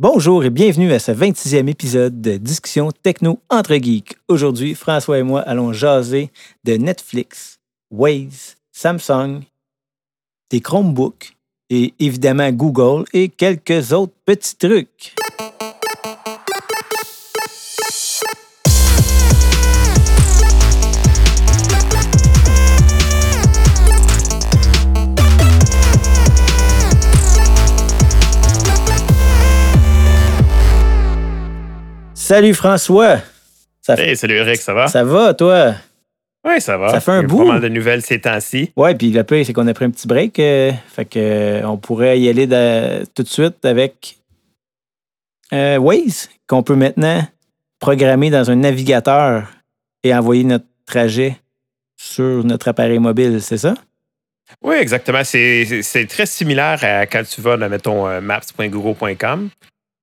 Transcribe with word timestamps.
Bonjour 0.00 0.44
et 0.44 0.50
bienvenue 0.50 0.92
à 0.92 1.00
ce 1.00 1.10
26e 1.10 1.68
épisode 1.68 2.20
de 2.20 2.36
Discussion 2.36 2.92
Techno 3.02 3.40
entre 3.50 3.74
geeks. 3.74 4.14
Aujourd'hui, 4.28 4.76
François 4.76 5.18
et 5.18 5.24
moi 5.24 5.40
allons 5.40 5.72
jaser 5.72 6.30
de 6.62 6.74
Netflix, 6.74 7.58
Waze, 7.90 8.54
Samsung, 8.70 9.40
des 10.50 10.60
Chromebooks 10.60 11.32
et 11.68 11.94
évidemment 11.98 12.52
Google 12.52 13.06
et 13.12 13.28
quelques 13.28 13.92
autres 13.92 14.14
petits 14.24 14.54
trucs. 14.54 15.16
Salut 32.28 32.52
François. 32.52 33.22
Ça 33.80 33.94
Hey, 33.94 34.14
salut 34.14 34.34
Eric, 34.34 34.60
ça 34.60 34.74
va? 34.74 34.86
Ça 34.88 35.02
va, 35.02 35.32
toi? 35.32 35.72
Oui, 36.44 36.60
ça 36.60 36.76
va. 36.76 36.90
Ça 36.90 37.00
fait 37.00 37.12
un 37.12 37.22
bout. 37.22 37.38
Pas 37.38 37.52
mal 37.54 37.62
de 37.62 37.68
nouvelles 37.70 38.02
ces 38.02 38.20
temps-ci. 38.20 38.70
Ouais, 38.76 38.94
puis 38.94 39.10
le 39.10 39.24
pire, 39.24 39.46
c'est 39.46 39.54
qu'on 39.54 39.66
a 39.66 39.72
pris 39.72 39.86
un 39.86 39.90
petit 39.90 40.06
break. 40.06 40.38
euh, 40.38 40.70
fait 40.94 41.06
que 41.06 41.18
euh, 41.18 41.62
on 41.66 41.78
pourrait 41.78 42.20
y 42.20 42.28
aller 42.28 42.46
de- 42.46 43.06
tout 43.14 43.22
de 43.22 43.28
suite 43.28 43.64
avec 43.64 44.18
euh, 45.54 45.78
Waze, 45.78 46.28
qu'on 46.46 46.62
peut 46.62 46.74
maintenant 46.74 47.26
programmer 47.80 48.28
dans 48.28 48.50
un 48.50 48.56
navigateur 48.56 49.46
et 50.04 50.14
envoyer 50.14 50.44
notre 50.44 50.66
trajet 50.84 51.34
sur 51.96 52.44
notre 52.44 52.68
appareil 52.68 52.98
mobile, 52.98 53.40
c'est 53.40 53.56
ça? 53.56 53.72
Oui, 54.60 54.74
exactement. 54.76 55.24
C'est 55.24 56.06
très 56.10 56.26
similaire 56.26 56.78
à 56.82 57.06
quand 57.06 57.22
tu 57.26 57.40
vas 57.40 57.56
dans, 57.56 57.70
mettons, 57.70 58.20
maps.google.com. 58.20 59.48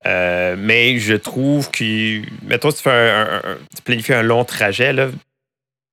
Euh, 0.07 0.55
mais 0.57 0.97
je 0.99 1.15
trouve 1.15 1.71
que, 1.71 2.21
mettons, 2.45 2.69
si 2.71 2.77
tu, 2.77 2.83
fais 2.83 2.91
un, 2.91 3.41
un- 3.43 3.57
tu 3.75 3.81
planifies 3.83 4.13
un 4.13 4.21
long 4.23 4.45
trajet, 4.45 4.93
là, 4.93 5.09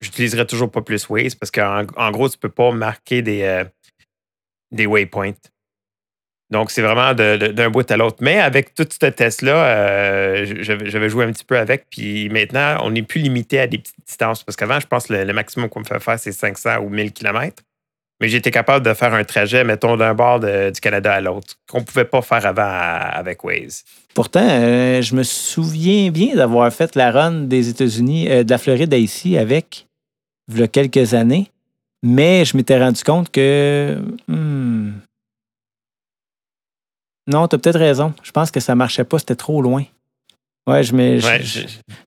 j'utiliserais 0.02 0.46
toujours 0.46 0.70
pas 0.70 0.82
plus 0.82 1.08
Waze 1.08 1.34
parce 1.34 1.50
qu'en 1.50 1.86
en 1.96 2.10
gros, 2.10 2.28
tu 2.28 2.36
peux 2.38 2.48
pas 2.50 2.72
marquer 2.72 3.22
des, 3.22 3.42
euh, 3.42 3.64
des 4.70 4.86
waypoints. 4.86 5.32
Donc, 6.50 6.70
c'est 6.70 6.82
vraiment 6.82 7.14
d'un 7.14 7.70
bout 7.70 7.90
à 7.90 7.96
l'autre. 7.96 8.18
Mais 8.20 8.38
avec 8.38 8.74
tout 8.74 8.86
ce 8.86 9.06
test-là, 9.06 9.64
euh, 9.64 10.56
j'avais 10.60 10.90
j'avais 10.90 11.08
joué 11.08 11.24
un 11.24 11.32
petit 11.32 11.46
peu 11.46 11.56
avec. 11.56 11.86
Puis 11.88 12.28
maintenant, 12.28 12.76
on 12.82 12.90
n'est 12.90 13.02
plus 13.02 13.22
limité 13.22 13.58
à 13.58 13.66
des 13.66 13.78
petites 13.78 14.04
distances. 14.06 14.44
Parce 14.44 14.56
qu'avant, 14.56 14.78
je 14.78 14.86
pense 14.86 15.06
que 15.06 15.14
le, 15.14 15.24
le 15.24 15.32
maximum 15.32 15.70
qu'on 15.70 15.80
me 15.80 15.84
fait 15.86 15.98
faire, 15.98 16.18
c'est 16.18 16.32
500 16.32 16.80
ou 16.80 16.90
1000 16.90 17.12
km. 17.12 17.62
Mais 18.22 18.28
j'étais 18.28 18.52
capable 18.52 18.86
de 18.86 18.94
faire 18.94 19.12
un 19.14 19.24
trajet, 19.24 19.64
mettons, 19.64 19.96
d'un 19.96 20.14
bord 20.14 20.38
du 20.38 20.80
Canada 20.80 21.12
à 21.12 21.20
l'autre, 21.20 21.56
qu'on 21.68 21.80
ne 21.80 21.84
pouvait 21.84 22.04
pas 22.04 22.22
faire 22.22 22.46
avant 22.46 22.62
avec 22.62 23.42
Waze. 23.42 23.82
Pourtant, 24.14 24.46
euh, 24.48 25.02
je 25.02 25.16
me 25.16 25.24
souviens 25.24 26.08
bien 26.12 26.36
d'avoir 26.36 26.72
fait 26.72 26.94
la 26.94 27.10
run 27.10 27.32
des 27.32 27.68
États-Unis, 27.68 28.30
euh, 28.30 28.44
de 28.44 28.50
la 28.50 28.58
Floride 28.58 28.94
à 28.94 28.96
ici 28.96 29.36
avec, 29.36 29.88
il 30.48 30.60
y 30.60 30.62
a 30.62 30.68
quelques 30.68 31.14
années. 31.14 31.50
Mais 32.04 32.44
je 32.44 32.56
m'étais 32.56 32.78
rendu 32.78 33.02
compte 33.02 33.28
que. 33.28 33.98
hmm, 34.28 34.92
non, 37.26 37.48
tu 37.48 37.56
as 37.56 37.58
peut-être 37.58 37.78
raison. 37.80 38.14
Je 38.22 38.30
pense 38.30 38.52
que 38.52 38.60
ça 38.60 38.76
marchait 38.76 39.04
pas, 39.04 39.18
c'était 39.18 39.34
trop 39.34 39.60
loin. 39.62 39.82
Ouais, 40.68 40.84
je, 40.84 40.94
me, 40.94 41.18
je- 41.18 41.26
Ouais, 41.26 41.40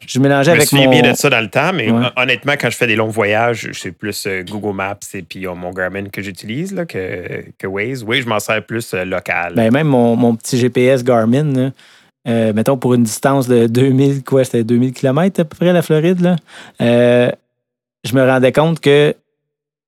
je, 0.07 0.19
mélangeais 0.19 0.51
me 0.51 0.55
avec 0.57 0.69
souviens 0.69 0.85
mon. 0.85 0.91
bien 1.01 1.11
de 1.11 1.15
ça 1.17 1.29
dans 1.29 1.41
le 1.41 1.49
temps, 1.49 1.73
mais 1.73 1.91
Ouais. 1.91 2.05
honnêtement, 2.15 2.53
quand 2.53 2.69
je 2.69 2.77
fais 2.77 2.87
des 2.87 2.95
longs 2.95 3.09
voyages, 3.09 3.69
c'est 3.73 3.91
plus 3.91 4.25
euh, 4.27 4.43
Google 4.43 4.73
Maps 4.75 4.97
et 5.13 5.23
puis 5.23 5.45
euh, 5.45 5.53
mon 5.55 5.71
Garmin 5.71 6.05
que 6.05 6.21
j'utilise 6.21 6.73
que, 6.87 7.43
que 7.57 7.67
Waze. 7.67 8.03
Oui, 8.07 8.21
je 8.21 8.27
m'en 8.29 8.39
sers 8.39 8.65
plus 8.65 8.93
euh, 8.93 9.03
local. 9.03 9.55
Ben, 9.55 9.71
même 9.73 9.87
mon, 9.87 10.15
mon 10.15 10.35
petit 10.37 10.57
GPS 10.57 11.03
Garmin, 11.03 11.43
là, 11.53 11.71
euh, 12.29 12.53
mettons 12.53 12.77
pour 12.77 12.93
une 12.93 13.03
distance 13.03 13.47
de 13.49 13.67
2000, 13.67 14.23
quoi, 14.23 14.45
c'était 14.45 14.63
2000 14.63 14.93
km 14.93 15.41
à 15.41 15.43
peu 15.43 15.55
près 15.57 15.73
la 15.73 15.81
Floride, 15.81 16.21
là, 16.21 16.37
euh, 16.81 17.29
je 18.07 18.13
me 18.15 18.25
rendais 18.25 18.53
compte 18.53 18.79
que 18.79 19.13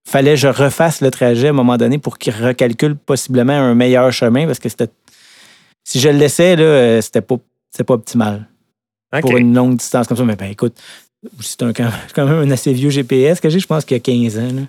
fallait 0.06 0.32
que 0.32 0.38
je 0.42 0.48
refasse 0.50 1.00
le 1.02 1.10
trajet 1.10 1.48
à 1.48 1.50
un 1.52 1.54
moment 1.54 1.78
donné 1.78 2.00
pour 2.00 2.18
qu'il 2.18 2.34
recalcule 2.34 2.96
possiblement 2.98 3.54
un 3.54 3.76
meilleur 3.76 4.12
chemin 4.12 4.46
parce 4.46 4.60
que 4.60 4.68
c'était. 4.68 4.90
Si 5.86 6.02
je 6.02 6.10
le 6.10 6.18
laissais, 6.18 6.58
là, 6.58 7.02
c'était 7.02 7.22
pas, 7.22 7.36
c'était 7.72 7.86
pas 7.86 7.94
optimal 7.94 8.46
Pour 9.22 9.38
une 9.38 9.54
longue 9.56 9.78
distance 9.78 10.08
comme 10.08 10.18
ça. 10.18 10.24
Mais 10.26 10.36
ben 10.36 10.50
écoute, 10.52 10.76
c'est 11.42 11.62
un- 11.64 11.74
quand 12.14 12.26
même 12.26 12.40
un 12.48 12.52
assez 12.52 12.74
vieux 12.74 12.90
GPS 12.90 13.40
que 13.40 13.50
j'ai, 13.50 13.60
je 13.60 13.68
pense 13.68 13.86
qu'il 13.86 13.96
y 13.98 14.00
a 14.00 14.04
15 14.04 14.38
ans. 14.40 14.52
là. 14.54 14.62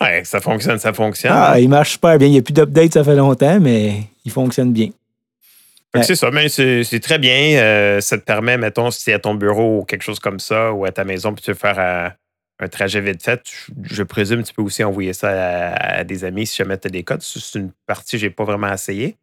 Ouais, 0.00 0.24
ça 0.24 0.40
fonctionne, 0.40 0.78
ça 0.78 0.92
fonctionne. 0.92 1.32
Ah, 1.34 1.60
il 1.60 1.68
marche 1.68 1.92
super 1.92 2.18
bien. 2.18 2.26
Il 2.28 2.32
n'y 2.32 2.38
a 2.38 2.42
plus 2.42 2.52
d'update, 2.54 2.92
ça 2.94 3.04
fait 3.04 3.14
longtemps, 3.14 3.60
mais 3.60 4.02
il 4.24 4.32
fonctionne 4.32 4.72
bien. 4.72 4.88
Ouais. 5.94 6.02
C'est 6.02 6.14
ça, 6.16 6.30
mais 6.30 6.48
c'est 6.48 7.00
très 7.00 7.18
bien. 7.18 7.58
Euh, 7.60 8.00
ça 8.00 8.16
te 8.18 8.24
permet, 8.24 8.56
mettons, 8.56 8.90
si 8.90 9.02
c'est 9.02 9.12
à 9.12 9.18
ton 9.18 9.34
bureau 9.34 9.80
ou 9.80 9.84
quelque 9.84 10.02
chose 10.02 10.18
comme 10.18 10.40
ça, 10.40 10.72
ou 10.72 10.84
à 10.86 10.90
ta 10.90 11.04
maison, 11.04 11.34
puis 11.34 11.44
tu 11.44 11.50
veux 11.50 11.56
faire 11.56 11.78
euh, 11.78 12.08
un 12.64 12.68
trajet 12.68 13.00
vite 13.00 13.22
fait, 13.22 13.42
je, 13.44 13.94
je 13.94 14.02
présume 14.02 14.42
que 14.42 14.48
tu 14.48 14.54
peux 14.54 14.62
aussi 14.62 14.82
envoyer 14.82 15.12
ça 15.12 15.28
à, 15.30 15.98
à 15.98 16.04
des 16.04 16.24
amis 16.24 16.46
si 16.46 16.56
jamais 16.56 16.78
tu 16.78 16.88
as 16.88 16.90
des 16.90 17.02
codes. 17.02 17.20
C'est 17.22 17.58
une 17.58 17.70
partie 17.86 18.12
que 18.12 18.20
j'ai 18.20 18.30
pas 18.30 18.44
vraiment 18.44 18.72
essayé. 18.72 19.16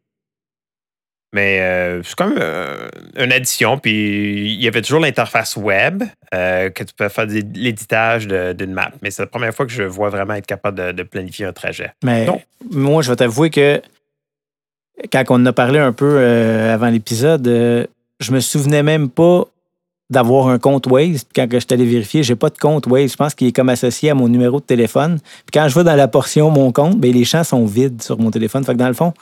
Mais 1.32 1.60
euh, 1.60 2.02
c'est 2.02 2.16
comme 2.16 2.34
euh, 2.38 2.88
une 3.16 3.32
addition. 3.32 3.78
Puis 3.78 4.54
il 4.54 4.62
y 4.62 4.66
avait 4.66 4.82
toujours 4.82 5.00
l'interface 5.00 5.56
web 5.56 6.02
euh, 6.34 6.70
que 6.70 6.82
tu 6.82 6.92
peux 6.94 7.08
faire 7.08 7.26
l'éditage 7.26 8.26
d'une 8.26 8.72
map. 8.72 8.90
Mais 9.02 9.10
c'est 9.10 9.22
la 9.22 9.26
première 9.26 9.54
fois 9.54 9.66
que 9.66 9.72
je 9.72 9.84
vois 9.84 10.10
vraiment 10.10 10.34
être 10.34 10.46
capable 10.46 10.78
de, 10.78 10.92
de 10.92 11.02
planifier 11.02 11.46
un 11.46 11.52
trajet. 11.52 11.92
Mais 12.02 12.26
moi, 12.70 13.02
je 13.02 13.10
vais 13.10 13.16
t'avouer 13.16 13.50
que 13.50 13.80
quand 15.12 15.24
on 15.30 15.34
en 15.34 15.46
a 15.46 15.52
parlé 15.52 15.78
un 15.78 15.92
peu 15.92 16.16
euh, 16.18 16.74
avant 16.74 16.88
l'épisode, 16.88 17.46
je 17.46 18.32
me 18.32 18.40
souvenais 18.40 18.82
même 18.82 19.08
pas 19.08 19.44
d'avoir 20.10 20.48
un 20.48 20.58
compte 20.58 20.88
Waze. 20.88 21.22
Puis 21.22 21.34
quand 21.36 21.46
je 21.52 21.58
suis 21.58 21.68
allé 21.70 21.86
vérifier, 21.86 22.24
j'ai 22.24 22.34
pas 22.34 22.50
de 22.50 22.58
compte 22.58 22.88
Waze. 22.88 23.12
Je 23.12 23.16
pense 23.16 23.34
qu'il 23.34 23.46
est 23.46 23.52
comme 23.52 23.68
associé 23.68 24.10
à 24.10 24.14
mon 24.14 24.28
numéro 24.28 24.58
de 24.58 24.64
téléphone. 24.64 25.20
Puis 25.20 25.52
quand 25.54 25.68
je 25.68 25.74
vais 25.76 25.84
dans 25.84 25.94
la 25.94 26.08
portion 26.08 26.50
mon 26.50 26.72
compte, 26.72 26.98
ben, 26.98 27.12
les 27.12 27.24
champs 27.24 27.44
sont 27.44 27.64
vides 27.64 28.02
sur 28.02 28.18
mon 28.18 28.32
téléphone. 28.32 28.64
Fait 28.64 28.72
que 28.72 28.78
dans 28.78 28.88
le 28.88 28.94
fond, 28.94 29.14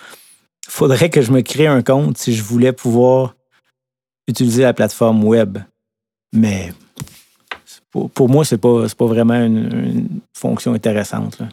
faudrait 0.68 1.10
que 1.10 1.22
je 1.22 1.32
me 1.32 1.40
crée 1.40 1.66
un 1.66 1.82
compte 1.82 2.18
si 2.18 2.34
je 2.34 2.42
voulais 2.42 2.72
pouvoir 2.72 3.34
utiliser 4.28 4.62
la 4.62 4.74
plateforme 4.74 5.24
web. 5.24 5.58
Mais 6.32 6.72
pour, 7.90 8.10
pour 8.10 8.28
moi, 8.28 8.44
c'est 8.44 8.58
pas, 8.58 8.88
c'est 8.88 8.98
pas 8.98 9.06
vraiment 9.06 9.42
une, 9.42 9.72
une 9.72 10.08
fonction 10.36 10.74
intéressante. 10.74 11.38
là. 11.38 11.48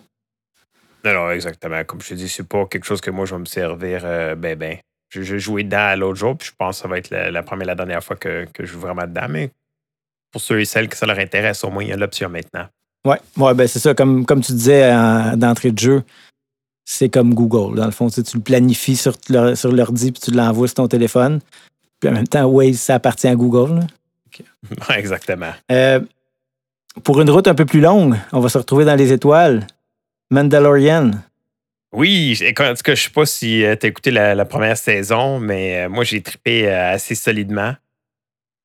Non, 1.05 1.13
non, 1.13 1.31
exactement. 1.31 1.83
Comme 1.83 2.01
je 2.01 2.09
te 2.09 2.13
dis, 2.15 2.27
c'est 2.27 2.47
pas 2.47 2.65
quelque 2.65 2.85
chose 2.85 2.99
que 2.99 3.11
moi, 3.11 3.25
je 3.25 3.35
vais 3.35 3.39
me 3.41 3.45
servir 3.45 4.01
euh, 4.03 4.35
ben, 4.35 4.57
ben. 4.57 4.77
J'ai 5.11 5.39
joué 5.39 5.63
dedans 5.63 5.95
l'autre 5.95 6.19
jour, 6.19 6.35
puis 6.35 6.49
je 6.49 6.53
pense 6.57 6.77
que 6.77 6.81
ça 6.81 6.87
va 6.89 6.97
être 6.97 7.09
la, 7.09 7.31
la 7.31 7.43
première 7.43 7.63
et 7.65 7.67
la 7.67 7.75
dernière 7.75 8.03
fois 8.03 8.17
que, 8.17 8.45
que 8.51 8.65
je 8.65 8.73
joue 8.73 8.79
vraiment 8.79 9.03
dedans. 9.03 9.27
Mais 9.29 9.51
pour 10.31 10.41
ceux 10.41 10.59
et 10.59 10.65
celles 10.65 10.89
que 10.89 10.97
ça 10.97 11.05
leur 11.05 11.19
intéresse, 11.19 11.63
au 11.63 11.69
moins, 11.69 11.83
il 11.83 11.89
y 11.89 11.93
a 11.93 11.95
l'option 11.95 12.27
maintenant. 12.27 12.65
Oui, 13.05 13.15
ouais, 13.37 13.53
ben 13.53 13.67
c'est 13.67 13.79
ça. 13.79 13.93
Comme, 13.93 14.25
comme 14.25 14.41
tu 14.41 14.51
disais 14.51 14.91
en- 14.91 15.37
d'entrée 15.37 15.71
de 15.71 15.77
jeu, 15.79 16.03
c'est 16.85 17.09
comme 17.09 17.34
Google. 17.34 17.75
Dans 17.75 17.85
le 17.85 17.91
fond, 17.91 18.07
tu, 18.07 18.16
sais, 18.16 18.23
tu 18.23 18.38
le 18.38 18.44
planifies 18.44 18.96
sur, 18.96 19.16
leur- 19.29 19.57
sur 19.57 19.72
l'ordi 19.72 20.12
puis 20.12 20.22
tu 20.22 20.31
l'envoies 20.31 20.68
sur 20.68 20.75
ton 20.75 20.88
téléphone. 20.88 21.41
Puis 22.00 22.09
en 22.09 22.13
même 22.13 22.28
temps, 22.28 22.46
Waze, 22.46 22.78
ça 22.79 22.96
appartient 22.96 23.28
à 23.28 23.35
Google. 23.35 23.79
là. 23.79 23.88
Exactement. 24.97 25.51
Euh, 25.72 26.00
pour 27.03 27.19
une 27.22 27.29
route 27.29 27.47
un 27.47 27.56
peu 27.56 27.66
plus 27.66 27.81
longue, 27.81 28.16
on 28.31 28.40
va 28.40 28.50
se 28.50 28.57
retrouver 28.57 28.85
dans 28.85 28.95
les 28.95 29.12
étoiles. 29.12 29.66
Mandalorian. 30.31 31.12
Oui, 31.91 32.38
en 32.59 32.74
tout 32.74 32.84
cas, 32.84 32.95
je 32.95 33.03
sais 33.03 33.09
pas 33.09 33.25
si 33.25 33.63
tu 33.79 33.85
as 33.85 33.88
écouté 33.90 34.12
la, 34.12 34.35
la 34.35 34.45
première 34.45 34.75
saison, 34.78 35.40
mais 35.40 35.85
euh, 35.85 35.90
moi, 35.90 36.03
j'ai 36.03 36.22
trippé 36.22 36.68
euh, 36.68 36.91
assez 36.94 37.16
solidement. 37.16 37.74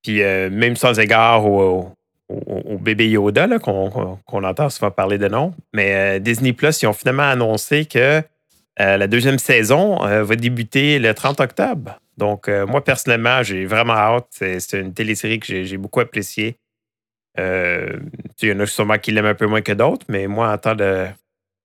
Puis 0.02 0.22
euh, 0.22 0.50
même 0.50 0.74
sans 0.76 0.98
égard 0.98 1.46
au, 1.46 1.92
au- 2.30 2.78
bébé 2.78 3.08
Yoda, 3.10 3.58
qu'on 3.58 4.18
entend 4.44 4.70
souvent 4.70 4.90
parler 4.90 5.18
de 5.18 5.28
nom, 5.28 5.52
mais 5.74 6.16
euh, 6.16 6.18
Disney 6.18 6.52
Plus, 6.52 6.80
ils 6.82 6.86
ont 6.86 6.92
finalement 6.92 7.28
annoncé 7.28 7.84
que 7.84 8.22
euh, 8.80 8.96
la 8.96 9.06
deuxième 9.06 9.38
saison 9.38 10.02
euh, 10.04 10.22
va 10.22 10.36
débuter 10.36 10.98
le 10.98 11.12
30 11.12 11.40
octobre. 11.40 12.00
Donc, 12.16 12.48
moi, 12.68 12.84
personnellement, 12.84 13.42
j'ai 13.42 13.64
vraiment 13.64 13.94
hâte. 13.94 14.26
C'est 14.30 14.74
une 14.74 14.92
télésérie 14.92 15.40
que 15.40 15.64
j'ai 15.64 15.76
beaucoup 15.78 16.00
appréciée. 16.00 16.58
Il 17.38 18.02
y 18.42 18.52
en 18.52 18.60
a 18.60 18.66
sûrement 18.66 18.98
qui 18.98 19.10
l'aiment 19.10 19.24
un 19.24 19.34
peu 19.34 19.46
moins 19.46 19.62
que 19.62 19.72
d'autres, 19.72 20.04
mais 20.06 20.26
moi, 20.26 20.52
en 20.52 20.58
tant 20.58 20.74
de, 20.74 21.06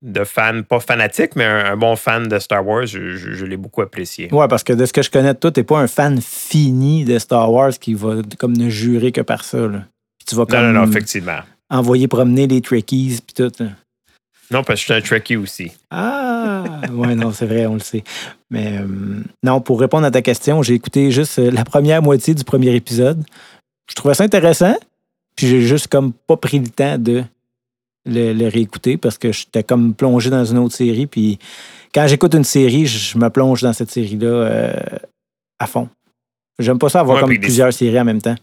de 0.05 0.23
fan, 0.23 0.63
pas 0.63 0.79
fanatique, 0.79 1.35
mais 1.35 1.45
un, 1.45 1.75
bon 1.75 1.95
fan 1.95 2.27
de 2.27 2.39
Star 2.39 2.65
Wars, 2.65 2.85
je, 2.85 3.45
l'ai 3.45 3.57
beaucoup 3.57 3.81
apprécié. 3.81 4.31
Ouais, 4.33 4.47
parce 4.47 4.63
que 4.63 4.71
de 4.73 4.85
ce 4.85 4.93
que 4.93 5.01
je 5.01 5.09
connais 5.09 5.33
de 5.33 5.39
toi, 5.39 5.51
t'es 5.51 5.63
pas 5.63 5.79
un 5.79 5.87
fan 5.87 6.21
fini 6.21 7.03
de 7.05 7.17
Star 7.17 7.51
Wars 7.51 7.71
qui 7.71 7.95
va 7.95 8.15
comme 8.37 8.55
ne 8.55 8.69
jurer 8.69 9.11
que 9.11 9.21
par 9.21 9.43
ça. 9.43 9.67
Puis 10.25 10.29
tu 10.29 10.35
vas 10.35 10.45
comme 10.45 10.61
non, 10.61 10.71
non, 10.81 10.89
effectivement. 10.89 11.39
envoyer 11.69 12.07
promener 12.07 12.47
les 12.47 12.61
Trekkies 12.61 13.19
puis 13.25 13.33
tout. 13.35 13.51
là. 13.63 13.69
Non, 14.51 14.63
parce 14.63 14.79
que 14.79 14.81
je 14.81 14.83
suis 14.85 14.93
un 14.93 15.01
Trekkie 15.01 15.35
aussi. 15.37 15.71
Ah, 15.89 16.63
ouais, 16.91 17.15
non, 17.15 17.31
c'est 17.31 17.45
vrai, 17.47 17.65
on 17.65 17.73
le 17.75 17.79
sait. 17.79 18.03
Mais 18.51 18.77
euh, 18.79 18.87
non, 19.43 19.59
pour 19.61 19.79
répondre 19.79 20.05
à 20.05 20.11
ta 20.11 20.21
question, 20.21 20.61
j'ai 20.61 20.75
écouté 20.75 21.09
juste 21.11 21.39
euh, 21.39 21.49
la 21.51 21.63
première 21.63 22.01
moitié 22.03 22.33
du 22.35 22.43
premier 22.43 22.73
épisode. 22.75 23.23
Je 23.89 23.95
trouvais 23.95 24.13
ça 24.13 24.23
intéressant, 24.23 24.75
puis 25.35 25.47
j'ai 25.47 25.61
juste 25.61 25.87
comme 25.87 26.13
pas 26.13 26.37
pris 26.37 26.59
le 26.59 26.69
temps 26.69 26.97
de 26.99 27.23
le, 28.07 28.33
le 28.33 28.47
réécouter 28.47 28.97
parce 28.97 29.17
que 29.17 29.31
j'étais 29.31 29.63
comme 29.63 29.95
plongé 29.95 30.29
dans 30.29 30.45
une 30.45 30.59
autre 30.59 30.75
série. 30.75 31.07
Puis 31.07 31.39
quand 31.93 32.05
j'écoute 32.07 32.35
une 32.35 32.43
série, 32.43 32.85
je 32.85 33.17
me 33.17 33.29
plonge 33.29 33.63
dans 33.63 33.73
cette 33.73 33.89
série-là 33.89 34.27
euh, 34.27 34.73
à 35.59 35.65
fond. 35.65 35.89
J'aime 36.59 36.77
pas 36.77 36.89
ça 36.89 36.99
avoir 36.99 37.15
Ouais, 37.17 37.21
comme 37.21 37.31
des- 37.31 37.39
plusieurs 37.39 37.73
séries 37.73 37.99
en 37.99 38.05
même 38.05 38.21
temps. 38.21 38.35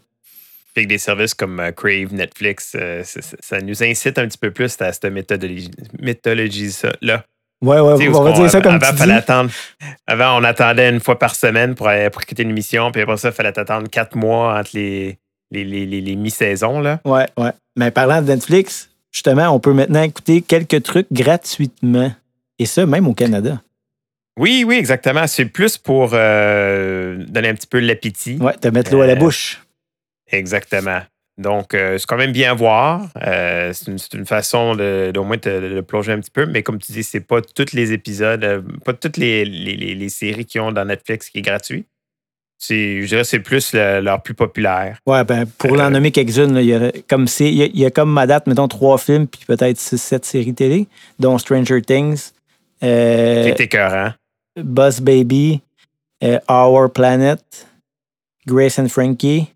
Puis 0.73 0.87
des 0.87 0.97
services 0.97 1.33
comme 1.35 1.59
euh, 1.59 1.71
Crave, 1.71 2.13
Netflix, 2.13 2.73
euh, 2.75 3.03
ça, 3.03 3.61
nous 3.61 3.83
incite 3.83 4.17
un 4.17 4.27
petit 4.27 4.37
peu 4.39 4.49
plus 4.51 4.75
à 4.81 4.91
cette 4.91 5.05
méthodologie- 5.05 5.69
méthodologie-là. 5.99 7.23
Ouais, 7.61 7.79
ouais, 7.79 7.95
Tu 7.97 8.03
sais, 8.03 8.09
où 8.09 8.15
on 8.17 8.23
va 8.23 8.31
dire 8.33 8.49
ça 8.49 8.59
comme 8.59 8.75
avant, 8.75 8.91
tu 8.91 8.97
fallait 8.97 9.13
dis. 9.13 9.17
attendre- 9.19 9.51
avant, 10.07 10.39
on 10.39 10.43
attendait 10.43 10.89
une 10.89 10.99
fois 10.99 11.17
par 11.17 11.35
semaine 11.35 11.75
pour, 11.75 11.87
pour 12.11 12.21
écouter 12.21 12.43
une 12.43 12.49
émission, 12.49 12.91
puis 12.91 13.01
après 13.03 13.17
ça, 13.17 13.29
il 13.29 13.33
fallait 13.33 13.57
attendre 13.57 13.87
quatre 13.89 14.15
mois 14.17 14.59
entre 14.59 14.71
les, 14.73 15.17
les, 15.51 15.63
les, 15.63 15.85
les- 15.85 16.01
les 16.01 16.15
mi-saisons. 16.15 16.81
là. 16.81 16.99
Ouais, 17.05 17.25
ouais. 17.37 17.51
Mais 17.77 17.89
parlant 17.91 18.21
de 18.21 18.27
Netflix, 18.27 18.89
justement, 19.11 19.49
on 19.49 19.59
peut 19.59 19.73
maintenant 19.73 20.03
écouter 20.03 20.41
quelques 20.41 20.83
trucs 20.83 21.07
gratuitement. 21.11 22.11
Et 22.59 22.65
ça, 22.65 22.85
même 22.85 23.07
au 23.07 23.13
Canada. 23.13 23.61
Oui, 24.37 24.63
oui, 24.67 24.75
exactement. 24.75 25.25
C'est 25.27 25.45
plus 25.45 25.77
pour 25.77 26.09
euh, 26.13 27.23
donner 27.27 27.49
un 27.49 27.53
petit 27.55 27.67
peu 27.67 27.79
l'appétit. 27.79 28.37
Ouais, 28.41 28.53
te 28.53 28.67
mettre 28.67 28.91
l'eau 28.91 29.01
à 29.01 29.07
la 29.07 29.15
bouche. 29.15 29.62
Exactement. 30.33 31.01
Donc, 31.37 31.73
euh, 31.73 31.97
c'est 31.97 32.05
quand 32.05 32.17
même 32.17 32.31
bien 32.31 32.53
voir. 32.53 33.07
Euh, 33.25 33.71
c'est 33.73 33.87
une, 33.89 33.97
c'est 33.97 34.13
une 34.13 34.25
façon 34.25 34.75
de- 34.75 35.09
d'au 35.11 35.23
moins 35.23 35.37
te, 35.37 35.49
de 35.75 35.81
plonger 35.81 36.11
un 36.11 36.19
petit 36.19 36.29
peu. 36.29 36.45
Mais 36.45 36.61
comme 36.61 36.77
tu 36.77 36.91
dis, 36.91 37.03
c'est 37.03 37.21
pas 37.21 37.41
tous 37.41 37.73
les 37.73 37.91
épisodes, 37.91 38.43
euh, 38.43 38.61
pas 38.85 38.93
toutes 38.93 39.17
les, 39.17 39.43
les, 39.45 39.75
les- 39.75 39.95
les 39.95 40.09
séries 40.09 40.45
qui 40.45 40.59
ont 40.59 40.71
dans 40.71 40.85
Netflix 40.85 41.29
qui 41.29 41.39
est 41.39 41.41
gratuit. 41.41 41.85
C'est, 42.59 43.01
je 43.01 43.07
dirais 43.07 43.21
que 43.23 43.27
c'est 43.27 43.39
plus 43.39 43.73
le- 43.73 43.99
leur 44.01 44.21
plus 44.21 44.35
populaire. 44.35 44.97
Ouais, 45.07 45.23
ben, 45.23 45.45
pour 45.57 45.75
l'en 45.75 45.89
nommer 45.89 46.11
quelques-unes, 46.11 46.55
il 46.57 46.65
y 46.65 46.73
a 46.75 46.91
comme 47.09 47.27
c'est, 47.27 47.47
il 47.49 47.55
y 47.55 47.63
a, 47.63 47.65
il 47.65 47.79
y 47.79 47.85
a 47.85 47.89
comme 47.91 48.11
ma 48.11 48.27
date, 48.27 48.45
mettons, 48.47 48.67
trois 48.67 48.97
films, 48.99 49.27
puis 49.27 49.41
peut-être 49.47 49.79
six, 49.79 49.97
sept 50.01 50.25
séries 50.25 50.53
télé, 50.53 50.87
dont 51.19 51.37
Stranger 51.39 51.81
Things, 51.81 52.31
euh, 52.83 53.53
écœurant. 53.57 54.13
Buzz 54.55 55.01
Baby, 55.01 55.61
Our 56.47 56.91
Planet, 56.93 57.41
Grace 58.45 58.77
and 58.77 58.87
Frankie. 58.89 59.47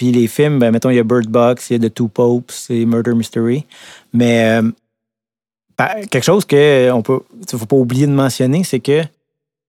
Puis 0.00 0.12
les 0.12 0.28
films, 0.28 0.58
ben, 0.58 0.70
mettons, 0.70 0.88
il 0.88 0.96
y 0.96 0.98
a 0.98 1.02
Bird 1.02 1.26
Box, 1.26 1.68
il 1.68 1.74
y 1.74 1.84
a 1.84 1.90
The 1.90 1.92
Two 1.92 2.08
Popes, 2.08 2.50
c'est 2.52 2.86
Murder 2.86 3.12
Mystery. 3.12 3.66
Mais 4.14 4.58
euh, 4.58 4.70
par- 5.76 5.94
quelque 6.10 6.24
chose 6.24 6.46
que 6.46 6.90
on 6.90 7.02
peut, 7.02 7.20
faut 7.50 7.66
pas 7.66 7.76
oublier 7.76 8.06
de 8.06 8.12
mentionner, 8.12 8.64
c'est 8.64 8.80
que, 8.80 9.02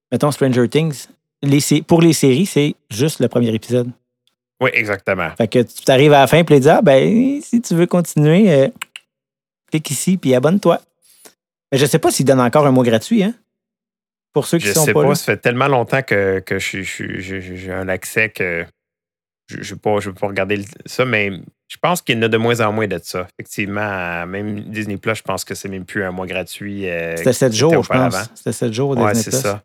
mettons, 0.09 0.31
Stranger 0.31 0.69
Things, 0.69 1.07
les, 1.41 1.81
pour 1.81 2.01
les 2.01 2.13
séries, 2.13 2.45
c'est 2.45 2.75
juste 2.89 3.19
le 3.19 3.27
premier 3.27 3.53
épisode. 3.53 3.91
Oui, 4.61 4.69
exactement. 4.73 5.31
Fait 5.35 5.49
que 5.49 5.59
tu 5.63 5.91
arrives 5.91 6.13
à 6.13 6.21
la 6.21 6.27
fin, 6.27 6.45
puis 6.45 6.55
tu 6.55 6.61
dis, 6.61 6.69
ah, 6.69 6.81
ben, 6.81 7.41
si 7.41 7.59
tu 7.61 7.75
veux 7.75 7.85
continuer, 7.87 8.49
euh, 8.53 8.69
clique 9.69 9.91
ici, 9.91 10.15
puis 10.15 10.33
abonne-toi. 10.33 10.79
Mais 11.73 11.77
je 11.77 11.85
sais 11.85 11.99
pas 11.99 12.09
s'ils 12.09 12.25
donnent 12.25 12.39
encore 12.39 12.65
un 12.65 12.71
mois 12.71 12.85
gratuit, 12.85 13.21
hein? 13.23 13.33
Pour 14.31 14.45
ceux 14.45 14.59
qui 14.59 14.67
Je 14.67 14.71
sont 14.71 14.85
sais 14.85 14.93
pas, 14.93 15.01
pas, 15.01 15.09
là. 15.09 15.15
ça 15.15 15.25
fait 15.25 15.37
tellement 15.41 15.67
longtemps 15.67 16.03
que, 16.03 16.39
que 16.39 16.57
je 16.57 16.83
je 16.83 17.17
j'ai 17.19 17.73
un 17.73 17.89
accès 17.89 18.29
que 18.29 18.65
je 19.51 19.57
ne 19.59 19.63
veux 19.63 19.75
pas, 19.77 19.99
je 19.99 20.09
veux 20.09 20.15
pas 20.15 20.27
regarder 20.27 20.57
le- 20.57 20.63
ça, 20.85 21.05
mais 21.05 21.31
je 21.67 21.77
pense 21.81 22.01
qu'il 22.01 22.15
y 22.15 22.19
en 22.19 22.21
a 22.23 22.27
de 22.27 22.37
moins 22.37 22.59
en 22.61 22.71
moins 22.71 22.87
de 22.87 22.99
ça. 23.03 23.27
Effectivement, 23.33 24.25
même 24.25 24.61
Disney 24.61 24.97
Plus, 24.97 25.15
je 25.15 25.21
pense 25.23 25.43
que 25.45 25.55
c'est 25.55 25.69
même 25.69 25.85
plus 25.85 26.03
un 26.03 26.11
mois 26.11 26.25
gratuit. 26.27 26.89
euh, 26.89 27.15
C'était 27.17 27.33
7 27.33 27.51
qui 27.51 27.57
jours, 27.59 27.83
je 27.83 27.89
pense. 27.89 28.29
C'était 28.35 28.51
7 28.51 28.73
jours 28.73 28.89
au 28.91 28.95
Ouais, 28.95 29.13
Disney+. 29.13 29.23
c'est 29.23 29.31
ça. 29.41 29.63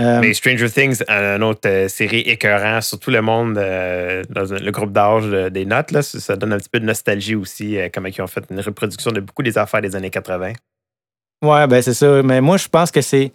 Euh, 0.00 0.20
Mais 0.20 0.32
Stranger 0.32 0.70
Things, 0.70 1.02
une 1.08 1.42
autre 1.42 1.68
euh, 1.68 1.88
série 1.88 2.20
écœurant, 2.20 2.80
surtout 2.80 3.10
le 3.10 3.20
monde 3.20 3.58
euh, 3.58 4.22
dans 4.30 4.44
le 4.50 4.70
groupe 4.70 4.92
d'âge 4.92 5.24
de- 5.24 5.48
des 5.50 5.66
notes, 5.66 5.90
là, 5.90 6.00
ça, 6.02 6.36
donne 6.36 6.52
un 6.54 6.58
petit 6.58 6.70
peu 6.70 6.80
de 6.80 6.86
nostalgie 6.86 7.34
aussi, 7.34 7.76
comment 7.92 8.08
ils 8.08 8.22
ont 8.22 8.26
fait 8.26 8.44
une 8.50 8.60
reproduction 8.60 9.10
de 9.10 9.20
beaucoup 9.20 9.42
des 9.42 9.58
affaires 9.58 9.82
des 9.82 9.94
années 9.96 10.08
80. 10.10 10.52
Ouais, 11.44 11.66
ben 11.66 11.80
c'est 11.82 11.94
ça. 11.94 12.22
Mais 12.22 12.40
moi, 12.40 12.56
je 12.56 12.68
pense 12.68 12.90
que 12.90 13.00
c'est. 13.00 13.32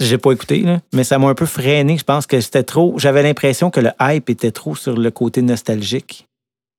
J'ai 0.00 0.18
pas 0.18 0.32
écouté, 0.32 0.60
là, 0.62 0.80
mais 0.94 1.04
ça 1.04 1.18
m'a 1.18 1.28
un 1.28 1.34
peu 1.34 1.46
freiné. 1.46 1.98
Je 1.98 2.04
pense 2.04 2.26
que 2.26 2.40
c'était 2.40 2.62
trop. 2.62 2.94
J'avais 2.98 3.22
l'impression 3.22 3.70
que 3.70 3.80
le 3.80 3.90
hype 4.00 4.30
était 4.30 4.50
trop 4.50 4.74
sur 4.74 4.96
le 4.96 5.10
côté 5.10 5.42
nostalgique. 5.42 6.26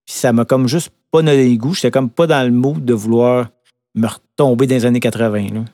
Puis 0.07 0.15
ça 0.15 0.33
m'a 0.33 0.43
comme 0.45 0.67
juste 0.67 0.89
pas 1.11 1.21
donné 1.21 1.47
le 1.49 1.55
goût. 1.57 1.73
J'étais 1.75 1.91
comme 1.91 2.09
pas 2.09 2.25
dans 2.27 2.43
le 2.43 2.51
mood 2.51 2.83
de 2.83 2.93
vouloir 2.93 3.49
me 3.95 4.07
retomber 4.07 4.65
dans 4.67 4.75
les 4.75 4.85
années 4.85 4.99
80. 4.99 5.47
là. 5.53 5.65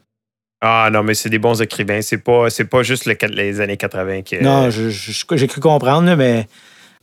Ah 0.61 0.89
non, 0.91 1.03
mais 1.03 1.13
c'est 1.13 1.29
des 1.29 1.39
bons 1.39 1.61
écrivains. 1.61 2.01
C'est 2.01 2.17
pas, 2.17 2.49
c'est 2.49 2.65
pas 2.65 2.83
juste 2.83 3.05
le- 3.05 3.15
les 3.33 3.61
années 3.61 3.77
80 3.77 4.23
qui. 4.23 4.37
Non, 4.41 4.69
j'ai 4.69 5.47
cru 5.47 5.61
comprendre, 5.61 6.15
mais 6.15 6.47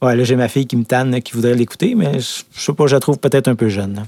ouais, 0.02 0.16
là, 0.16 0.24
j'ai 0.24 0.36
ma 0.36 0.48
fille 0.48 0.66
qui 0.66 0.76
me 0.76 0.84
tanne, 0.84 1.22
qui 1.22 1.32
voudrait 1.34 1.54
l'écouter, 1.54 1.94
mais 1.94 2.18
je, 2.18 2.42
je 2.52 2.60
sais 2.60 2.72
pas, 2.74 2.86
je 2.88 2.96
la 2.96 3.00
trouve 3.00 3.18
peut-être 3.18 3.48
un 3.48 3.54
peu 3.54 3.68
jeune. 3.68 4.04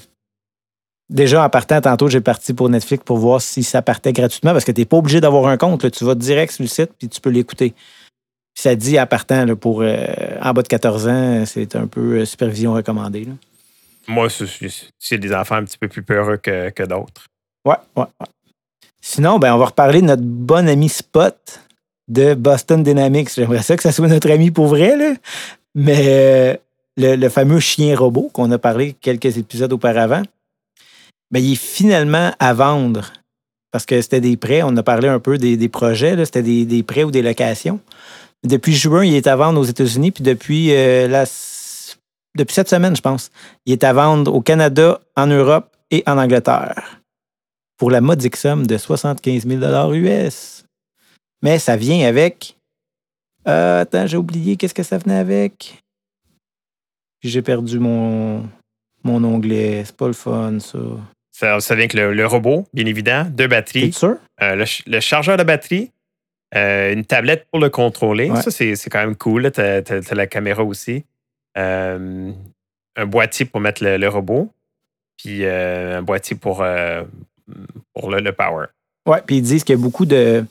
Déjà, 1.08 1.44
en 1.44 1.49
partant, 1.49 1.81
tantôt, 1.81 2.08
j'ai 2.08 2.20
parti 2.20 2.53
pour 2.53 2.69
Netflix 2.69 3.05
pour 3.05 3.19
voir 3.19 3.41
si 3.41 3.62
ça 3.62 3.81
partait 3.81 4.12
gratuitement 4.12 4.53
parce 4.53 4.64
que 4.64 4.73
tu 4.73 4.81
n'es 4.81 4.85
pas 4.85 4.97
obligé 4.97 5.20
d'avoir 5.20 5.47
un 5.47 5.56
compte. 5.56 5.85
là. 5.85 5.91
Tu 5.91 6.05
vas 6.05 6.17
direct 6.17 6.53
sur 6.53 6.64
le 6.64 6.69
site 6.69 6.91
puis 6.99 7.08
tu 7.08 7.20
peux 7.20 7.31
l'écouter. 7.31 7.75
Ça 8.55 8.75
dit 8.75 8.99
en 8.99 9.06
partant 9.06 9.44
là, 9.44 9.55
pour 9.55 9.82
euh, 9.82 9.97
en 10.43 10.53
bas 10.53 10.62
de 10.62 10.69
14 10.69 11.08
ans, 11.08 11.44
c'est 11.47 11.76
un 11.76 11.87
peu 11.87 12.19
euh, 12.20 12.25
supervision 12.25 12.73
recommandée. 12.75 13.25
là. 13.25 13.32
Moi, 14.08 14.29
c'est, 14.31 15.19
des 15.19 15.35
enfants 15.35 15.56
un 15.56 15.64
petit 15.64 15.79
peu 15.79 15.88
plus 15.88 16.03
peureux 16.03 16.37
que, 16.37 16.70
que 16.70 16.82
d'autres. 16.85 17.26
Ouais, 17.64 17.75
ouais, 17.97 18.05
ouais. 18.20 18.26
Sinon, 19.00 19.38
ben, 19.38 19.55
on 19.55 19.58
va 19.58 19.67
reparler 19.67 20.00
de 20.00 20.06
notre 20.06 20.23
bon 20.23 20.69
ami 20.69 20.88
Spot 20.88 21.61
de 22.08 22.35
Boston 22.35 22.82
Dynamics. 22.82 23.31
J'aimerais 23.35 23.62
ça 23.62 23.76
que 23.76 23.82
ça 23.82 23.93
soit 23.93 24.08
notre 24.08 24.31
ami 24.31 24.50
pour 24.50 24.67
vrai, 24.67 24.97
là. 24.97 25.14
Mais 25.75 26.05
euh, 26.06 26.56
le, 26.97 27.17
le 27.17 27.29
fameux 27.29 27.61
chien 27.61 27.97
robot 27.97 28.31
qu'on 28.32 28.50
a 28.53 28.58
parlé 28.58 28.94
quelques 29.00 29.38
épisodes 29.38 29.73
auparavant, 29.73 30.23
ben, 31.31 31.43
il 31.43 31.52
est 31.52 31.56
finalement 31.56 32.32
à 32.38 32.55
vendre. 32.55 33.12
Parce 33.70 33.84
que 33.87 34.00
c'était 34.00 34.20
des 34.20 34.37
prêts. 34.37 34.62
On 34.62 34.76
a 34.76 34.82
parlé 34.82 35.08
un 35.08 35.20
peu 35.20 35.38
des, 35.38 35.69
projets. 35.69 36.25
C'était 36.25 36.43
des, 36.43 36.82
prêts 36.82 37.05
ou 37.05 37.11
des 37.11 37.23
locations. 37.23 37.81
Depuis 38.44 38.75
juin, 38.75 39.05
il 39.05 39.14
est 39.14 39.26
à 39.26 39.37
vendre 39.37 39.61
aux 39.61 39.64
États-Unis. 39.64 40.12
Puis 40.12 40.25
depuis, 40.25 40.73
euh, 40.73 41.08
la, 41.08 41.25
depuis 42.37 42.55
cette 42.55 42.70
semaine, 42.70 42.96
je 42.96 43.02
pense, 43.02 43.31
il 43.67 43.73
est 43.73 43.84
à 43.84 43.93
vendre 43.93 44.32
au 44.32 44.40
Canada, 44.40 45.00
en 45.17 45.26
Europe 45.26 45.76
et 45.90 46.02
en 46.06 46.17
Angleterre 46.17 47.00
pour 47.76 47.90
la 47.90 48.00
modique 48.00 48.37
somme 48.37 48.67
de 48.67 48.79
75 48.79 49.46
000 49.46 49.93
US. 49.93 50.64
Mais 51.43 51.58
ça 51.58 51.76
vient 51.76 52.06
avec. 52.06 52.56
Euh, 53.46 53.82
attends, 53.82 54.06
j'ai 54.06 54.17
oublié 54.17 54.56
qu'est-ce 54.56 54.75
que 54.75 54.82
ça 54.82 54.99
venait 54.99 55.19
avec. 55.19 55.82
J'ai 57.22 57.43
perdu 57.43 57.79
mon, 57.79 58.49
mon 59.05 59.22
onglet. 59.25 59.84
C'est 59.84 59.96
pas 59.96 60.06
le 60.06 60.12
fun, 60.12 60.58
ça. 60.61 60.79
Ça, 61.38 61.60
ça 61.60 61.74
vient 61.74 61.82
avec 61.82 61.92
le, 61.92 62.14
le 62.14 62.26
robot, 62.26 62.66
bien 62.72 62.86
évident, 62.86 63.26
deux 63.28 63.46
batteries, 63.46 63.92
sûr? 63.92 64.16
euh, 64.40 64.54
le, 64.54 64.64
ch- 64.64 64.82
le 64.86 65.00
chargeur 65.00 65.36
de 65.36 65.42
batterie, 65.42 65.90
euh, 66.54 66.94
une 66.94 67.04
tablette 67.04 67.46
pour 67.50 67.60
le 67.60 67.68
contrôler. 67.68 68.30
Ouais. 68.30 68.40
Ça, 68.40 68.50
c'est, 68.50 68.74
quand 68.88 69.00
même 69.00 69.16
cool. 69.16 69.52
Tu 69.52 69.60
as, 69.60 70.14
la 70.14 70.26
caméra 70.26 70.64
aussi. 70.64 71.05
Euh, 71.58 72.32
un 72.96 73.05
boîtier 73.05 73.44
pour 73.44 73.60
mettre 73.60 73.84
le, 73.84 73.98
le 73.98 74.08
robot. 74.08 74.50
Puis 75.19 75.44
un 75.44 76.00
boîtier 76.00 76.36
pour, 76.36 76.64
pour 77.93 78.10
le, 78.10 78.32
power. 78.32 78.69
Ouais, 79.06 79.20
puis 79.26 79.36
ils 79.36 79.43
disent 79.43 79.62
qu'il 79.62 79.76
y 79.76 79.78
a 79.78 79.82
beaucoup 79.82 80.06
de. 80.06 80.43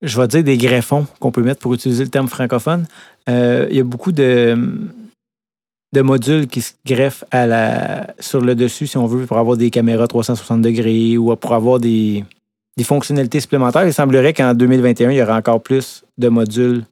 Je 0.00 0.18
vais 0.18 0.28
dire 0.28 0.44
des 0.44 0.56
greffons 0.56 1.06
qu'on 1.20 1.30
peut 1.30 1.42
mettre 1.42 1.60
pour 1.60 1.74
utiliser 1.74 2.04
le 2.04 2.10
terme 2.10 2.28
francophone. 2.28 2.86
Il 3.28 3.68
y 3.70 3.80
a 3.80 3.84
beaucoup 3.84 4.12
de, 4.12 4.58
de 5.96 6.02
modules 6.02 6.46
qui 6.46 6.60
se 6.60 6.72
greffent 6.84 7.24
à 7.30 7.46
la, 7.46 8.06
sur 8.20 8.40
le 8.42 8.54
dessus, 8.54 8.86
si 8.86 8.98
on 8.98 9.06
veut, 9.06 9.24
pour 9.24 9.38
avoir 9.38 9.56
des 9.56 9.70
caméras 9.70 10.06
360 10.06 10.60
degrés 10.60 11.16
ou 11.16 11.34
pour 11.36 11.54
avoir 11.54 11.78
des, 11.80 12.22
des 12.76 12.84
fonctionnalités 12.84 13.40
supplémentaires. 13.40 13.86
Il 13.86 13.94
semblerait 13.94 14.34
qu'en 14.34 14.52
2021, 14.52 15.10
il 15.10 15.16
y 15.16 15.22
aura 15.22 15.36
encore 15.36 15.62
plus 15.62 16.04
de 16.18 16.28
modules 16.28 16.84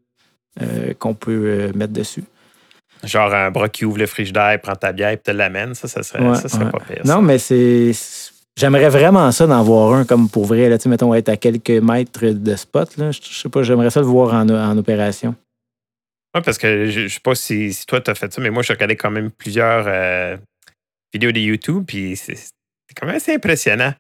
euh, 0.62 0.94
qu'on 0.98 1.12
peut 1.12 1.42
euh, 1.44 1.72
mettre 1.74 1.92
dessus. 1.92 2.24
Genre 3.02 3.34
un 3.34 3.50
bras 3.50 3.68
qui 3.68 3.84
ouvre 3.84 3.98
le 3.98 4.06
frigidaire, 4.06 4.58
prend 4.62 4.74
ta 4.74 4.92
bière 4.92 5.10
et 5.10 5.18
te 5.18 5.30
l'amène. 5.30 5.74
Ça, 5.74 5.86
ça 5.86 6.02
serait, 6.02 6.26
Ouais, 6.26 6.36
ça 6.36 6.48
serait 6.48 6.64
ouais. 6.64 6.70
pas 6.70 6.80
pire. 6.80 7.02
ça. 7.04 7.14
Non, 7.14 7.20
mais 7.20 7.36
c'est. 7.38 7.92
J'aimerais 8.56 8.88
vraiment 8.88 9.30
ça 9.32 9.46
d'en 9.46 9.62
voir 9.62 9.92
un 9.92 10.04
comme 10.06 10.30
pour 10.30 10.46
vrai. 10.46 10.70
Là, 10.70 10.78
mettons, 10.86 11.12
être 11.12 11.28
à 11.28 11.36
quelques 11.36 11.68
mètres 11.82 12.24
de 12.24 12.56
spot. 12.56 12.96
Là. 12.96 13.10
Je 13.10 13.20
sais 13.20 13.48
pas, 13.50 13.62
j'aimerais 13.62 13.90
ça 13.90 14.00
le 14.00 14.06
voir 14.06 14.32
en, 14.32 14.48
en 14.48 14.78
opération. 14.78 15.34
Ouais, 16.34 16.42
parce 16.42 16.58
que 16.58 16.86
je, 16.90 17.06
je 17.06 17.14
sais 17.14 17.20
pas 17.20 17.34
si, 17.34 17.72
si 17.72 17.86
toi, 17.86 18.00
tu 18.00 18.10
as 18.10 18.14
fait 18.14 18.32
ça, 18.32 18.40
mais 18.40 18.50
moi, 18.50 18.62
je 18.62 18.72
regardais 18.72 18.96
quand 18.96 19.10
même 19.10 19.30
plusieurs 19.30 19.84
euh, 19.86 20.36
vidéos 21.12 21.30
de 21.32 21.38
YouTube, 21.40 21.84
puis 21.86 22.16
c'est 22.16 22.34
quand 22.96 23.06
même 23.06 23.16
assez 23.16 23.34
impressionnant. 23.34 23.94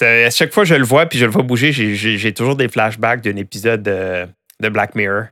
À 0.00 0.30
chaque 0.30 0.52
fois 0.52 0.62
que 0.62 0.68
je 0.68 0.76
le 0.76 0.84
vois, 0.84 1.06
puis 1.06 1.18
je 1.18 1.24
le 1.26 1.30
vois 1.32 1.42
bouger, 1.42 1.72
j'ai- 1.72 2.32
toujours 2.34 2.54
des 2.56 2.68
flashbacks 2.68 3.20
d'un 3.22 3.36
épisode 3.36 3.82
de, 3.82 4.26
de 4.60 4.68
Black 4.68 4.94
Mirror. 4.94 5.24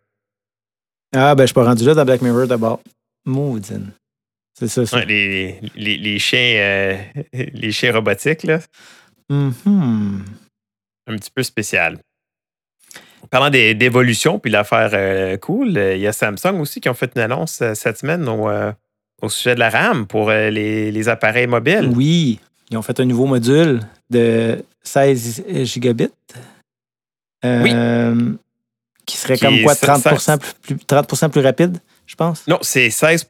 Ah, 1.15 1.35
ben, 1.35 1.45
je 1.45 1.47
suis 1.47 1.55
pas 1.55 1.65
rendu 1.65 1.85
là 1.85 1.95
dans 1.95 2.05
Black 2.05 2.21
Mirror 2.21 2.47
d'abord. 2.49 2.83
Maudine. 3.25 3.93
C'est 4.59 4.69
ça, 4.69 4.85
ça. 4.85 4.97
Ouais, 4.99 5.07
les, 5.07 5.61
les, 5.77 5.97
les 5.97 6.19
chiens, 6.19 6.57
euh, 6.57 6.97
les 7.33 7.71
chiens 7.73 7.93
robotiques, 7.93 8.43
là, 8.43 8.59
Mhm. 9.31 10.25
un 11.07 11.17
petit 11.17 11.31
peu 11.31 11.43
spécial. 11.45 11.99
Parlant 13.31 13.51
d'évolution, 13.51 14.39
puis 14.39 14.51
l'affaire 14.51 14.91
euh, 14.95 15.37
cool, 15.37 15.77
euh, 15.77 15.95
il 15.97 16.01
y 16.01 16.07
a 16.07 16.13
Samsung 16.13 16.61
aussi 16.61 16.81
qui 16.81 16.89
ont 16.89 16.95
fait 16.95 17.11
une 17.15 17.21
annonce 17.23 17.61
euh, 17.63 17.75
cette 17.75 17.99
semaine 17.99 18.27
au, 18.29 18.49
au 19.23 19.29
sujet 19.29 19.55
de 19.55 19.61
la 19.61 19.71
RAM 19.71 20.07
pour 20.07 20.31
les, 20.31 20.91
les 20.93 21.09
appareils 21.09 21.47
mobiles. 21.47 21.91
Oui, 21.95 22.41
ils 22.71 22.77
ont 22.77 22.83
fait 22.83 22.99
un 23.01 23.05
nouveau 23.05 23.27
module 23.27 23.81
de 24.11 24.65
16 24.83 25.45
gigabits. 25.65 26.09
Euh, 27.45 28.33
Qui 29.07 29.17
serait 29.17 29.37
Qui 29.37 29.45
comme 29.45 29.63
quoi, 29.63 29.75
ça- 29.75 29.99
30, 29.99 30.19
ça- 30.21 30.39
plus, 30.39 30.53
plus- 30.77 30.85
30 30.87 31.33
plus 31.33 31.41
rapide, 31.41 31.79
je 32.07 32.15
pense? 32.15 32.47
Non, 32.47 32.59
c'est 32.63 32.91
16 32.91 33.27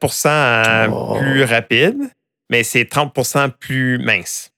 Oh. 0.91 1.15
plus 1.19 1.43
rapide, 1.43 1.97
mais 2.49 2.63
c'est 2.63 2.85
30% 2.85 3.49
plus 3.49 3.97
mince 3.99 4.51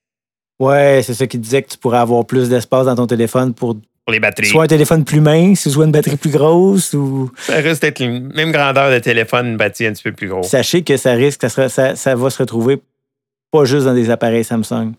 Ouais, 0.59 1.01
c'est 1.03 1.15
ça 1.15 1.25
qui 1.25 1.37
disait 1.39 1.63
que 1.63 1.69
tu 1.71 1.77
pourrais 1.77 1.97
avoir 1.97 2.25
plus 2.25 2.47
d'espace 2.49 2.85
dans 2.85 2.95
ton 2.95 3.07
téléphone 3.07 3.53
pour 3.53 3.77
pour 4.11 4.13
les 4.13 4.19
batteries. 4.19 4.47
soit 4.47 4.63
un 4.63 4.67
téléphone 4.67 5.03
plus 5.05 5.21
mince, 5.21 5.67
soit 5.69 5.85
une 5.85 5.91
batterie 5.91 6.17
plus 6.17 6.31
grosse. 6.31 6.93
ou 6.93 7.31
Ça 7.37 7.55
risque 7.55 7.81
d'être 7.81 7.99
la 7.99 8.07
même 8.09 8.51
grandeur 8.51 8.91
de 8.91 8.99
téléphone, 8.99 9.47
une 9.47 9.57
batterie 9.57 9.87
un 9.87 9.93
petit 9.93 10.03
peu 10.03 10.11
plus 10.11 10.27
gros. 10.27 10.43
Sachez 10.43 10.83
que 10.83 10.97
ça 10.97 11.13
risque, 11.13 11.41
ça, 11.41 11.49
sera- 11.49 11.69
ça, 11.69 11.95
ça 11.95 12.15
va 12.15 12.29
se 12.29 12.37
retrouver 12.39 12.81
pas 13.51 13.65
juste 13.65 13.85
dans 13.85 13.93
des 13.93 14.09
appareils 14.09 14.43
Samsung. 14.43 14.93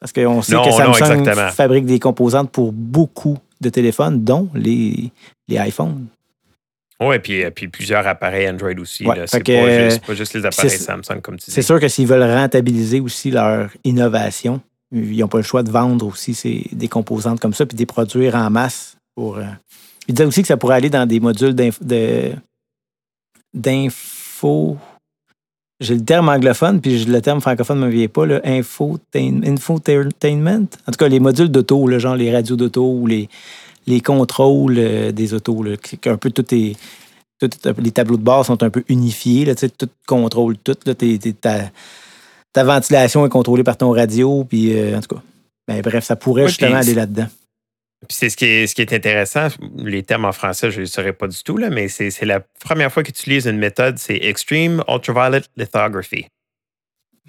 Parce 0.00 0.12
qu'on 0.12 0.40
sait 0.42 0.54
Non, 0.54 0.64
que 0.64 0.70
Samsung 0.72 1.24
fabrique 1.52 1.84
des 1.86 1.98
composantes 1.98 2.50
pour 2.50 2.72
beaucoup 2.72 3.36
de 3.60 3.68
téléphones, 3.68 4.24
dont 4.24 4.48
les, 4.54 5.10
les 5.48 5.56
iPhones. 5.56 6.06
Oui, 7.02 7.18
puis, 7.18 7.44
euh, 7.44 7.50
puis 7.50 7.68
plusieurs 7.68 8.06
appareils 8.06 8.48
Android 8.48 8.72
aussi. 8.78 9.06
Ouais, 9.06 9.16
fait 9.16 9.26
C'est 9.26 9.42
pas, 9.44 9.52
euh, 9.52 9.90
juste- 9.90 10.06
pas 10.06 10.14
juste 10.14 10.34
les 10.34 10.44
appareils 10.46 10.70
Samsung, 10.70 11.20
comme 11.22 11.36
tu 11.38 11.46
dis. 11.46 11.50
C'est 11.52 11.62
sûr 11.62 11.80
que 11.80 11.88
s'ils 11.88 12.06
veulent 12.06 12.22
rentabiliser 12.22 13.00
aussi 13.00 13.30
leur 13.30 13.70
innovation, 13.84 14.60
ils 14.92 15.18
n'ont 15.18 15.28
pas 15.28 15.38
le 15.38 15.44
choix 15.44 15.62
de 15.62 15.70
vendre 15.70 16.06
aussi 16.06 16.34
ces- 16.34 16.68
des 16.72 16.88
composantes 16.88 17.40
comme 17.40 17.54
ça 17.54 17.66
puis 17.66 17.74
de 17.76 17.80
les 17.80 17.86
produire 17.86 18.34
en 18.34 18.50
masse. 18.50 18.96
Pour, 19.14 19.36
euh, 19.38 19.44
Ils 20.08 20.14
disaient 20.14 20.26
aussi 20.26 20.42
que 20.42 20.48
ça 20.48 20.56
pourrait 20.56 20.76
aller 20.76 20.90
dans 20.90 21.06
des 21.06 21.20
modules 21.20 21.54
d'info. 23.54 24.76
J'ai 25.80 25.94
le 25.94 26.04
terme 26.04 26.28
anglophone, 26.28 26.80
puis 26.80 27.04
le 27.04 27.20
terme 27.22 27.40
francophone 27.40 27.80
ne 27.80 27.86
me 27.86 27.90
vient 27.90 28.08
pas, 28.08 28.26
le 28.26 28.40
infotain- 28.46 29.42
infotainment. 29.46 30.66
En 30.86 30.92
tout 30.92 30.98
cas, 30.98 31.08
les 31.08 31.20
modules 31.20 31.48
d'auto, 31.48 31.98
genre 31.98 32.16
les 32.16 32.32
radios 32.32 32.56
d'auto 32.56 32.84
ou 32.92 33.06
les, 33.06 33.28
les 33.86 34.00
contrôles 34.00 34.78
euh, 34.78 35.12
des 35.12 35.32
autos. 35.32 35.64
Un 36.04 36.16
peu 36.16 36.30
tout 36.30 36.44
les 36.50 36.76
tableaux 37.92 38.18
de 38.18 38.22
bord 38.22 38.44
sont 38.44 38.62
un 38.62 38.68
peu 38.70 38.84
unifiés. 38.88 39.54
Tout 39.78 39.88
contrôle 40.06 40.58
tout. 40.58 40.76
Là, 40.84 40.94
ta 42.52 42.64
ventilation 42.64 43.24
est 43.26 43.30
contrôlée 43.30 43.64
par 43.64 43.76
ton 43.76 43.90
radio. 43.92 44.44
Puis, 44.44 44.78
euh, 44.78 44.96
en 44.96 45.00
tout 45.00 45.14
cas, 45.16 45.22
ben, 45.68 45.80
bref, 45.82 46.04
ça 46.04 46.16
pourrait 46.16 46.48
justement 46.48 46.76
aller 46.76 46.94
là-dedans. 46.94 47.28
Puis 48.08 48.16
c'est 48.16 48.30
ce 48.30 48.36
qui 48.36 48.46
est, 48.46 48.66
ce 48.66 48.74
qui 48.74 48.80
est 48.80 48.92
intéressant, 48.94 49.48
les 49.76 50.02
termes 50.02 50.24
en 50.24 50.32
français, 50.32 50.70
je 50.70 50.76
ne 50.76 50.80
les 50.82 50.86
saurais 50.86 51.12
pas 51.12 51.28
du 51.28 51.42
tout, 51.42 51.58
là, 51.58 51.68
mais 51.68 51.88
c'est 51.88 52.10
c'est 52.10 52.24
la 52.24 52.40
première 52.40 52.90
fois 52.90 53.02
qu'ils 53.02 53.10
utilisent 53.12 53.44
une 53.46 53.58
méthode, 53.58 53.98
c'est 53.98 54.16
Extreme 54.16 54.82
Ultraviolet 54.88 55.42
Lithography. 55.56 56.26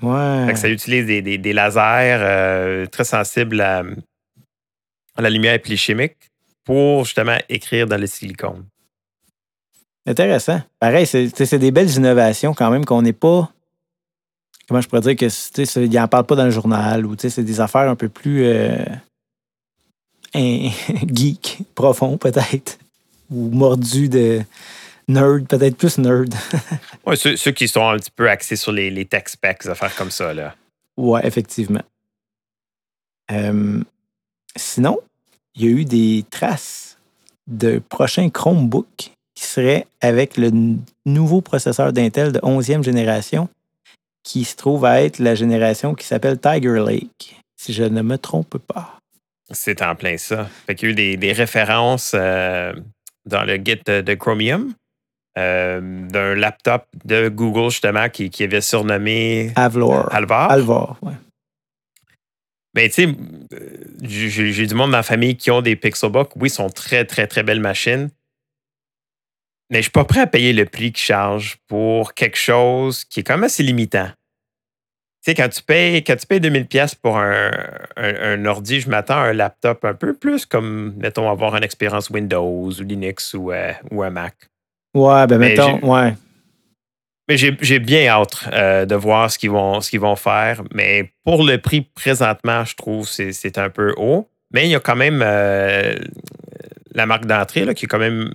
Ouais. 0.01 0.45
Fait 0.47 0.53
que 0.53 0.59
ça 0.59 0.69
utilise 0.69 1.05
des, 1.05 1.21
des- 1.21 1.37
des 1.37 1.51
lasers 1.53 2.19
euh, 2.23 2.85
très 2.85 3.03
sensibles 3.03 3.59
à, 3.59 3.83
à 5.15 5.21
la 5.21 5.29
lumière 5.29 5.53
et 5.55 5.59
puis 5.59 5.71
les 5.71 5.77
chimiques 5.77 6.15
pour 6.63 7.03
justement 7.03 7.37
écrire 7.49 7.85
dans 7.85 7.97
le 7.99 8.07
silicone. 8.07 8.65
Intéressant. 10.07 10.61
Pareil, 10.79 11.05
c'est 11.05 11.29
c'est 11.45 11.59
des 11.59 11.71
belles 11.71 11.91
innovations 11.91 12.53
quand 12.53 12.71
même 12.71 12.85
qu'on 12.85 13.01
n'est 13.01 13.13
pas. 13.13 13.51
Comment 14.67 14.81
je 14.81 14.87
pourrais 14.87 15.01
dire 15.01 15.15
que 15.15 15.25
tu 15.25 15.29
sais, 15.31 15.65
c'est- 15.65 15.85
ils 15.85 15.91
n'en 15.91 16.07
parlent 16.07 16.25
pas 16.25 16.35
dans 16.35 16.45
le 16.45 16.51
journal 16.51 17.05
ou 17.05 17.15
tu 17.15 17.23
sais, 17.23 17.29
c'est 17.29 17.43
des 17.43 17.59
affaires 17.59 17.89
un 17.89 17.95
peu 17.95 18.09
plus 18.09 18.43
euh, 18.45 18.83
un- 20.33 20.69
geek, 21.13 21.59
profond 21.75 22.17
peut-être. 22.17 22.77
Ou 23.29 23.49
mordu 23.49 24.09
de 24.09 24.41
nerd, 25.07 25.47
peut-être 25.47 25.77
plus 25.77 25.97
nerd. 25.97 26.33
Ouais, 27.05 27.15
ceux, 27.15 27.35
ceux 27.35 27.51
qui 27.51 27.67
sont 27.67 27.87
un 27.87 27.97
petit 27.97 28.11
peu 28.11 28.29
axés 28.29 28.55
sur 28.55 28.71
les, 28.71 28.91
les 28.91 29.05
tech 29.05 29.23
specs, 29.27 29.63
des 29.63 29.69
affaires 29.69 29.95
comme 29.95 30.11
ça. 30.11 30.33
Là. 30.33 30.55
Ouais, 30.97 31.25
effectivement. 31.25 31.81
Euh, 33.31 33.81
sinon, 34.55 34.99
il 35.55 35.65
y 35.65 35.67
a 35.67 35.71
eu 35.71 35.85
des 35.85 36.23
traces 36.29 36.97
de 37.47 37.79
prochains 37.79 38.29
Chromebook 38.29 38.87
qui 39.33 39.43
seraient 39.45 39.87
avec 40.01 40.37
le 40.37 40.51
nouveau 41.05 41.41
processeur 41.41 41.91
d'Intel 41.93 42.31
de 42.33 42.39
11e 42.39 42.83
génération 42.83 43.49
qui 44.23 44.43
se 44.43 44.55
trouve 44.55 44.85
à 44.85 45.01
être 45.01 45.19
la 45.19 45.35
génération 45.35 45.93
qui 45.95 46.05
s'appelle 46.05 46.39
Tiger 46.39 46.83
Lake, 46.85 47.41
si 47.57 47.73
je 47.73 47.83
ne 47.83 48.01
me 48.01 48.17
trompe 48.17 48.57
pas. 48.57 48.97
C'est 49.49 49.81
en 49.81 49.95
plein 49.95 50.17
ça. 50.17 50.47
Fait 50.65 50.75
qu'il 50.75 50.87
y 50.87 50.89
a 50.89 50.93
eu 50.93 50.95
des, 50.95 51.17
des 51.17 51.33
références 51.33 52.13
euh, 52.15 52.73
dans 53.25 53.43
le 53.43 53.55
Git 53.55 53.81
de, 53.85 54.13
Chromium 54.13 54.73
euh, 55.37 56.07
d'un 56.07 56.35
laptop 56.35 56.85
de 57.03 57.29
Google, 57.29 57.69
justement, 57.69 58.09
qui, 58.09 58.29
qui 58.29 58.43
avait 58.43 58.61
surnommé 58.61 59.51
Avlor. 59.55 60.13
Alvar. 60.13 60.51
Alvar, 60.51 60.97
ouais. 61.01 61.13
Ben, 62.73 62.87
tu 62.87 62.93
sais, 62.93 63.15
euh, 63.53 63.57
j'ai 64.03 64.65
du 64.65 64.75
monde 64.75 64.91
dans 64.91 64.97
la 64.97 65.03
famille 65.03 65.35
qui 65.35 65.51
ont 65.51 65.61
des 65.61 65.75
Pixelbook. 65.75 66.31
Oui, 66.37 66.47
ils 66.47 66.51
sont 66.51 66.69
très, 66.69 67.03
très, 67.03 67.27
très 67.27 67.43
belles 67.43 67.59
machines. 67.59 68.09
Mais 69.71 69.77
je 69.77 69.83
suis 69.83 69.91
pas 69.91 70.03
prêt 70.03 70.19
à 70.21 70.27
payer 70.27 70.53
le 70.53 70.65
prix 70.65 70.91
qu'ils 70.91 71.05
chargent 71.05 71.57
pour 71.67 72.13
quelque 72.13 72.37
chose 72.37 73.05
qui 73.05 73.21
est 73.21 73.23
quand 73.23 73.35
même 73.35 73.45
assez 73.45 73.63
limitant. 73.63 74.09
Tu 75.23 75.31
sais, 75.31 75.35
quand 75.35 75.49
tu 75.49 75.61
payes, 75.61 76.03
quand 76.03 76.15
tu 76.15 76.27
payes 76.27 76.39
2000 76.41 76.65
pièces 76.65 76.93
pour 76.95 77.17
un, 77.17 77.51
un, 77.95 78.15
un 78.33 78.45
ordi, 78.45 78.81
je 78.81 78.89
m'attends 78.89 79.17
à 79.21 79.27
un 79.27 79.33
laptop 79.33 79.85
un 79.85 79.93
peu 79.93 80.13
plus 80.13 80.45
comme, 80.45 80.95
mettons, 80.97 81.29
avoir 81.29 81.55
une 81.55 81.63
expérience 81.63 82.09
Windows 82.09 82.43
ou 82.43 82.69
Linux 82.83 83.33
ou, 83.33 83.51
euh, 83.51 83.71
ou 83.91 84.03
un 84.03 84.09
Mac. 84.09 84.35
Ouais, 84.93 85.25
ben 85.27 85.37
Mais 85.37 85.49
mettons, 85.49 85.79
ouais. 85.89 86.13
Mais 87.29 87.37
j'ai 87.37 87.79
bien 87.79 88.07
hâte 88.07 88.49
euh, 88.51 88.85
de 88.85 88.95
voir 88.95 89.31
ce 89.31 89.39
qu'ils 89.39 89.51
vont, 89.51 89.79
vont 89.79 90.15
faire. 90.17 90.63
Mais 90.73 91.13
pour 91.23 91.43
le 91.45 91.59
prix 91.59 91.81
présentement, 91.81 92.65
je 92.65 92.75
trouve 92.75 93.05
que 93.05 93.31
c'est- 93.31 93.57
un 93.57 93.69
peu 93.69 93.93
haut. 93.95 94.27
Mais 94.53 94.65
il 94.65 94.71
y 94.71 94.75
a 94.75 94.81
quand 94.81 94.97
même 94.97 95.21
euh, 95.23 95.95
la 96.93 97.05
marque 97.05 97.25
d'entrée 97.25 97.73
qui 97.73 97.85
est 97.85 97.87
quand 97.87 97.99
même 97.99 98.33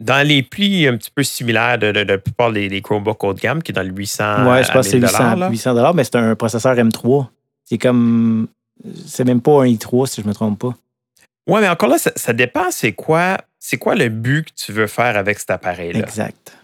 dans 0.00 0.26
les 0.26 0.42
prix 0.42 0.86
un 0.86 0.96
petit 0.96 1.10
peu 1.10 1.22
similaires 1.22 1.78
de, 1.78 1.92
de, 1.92 2.04
de 2.04 2.12
la 2.12 2.18
plupart 2.18 2.52
des, 2.52 2.68
des 2.68 2.82
Chromebooks 2.82 3.24
haut 3.24 3.34
de 3.34 3.40
gamme, 3.40 3.62
qui 3.62 3.72
est 3.72 3.74
dans 3.74 3.82
le 3.82 3.92
800 3.92 4.50
Ouais, 4.50 4.64
je 4.64 4.72
pense 4.72 4.86
que 4.86 4.92
c'est 4.92 4.98
1000 4.98 5.08
800, 5.08 5.36
là. 5.36 5.50
800 5.50 5.74
dollars, 5.74 5.94
mais 5.94 6.04
c'est 6.04 6.16
un 6.16 6.34
processeur 6.34 6.74
M3. 6.74 7.26
C'est 7.64 7.78
comme. 7.78 8.48
C'est 9.06 9.24
même 9.24 9.40
pas 9.40 9.62
un 9.62 9.66
i3, 9.66 10.06
si 10.06 10.22
je 10.22 10.28
me 10.28 10.34
trompe 10.34 10.58
pas. 10.58 10.74
Ouais, 11.48 11.60
mais 11.60 11.68
encore 11.68 11.88
là, 11.88 11.98
ça, 11.98 12.12
ça 12.16 12.32
dépend 12.32 12.70
c'est 12.70 12.92
quoi, 12.92 13.38
c'est 13.58 13.78
quoi 13.78 13.94
le 13.94 14.08
but 14.08 14.44
que 14.46 14.54
tu 14.54 14.72
veux 14.72 14.86
faire 14.86 15.16
avec 15.16 15.38
cet 15.38 15.50
appareil-là? 15.50 16.00
Exact. 16.00 16.56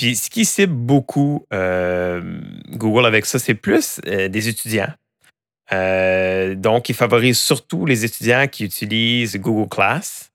Puis 0.00 0.16
ce 0.16 0.30
qui 0.30 0.46
cible 0.46 0.72
beaucoup 0.72 1.44
euh, 1.52 2.40
Google 2.70 3.04
avec 3.04 3.26
ça, 3.26 3.38
c'est 3.38 3.54
plus 3.54 4.00
euh, 4.06 4.28
des 4.28 4.48
étudiants. 4.48 4.92
Euh, 5.72 6.54
donc, 6.54 6.88
il 6.88 6.94
favorise 6.94 7.38
surtout 7.38 7.84
les 7.84 8.04
étudiants 8.04 8.46
qui 8.48 8.64
utilisent 8.64 9.36
Google 9.36 9.68
Class. 9.68 10.29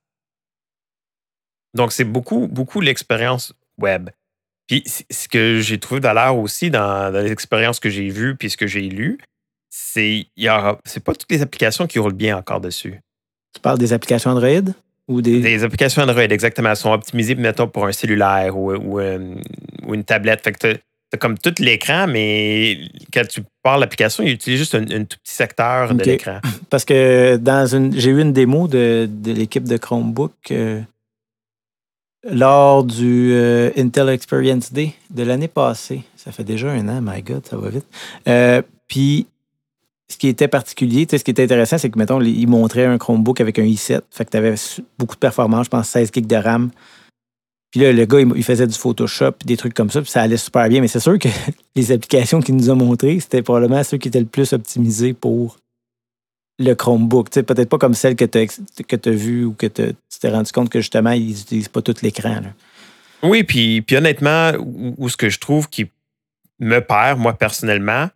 Donc, 1.76 1.92
c'est 1.92 2.04
beaucoup, 2.06 2.48
beaucoup 2.48 2.82
l'expérience 2.82 3.54
web. 3.80 4.10
Puis, 4.68 4.84
ce 5.12 5.28
que 5.28 5.60
j'ai 5.60 5.78
trouvé 5.78 6.00
valeur 6.00 6.38
aussi 6.38 6.72
dans, 6.72 7.12
dans 7.12 7.20
les 7.22 7.32
expériences 7.32 7.80
que 7.80 7.90
j'ai 7.90 8.10
vues 8.10 8.36
puis 8.36 8.50
ce 8.50 8.58
que 8.58 8.66
j'ai 8.66 8.82
lu, 8.90 9.20
c'est 9.70 10.26
il 10.36 10.44
y 10.44 10.50
aura- 10.50 10.80
c'est 10.86 11.04
pas 11.04 11.14
toutes 11.14 11.32
les 11.32 11.42
applications 11.42 11.86
qui 11.86 12.00
roulent 12.00 12.14
bien 12.14 12.38
encore 12.38 12.62
dessus. 12.62 13.00
Tu 13.54 13.62
parles 13.62 13.78
des 13.78 13.94
applications 13.94 14.32
Android 14.32 14.72
ou 15.08 15.22
des. 15.22 15.40
Des 15.42 15.64
applications 15.64 16.02
Android, 16.02 16.22
exactement, 16.22 16.74
sont 16.76 16.92
optimisées, 16.94 17.36
mettons, 17.36 17.68
pour 17.68 17.86
un 17.86 17.92
cellulaire 17.92 18.58
ou, 18.58 18.74
ou, 18.74 19.00
euh, 19.00 19.36
ou 19.86 19.94
une 19.94 20.04
tablette. 20.04 20.42
Fait 20.44 20.52
que 20.54 20.74
as 21.14 21.18
comme 21.18 21.38
tout 21.38 21.54
l'écran, 21.60 22.08
mais 22.08 22.80
quand 23.14 23.26
tu 23.28 23.42
parles 23.64 23.80
l'application, 23.82 24.24
il 24.24 24.32
utilise 24.32 24.60
juste 24.60 24.76
un, 24.76 24.82
un 24.84 25.04
tout 25.06 25.18
petit 25.24 25.34
secteur 25.36 25.94
de 25.94 26.04
l'écran. 26.12 26.40
Parce 26.70 26.84
que 26.84 27.38
dans 27.38 27.68
une, 27.68 27.94
j'ai 27.98 28.10
eu 28.10 28.20
une 28.20 28.34
démo 28.34 28.68
de, 28.68 29.08
de 29.10 29.32
l'équipe 29.32 29.64
de 29.66 29.78
Chromebook 29.78 30.34
euh, 30.52 30.82
lors 32.26 32.84
du 32.84 33.32
euh, 33.34 33.70
Intel 33.78 34.10
Experience 34.10 34.74
Day 34.74 34.94
de 35.12 35.24
l'année 35.24 35.48
passée. 35.48 36.04
Ça 36.16 36.32
fait 36.32 36.44
déjà 36.44 36.72
un 36.72 36.88
an, 36.88 37.02
my 37.02 37.22
God, 37.22 37.46
ça 37.46 37.58
va 37.58 37.70
vite. 37.70 37.86
Euh, 38.28 38.62
Puis, 38.88 39.28
ce 40.10 40.18
qui 40.18 40.28
était 40.28 40.48
particulier, 40.48 41.08
ce 41.10 41.18
qui 41.18 41.32
était 41.32 41.44
intéressant, 41.44 41.78
c'est 41.78 41.90
que, 41.90 41.98
mettons, 41.98 42.22
ils 42.22 42.48
montraient 42.48 42.86
un 42.86 42.98
Chromebook 42.98 43.42
avec 43.42 43.60
un 43.60 43.64
i7. 43.64 44.02
Fait 44.12 44.26
que 44.26 44.32
tu 44.32 44.38
avais 44.38 44.56
beaucoup 44.98 45.16
de 45.16 45.20
performance, 45.20 45.66
je 45.66 45.70
pense 45.70 45.88
16 45.90 46.12
gigs 46.14 46.28
de 46.28 46.36
RAM. 46.36 46.72
Puis 47.72 47.82
là, 47.82 47.92
le 47.92 48.06
gars, 48.06 48.22
il, 48.22 48.44
faisait 48.44 48.68
du 48.68 48.74
Photoshop, 48.74 49.34
des 49.46 49.58
trucs 49.58 49.74
comme 49.74 49.90
ça, 49.90 50.02
puis 50.02 50.10
ça 50.10 50.22
allait 50.22 50.38
super 50.38 50.70
bien. 50.70 50.82
Mais 50.82 50.88
c'est 50.88 51.00
sûr 51.00 51.20
que 51.20 51.28
les 51.76 51.92
applications 51.92 52.40
qu'il 52.40 52.56
nous 52.56 52.70
a 52.70 52.76
montrées, 52.76 53.20
c'était 53.20 53.42
probablement 53.42 53.84
ceux 53.84 53.98
qui 53.98 54.08
étaient 54.08 54.20
le 54.20 54.26
plus 54.26 54.54
optimisés 54.54 55.14
pour 55.14 55.58
le 56.60 56.74
Chromebook. 56.74 57.30
Peut-être 57.30 57.70
pas 57.70 57.78
comme 57.78 57.94
celle 57.94 58.16
que 58.16 58.26
tu 58.26 58.38
as, 58.40 59.12
vues 59.12 59.46
ou 59.46 59.54
que 59.54 59.68
tu 59.68 59.94
t'es 60.20 60.30
rendu 60.30 60.52
compte 60.52 60.70
que 60.70 60.80
justement, 60.80 61.12
ils 61.12 61.28
n'utilisent 61.30 61.68
pas 61.70 61.82
tout 61.82 61.96
l'écran. 62.02 62.42
Oui, 63.24 63.44
puis, 63.44 63.82
puis 63.82 63.98
honnêtement, 63.98 64.52
où, 64.60 64.96
où 64.98 65.10
ce 65.10 65.18
que 65.18 65.30
je 65.30 65.40
trouve 65.40 65.70
qui 65.70 65.90
me 66.60 66.80
perd, 66.80 67.20
moi, 67.20 67.34
personnellement, 67.38 68.10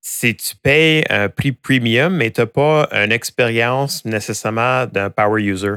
c'est 0.00 0.34
que 0.34 0.42
tu 0.42 0.56
payes 0.56 1.04
un 1.10 1.28
prix 1.28 1.52
premium, 1.52 2.14
mais 2.16 2.30
tu 2.30 2.40
n'as 2.40 2.46
pas 2.46 2.88
une 2.92 3.12
expérience 3.12 4.04
nécessairement 4.04 4.86
d'un 4.86 5.10
power 5.10 5.42
user. 5.42 5.74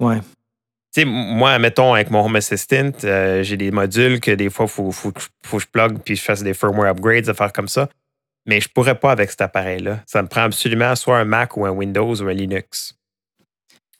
Ouais. 0.00 0.20
Tu 0.94 1.02
sais, 1.02 1.04
moi, 1.04 1.58
mettons, 1.58 1.92
avec 1.94 2.10
mon 2.10 2.24
Home 2.24 2.36
Assistant, 2.36 2.92
euh, 3.04 3.42
j'ai 3.42 3.56
des 3.58 3.70
modules 3.70 4.20
que 4.20 4.30
des 4.30 4.48
fois, 4.48 4.64
il 4.66 4.70
faut, 4.70 4.90
faut, 4.90 5.12
que 5.12 5.20
je- 5.20 5.26
faut 5.42 5.58
que 5.58 5.62
je 5.64 5.68
plug 5.68 5.98
puis 6.02 6.16
je 6.16 6.22
fasse 6.22 6.42
des 6.42 6.54
firmware 6.54 6.90
upgrades, 6.92 7.24
des 7.24 7.30
affaires 7.30 7.52
comme 7.52 7.68
ça. 7.68 7.88
Mais 8.48 8.60
je 8.60 8.68
pourrais 8.68 8.98
pas 8.98 9.12
avec 9.12 9.30
cet 9.30 9.42
appareil-là. 9.42 10.00
Ça 10.06 10.22
me 10.22 10.26
prend 10.28 10.40
absolument 10.42 10.96
soit 10.96 11.18
un 11.18 11.24
Mac 11.24 11.56
ou 11.56 11.66
un 11.66 11.70
Windows 11.70 12.14
ou 12.20 12.26
un 12.28 12.32
Linux. 12.32 12.94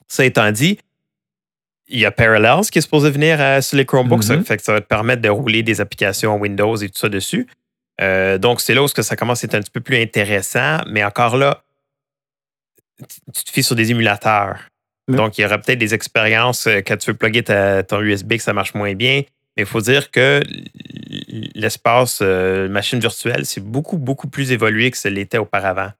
Ça 0.07 0.25
étant 0.25 0.51
dit, 0.51 0.79
il 1.87 1.99
y 1.99 2.05
a 2.05 2.11
Parallels 2.11 2.65
qui 2.71 2.79
est 2.79 2.81
supposé 2.81 3.11
venir 3.11 3.39
euh, 3.39 3.61
sur 3.61 3.77
les 3.77 3.85
Chromebooks. 3.85 4.23
ça, 4.23 4.35
Mhm. 4.37 4.43
fait 4.45 4.57
que 4.57 4.63
ça 4.63 4.73
va 4.73 4.81
te 4.81 4.87
permettre 4.87 5.21
de 5.21 5.29
rouler 5.29 5.61
des 5.63 5.79
applications 5.81 6.35
Windows 6.37 6.75
et 6.75 6.89
tout 6.89 6.97
ça 6.99 7.09
dessus. 7.09 7.47
Euh, 8.01 8.37
donc, 8.39 8.59
c'est 8.61 8.73
là 8.73 8.81
où 8.83 8.87
que 8.87 9.01
ça 9.03 9.15
commence 9.15 9.43
à 9.43 9.45
être 9.47 9.55
un 9.55 9.59
petit 9.61 9.71
peu 9.71 9.81
plus 9.81 9.97
intéressant. 10.01 10.79
Mais 10.87 11.03
encore 11.03 11.37
là, 11.37 11.63
tu- 13.33 13.43
te 13.43 13.51
fies 13.51 13.63
sur 13.63 13.75
des 13.75 13.91
émulateurs. 13.91 14.59
Mhm. 15.07 15.15
Donc, 15.15 15.37
il 15.37 15.41
y 15.41 15.45
aura 15.45 15.57
peut-être 15.57 15.79
des 15.79 15.93
expériences 15.93 16.65
euh, 16.67 16.81
quand 16.85 16.97
tu 16.97 17.11
veux 17.11 17.17
plugger 17.17 17.43
ta- 17.43 17.83
ton 17.83 18.01
USB 18.01 18.37
que 18.37 18.43
ça 18.43 18.53
marche 18.53 18.73
moins 18.73 18.93
bien. 18.95 19.23
Mais 19.57 19.63
il 19.63 19.65
faut 19.65 19.81
dire 19.81 20.11
que 20.11 20.41
l'espace 21.55 22.19
euh, 22.21 22.67
machine 22.69 22.99
virtuelle, 22.99 23.45
c'est 23.45 23.63
beaucoup, 23.63 23.97
beaucoup 23.97 24.27
plus 24.27 24.51
évolué 24.51 24.91
que 24.91 24.97
ce 24.97 25.07
l'était 25.07 25.37
auparavant. 25.37 25.89
Tu 25.89 25.93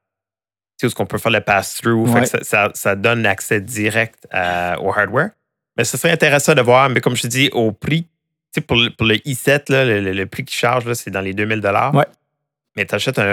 sais, 0.82 0.88
où 0.88 0.90
ce 0.90 0.96
qu'on 0.96 1.06
peut 1.06 1.18
faire 1.18 1.32
le 1.32 1.42
pass-through. 1.42 2.10
Ouais. 2.10 2.26
Ça, 2.26 2.40
ça- 2.44 2.72
ça 2.74 2.96
donne 2.96 3.26
accès 3.26 3.62
direct 3.62 4.28
à- 4.32 4.80
au 4.82 4.92
hardware. 4.92 5.30
Mais 5.78 5.84
ce 5.84 5.98
serait 5.98 6.12
intéressant 6.12 6.54
de 6.56 6.62
voir, 6.62 6.90
mais 6.90 7.00
comme 7.02 7.16
je 7.16 7.22
te 7.24 7.28
dis, 7.28 7.50
au 7.54 7.72
prix, 7.72 8.04
tu 8.04 8.08
sais, 8.56 8.62
pour 8.62 8.78
le, 8.78 8.90
pour 8.90 9.06
le 9.06 9.16
i7, 9.16 9.72
là, 9.72 9.86
le, 9.86 10.00
le- 10.02 10.14
le 10.14 10.26
prix 10.26 10.44
qu'il 10.46 10.58
charge, 10.58 10.86
là, 10.86 10.96
c'est 10.96 11.12
dans 11.12 11.22
les 11.22 11.34
2000 11.34 11.62
Ouais. 11.94 12.06
Mais 12.76 12.86
tu 12.86 12.96
achètes 12.96 13.20
un, 13.20 13.24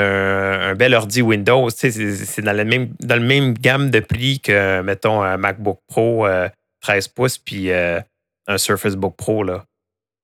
un 0.71 0.75
bel 0.75 0.95
ordi 0.95 1.23
Windows, 1.23 1.71
tu 1.71 1.77
sais, 1.77 1.91
c'est 1.91 2.15
c'est 2.17 2.43
dans, 2.43 2.53
le 2.57 2.65
même, 2.65 2.89
dans 3.01 3.15
le 3.17 3.21
même 3.27 3.55
gamme 3.55 3.91
de 3.91 4.01
prix 4.01 4.41
que, 4.41 4.81
mettons, 4.83 5.23
un 5.23 5.37
MacBook 5.37 5.79
Pro 5.87 6.27
euh, 6.27 6.49
13 6.81 7.09
pouces 7.09 7.39
puis 7.39 7.71
euh, 7.71 8.01
un 8.49 8.59
Surface 8.59 8.97
Book 8.97 9.15
Pro. 9.17 9.45
Là. 9.45 9.65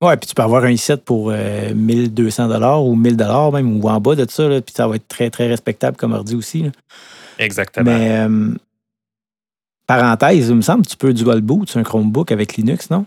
Ouais, 0.02 0.16
puis 0.16 0.28
tu 0.28 0.35
peux 0.35 0.42
avoir 0.42 0.64
un 0.64 0.71
i7 0.73 0.99
pour 0.99 1.30
euh, 1.32 1.73
1200 1.75 2.80
ou 2.85 2.97
1000 2.97 3.16
même, 3.52 3.80
ou 3.82 3.88
en 3.88 4.00
bas 4.00 4.16
de 4.16 4.26
ça, 4.28 4.49
là, 4.49 4.61
puis 4.61 4.75
ça 4.76 4.88
va 4.88 4.97
être 4.97 5.06
très, 5.06 5.30
très 5.30 5.47
respectable 5.47 5.97
comme 5.97 6.12
ordi 6.12 6.35
aussi. 6.35 6.64
là. 6.64 6.71
Exactement. 7.38 7.90
Mais, 7.90 8.18
euh, 8.18 8.50
parenthèse, 9.87 10.49
il 10.49 10.54
me 10.56 10.62
semble 10.62 10.87
tu 10.87 10.97
peux 10.97 11.12
dual 11.12 11.40
boot 11.40 11.71
sur 11.71 11.78
un 11.80 11.82
Chromebook 11.82 12.32
avec 12.32 12.56
Linux, 12.56 12.90
non? 12.90 13.04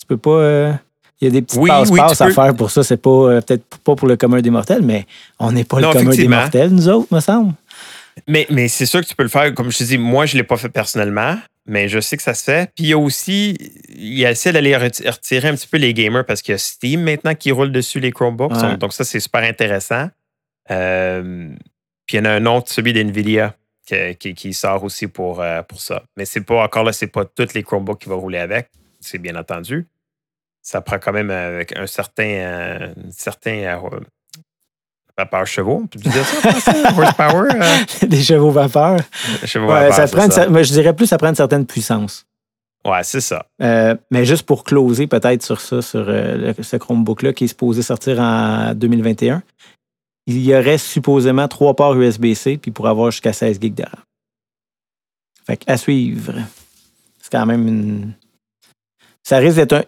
Tu 0.00 0.06
peux 0.06 0.16
pas. 0.16 0.30
euh, 0.30 0.72
il 1.20 1.24
y 1.24 1.28
a 1.28 1.32
des 1.32 1.42
petits 1.42 1.58
Oui, 1.58 1.70
oui, 1.90 1.98
passe-passe 1.98 2.16
tu 2.18 2.22
à 2.22 2.26
peux. 2.26 2.32
faire 2.32 2.54
pour 2.54 2.70
ça. 2.70 2.82
C'est 2.84 2.96
pas 2.96 3.10
euh, 3.10 3.40
peut-être 3.40 3.64
pas 3.78 3.96
pour 3.96 4.06
le 4.06 4.16
commun 4.16 4.40
des 4.40 4.50
mortels, 4.50 4.82
mais 4.82 5.04
on 5.40 5.50
n'est 5.50 5.64
pas 5.64 5.80
Non, 5.80 5.88
le 5.88 5.94
commun 5.98 6.10
des 6.14 6.28
mortels, 6.28 6.70
nous 6.70 6.88
autres, 6.88 7.12
me 7.12 7.20
semble. 7.20 7.54
Mais, 8.26 8.46
mais 8.50 8.68
c'est 8.68 8.86
sûr 8.86 9.00
que 9.00 9.06
tu 9.06 9.14
peux 9.16 9.24
le 9.24 9.28
faire. 9.28 9.52
Comme 9.54 9.70
je 9.70 9.78
te 9.78 9.84
dis, 9.84 9.98
moi, 9.98 10.26
je 10.26 10.34
ne 10.36 10.38
l'ai 10.42 10.46
pas 10.46 10.56
fait 10.56 10.68
personnellement, 10.68 11.36
mais 11.68 11.88
je 11.88 12.00
sais 12.00 12.16
que 12.16 12.22
ça 12.22 12.34
se 12.34 12.42
fait. 12.42 12.70
Puis 12.74 12.84
il 12.86 12.88
y 12.88 12.92
a 12.92 12.98
aussi, 12.98 13.56
il 13.90 14.22
essaie 14.24 14.52
d'aller 14.52 14.72
reti- 14.74 15.08
retirer 15.08 15.48
un 15.48 15.54
petit 15.54 15.68
peu 15.68 15.76
les 15.76 15.94
gamers 15.94 16.24
parce 16.26 16.42
qu'il 16.42 16.52
y 16.52 16.54
a 16.54 16.58
Steam 16.58 17.02
maintenant 17.02 17.34
qui 17.34 17.52
roule 17.52 17.70
dessus 17.70 18.00
les 18.00 18.10
Chromebooks. 18.10 18.52
Ouais. 18.52 18.76
Donc, 18.78 18.92
ça, 18.92 19.04
c'est 19.04 19.20
super 19.20 19.42
intéressant. 19.42 20.08
Euh, 20.70 21.50
puis 22.06 22.16
il 22.16 22.20
y 22.20 22.20
en 22.20 22.24
a 22.24 22.30
un 22.32 22.46
autre, 22.46 22.70
celui 22.70 22.92
d'NVIDIA, 22.92 23.54
qui, 23.86 24.16
qui- 24.16 24.34
qui 24.34 24.52
sort 24.54 24.82
aussi 24.84 25.06
pour, 25.06 25.40
euh, 25.40 25.62
pour 25.62 25.80
ça. 25.80 26.02
Mais 26.16 26.24
c'est 26.24 26.40
pas, 26.42 26.62
encore 26.64 26.84
là, 26.84 26.92
c'est 26.92 27.06
pas 27.06 27.24
tous 27.24 27.54
les 27.54 27.62
Chromebooks 27.62 28.00
qui 28.00 28.08
vont 28.08 28.20
rouler 28.20 28.38
avec. 28.38 28.68
C'est 29.00 29.18
bien 29.18 29.36
entendu. 29.36 29.86
Ça 30.62 30.80
prend 30.80 30.98
quand 30.98 31.12
même 31.12 31.30
avec 31.30 31.76
un 31.76 31.86
certain, 31.86 32.24
euh, 32.24 32.88
un 33.06 33.10
certain 33.10 33.52
euh, 33.52 34.00
vapeur 35.18 35.46
chevaux. 35.46 35.84
Ça? 36.04 36.10
en 36.10 36.22
français? 36.52 36.82
Horsepower? 36.96 37.48
euh, 37.54 38.06
des 38.06 38.22
chevaux 38.22 38.50
vapeur. 38.50 39.00
chevaux 39.44 39.66
Ouais, 39.66 39.88
vapeur, 39.90 39.94
ça 39.94 40.06
prend 40.16 40.30
ça. 40.30 40.46
je 40.62 40.72
dirais 40.72 40.94
plus, 40.94 41.06
ça 41.06 41.18
prend 41.18 41.28
une 41.28 41.34
certaine 41.34 41.66
puissance. 41.66 42.24
Ouais, 42.86 43.02
c'est 43.02 43.20
ça. 43.20 43.44
Euh, 43.60 43.96
mais 44.10 44.24
juste 44.24 44.44
pour 44.44 44.62
closer 44.64 45.06
peut-être 45.08 45.42
sur 45.42 45.60
ça, 45.60 45.82
sur 45.82 46.04
euh, 46.08 46.52
le- 46.56 46.62
ce 46.62 46.76
Chromebook-là 46.76 47.32
qui 47.32 47.44
est 47.44 47.48
supposé 47.48 47.82
sortir 47.82 48.20
en 48.20 48.72
2021, 48.74 49.42
il 50.26 50.40
y 50.44 50.54
aurait 50.54 50.78
supposément 50.78 51.48
trois 51.48 51.74
ports 51.74 51.94
USB-C 51.96 52.56
puis 52.58 52.70
pour 52.70 52.86
avoir 52.86 53.10
jusqu'à 53.10 53.32
16 53.32 53.58
gigs 53.60 53.74
de 53.74 53.82
RAM. 53.82 54.02
Fait 55.46 55.56
que, 55.56 55.64
à 55.70 55.76
suivre. 55.76 56.34
C'est 57.20 57.32
quand 57.32 57.46
même 57.46 57.66
une. 57.66 58.12
Ça 59.22 59.38
risque 59.38 59.56
d'être 59.56 59.72
un. 59.74 59.82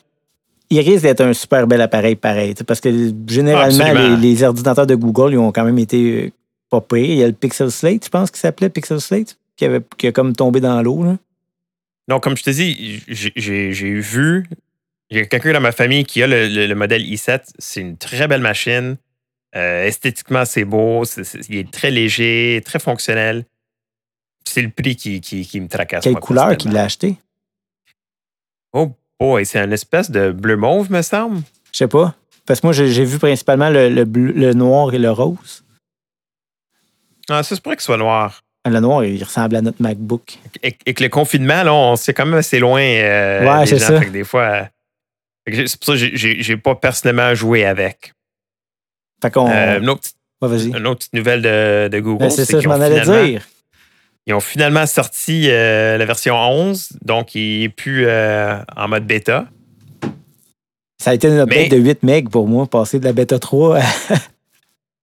Il 0.73 0.79
risque 0.81 1.03
d'être 1.03 1.21
un 1.23 1.33
super 1.33 1.67
bel 1.67 1.81
appareil 1.81 2.15
pareil. 2.17 2.55
Parce 2.67 2.81
que 2.81 2.89
généralement, 3.27 3.77
les, 4.17 4.17
les 4.17 4.43
ordinateurs 4.45 4.87
de 4.87 4.95
Google, 4.95 5.33
ils 5.33 5.39
ont 5.39 5.51
quand 5.51 5.65
même 5.65 5.79
été 5.79 6.27
euh, 6.27 6.31
pas 6.71 6.81
pires. 6.81 6.99
Il 6.99 7.15
y 7.17 7.25
a 7.25 7.27
le 7.27 7.33
Pixel 7.33 7.71
Slate, 7.73 8.05
je 8.05 8.09
pense 8.11 8.31
qu'il 8.31 8.39
s'appelait 8.39 8.71
Pixel 8.71 9.01
Slate, 9.01 9.37
qui, 9.57 9.65
avait, 9.65 9.81
qui 9.99 10.07
a 10.07 10.13
comme 10.13 10.35
tombé 10.35 10.61
dans 10.61 10.81
l'eau. 10.81 11.05
Donc, 12.09 12.23
comme 12.23 12.37
je 12.37 12.43
te 12.45 12.51
dis, 12.51 13.03
j'ai- 13.09 14.01
vu, 14.01 14.47
il 15.11 15.19
y 15.19 15.21
a 15.21 15.27
quelqu'un 15.27 15.53
dans 15.53 15.61
ma 15.61 15.73
famille 15.73 16.05
qui 16.05 16.23
a 16.23 16.29
le, 16.29 16.47
le- 16.47 16.67
le 16.67 16.75
modèle 16.77 17.03
i7. 17.03 17.43
C'est 17.59 17.81
une 17.81 17.97
très 17.97 18.29
belle 18.29 18.41
machine. 18.41 18.97
Euh, 19.57 19.85
esthétiquement, 19.87 20.45
c'est 20.45 20.65
beau. 20.65 21.03
il 21.49 21.57
est 21.57 21.71
très 21.73 21.91
léger, 21.91 22.63
très 22.65 22.79
fonctionnel. 22.79 23.45
C'est 24.45 24.63
le 24.63 24.71
prix 24.71 24.95
qui, 24.95 25.21
qui, 25.21 25.45
qui 25.45 25.61
me 25.61 25.67
tracasse. 25.69 26.05
Quelle 26.05 26.13
moi, 26.13 26.21
couleur 26.21 26.57
qu'il 26.57 26.71
l'a 26.73 26.85
acheté? 26.85 27.17
Oh 28.73 28.93
boy, 29.21 29.45
c'est 29.47 29.59
un 29.61 29.71
espèce 29.71 30.11
de 30.11 30.31
bleu 30.33 30.57
mauve, 30.57 30.91
me 30.91 31.03
semble. 31.03 31.43
Je 31.73 31.79
sais 31.79 31.89
pas. 31.89 32.15
Parce 32.47 32.61
que 32.61 32.67
moi, 32.67 32.73
j'ai 32.73 33.05
vu 33.05 33.19
principalement 33.19 33.69
le, 33.71 33.89
le 33.91 34.05
bleu- 34.05 34.33
le 34.33 34.55
noir 34.55 34.93
et 34.95 34.99
le 34.99 35.11
rose. 35.11 35.63
Ah, 37.29 37.43
ça 37.43 37.55
se 37.55 37.61
pourrait 37.61 37.77
qu'il 37.77 37.83
soit 37.85 37.97
noir. 37.99 38.43
Le 38.65 38.81
noir, 38.81 39.05
il 39.05 39.23
ressemble 39.23 39.57
à 39.57 39.63
notre 39.63 39.81
MacBook. 39.81 40.39
Et, 40.63 40.77
et 40.85 40.95
que 40.95 41.03
le 41.03 41.09
confinement, 41.09 41.63
là, 41.63 41.73
on 41.73 41.97
s'est 41.97 42.13
quand 42.13 42.27
même 42.27 42.35
assez 42.35 42.59
loin. 42.59 42.81
euh, 42.83 43.47
Ouais, 43.61 43.67
c'est 43.67 43.79
ça. 43.79 43.99
Fait 44.01 44.07
que 44.07 44.11
des 44.11 44.25
fois, 44.25 44.43
euh, 44.43 44.65
que 45.47 45.67
c'est 45.67 45.79
pour 45.79 45.87
ça 45.87 45.93
que 46.07 46.17
j'ai- 46.17 46.57
pas 46.57 46.75
personnellement 46.75 47.35
joué 47.35 47.65
avec. 47.65 48.13
Fait 49.23 49.31
qu'on. 49.31 49.49
Euh, 49.51 49.79
une, 49.81 49.89
autre, 49.89 50.01
petite- 50.01 50.17
Ouais, 50.43 50.49
vas-y. 50.49 50.69
une 50.77 50.87
autre 50.87 50.99
petite 51.01 51.13
nouvelle 51.15 51.43
de, 51.43 51.89
de 51.89 52.01
Google. 52.01 52.25
Ben, 52.25 52.31
c'est 52.31 52.45
ça, 52.47 52.59
je 52.61 52.69
m'en 52.69 52.75
allais 52.81 53.01
dire. 53.03 53.47
Ils 54.31 54.35
ont 54.35 54.39
finalement 54.39 54.87
sorti 54.87 55.47
euh, 55.51 55.99
la 55.99 56.05
version 56.05 56.37
11, 56.37 56.91
donc 57.05 57.35
il 57.35 57.63
n'est 57.63 57.69
plus 57.69 58.05
euh, 58.07 58.55
en 58.77 58.87
mode 58.87 59.05
bêta. 59.05 59.47
Ça 61.03 61.11
a 61.11 61.15
été 61.15 61.27
une 61.27 61.39
update 61.41 61.59
Mais- 61.59 61.69
de 61.69 61.77
8 61.79 62.03
MB 62.05 62.29
pour 62.31 62.47
moi, 62.47 62.67
passer 62.69 63.01
de 63.01 63.05
la 63.07 63.13
bêta 63.13 63.41
3 63.41 63.79
à, 63.79 63.83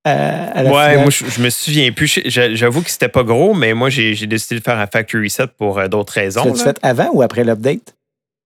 à- 0.06 0.12
à 0.60 0.64
la 0.64 0.72
Ouais, 0.72 0.90
finale. 0.92 1.02
moi, 1.02 1.10
je, 1.10 1.26
je 1.26 1.42
me 1.42 1.50
souviens 1.50 1.92
plus. 1.92 2.20
J'avoue 2.26 2.82
que 2.82 2.90
c'était 2.90 3.10
pas 3.10 3.24
gros, 3.24 3.54
mais 3.54 3.74
moi, 3.74 3.90
j'ai 3.90 4.14
décidé 4.28 4.60
de 4.60 4.64
faire 4.64 4.78
un 4.80 4.88
factory 4.88 5.26
reset 5.26 5.48
pour 5.58 5.78
euh, 5.78 5.90
d'autres 5.90 6.14
raisons. 6.14 6.46
L'as-tu 6.46 6.60
là. 6.60 6.64
fait 6.64 6.80
avant 6.82 7.10
ou 7.12 7.22
après 7.22 7.44
l'update? 7.44 7.96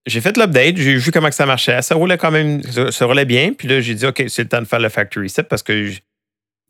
J'ai 0.06 0.20
fait 0.20 0.36
l'update, 0.36 0.78
j'ai 0.78 0.96
vu 0.96 1.12
comment 1.12 1.28
que 1.28 1.34
ça 1.36 1.46
marchait. 1.46 1.80
Ça 1.82 1.94
roulait 1.94 2.18
quand 2.18 2.32
même, 2.32 2.60
ça, 2.64 2.90
ça 2.90 3.06
roulait 3.06 3.24
bien. 3.24 3.52
Puis 3.56 3.68
là, 3.68 3.80
j'ai 3.80 3.94
dit, 3.94 4.04
OK, 4.04 4.24
c'est 4.26 4.42
le 4.42 4.48
temps 4.48 4.60
de 4.60 4.66
faire 4.66 4.80
le 4.80 4.88
factory 4.88 5.26
reset 5.28 5.44
parce 5.44 5.62
que 5.62 5.90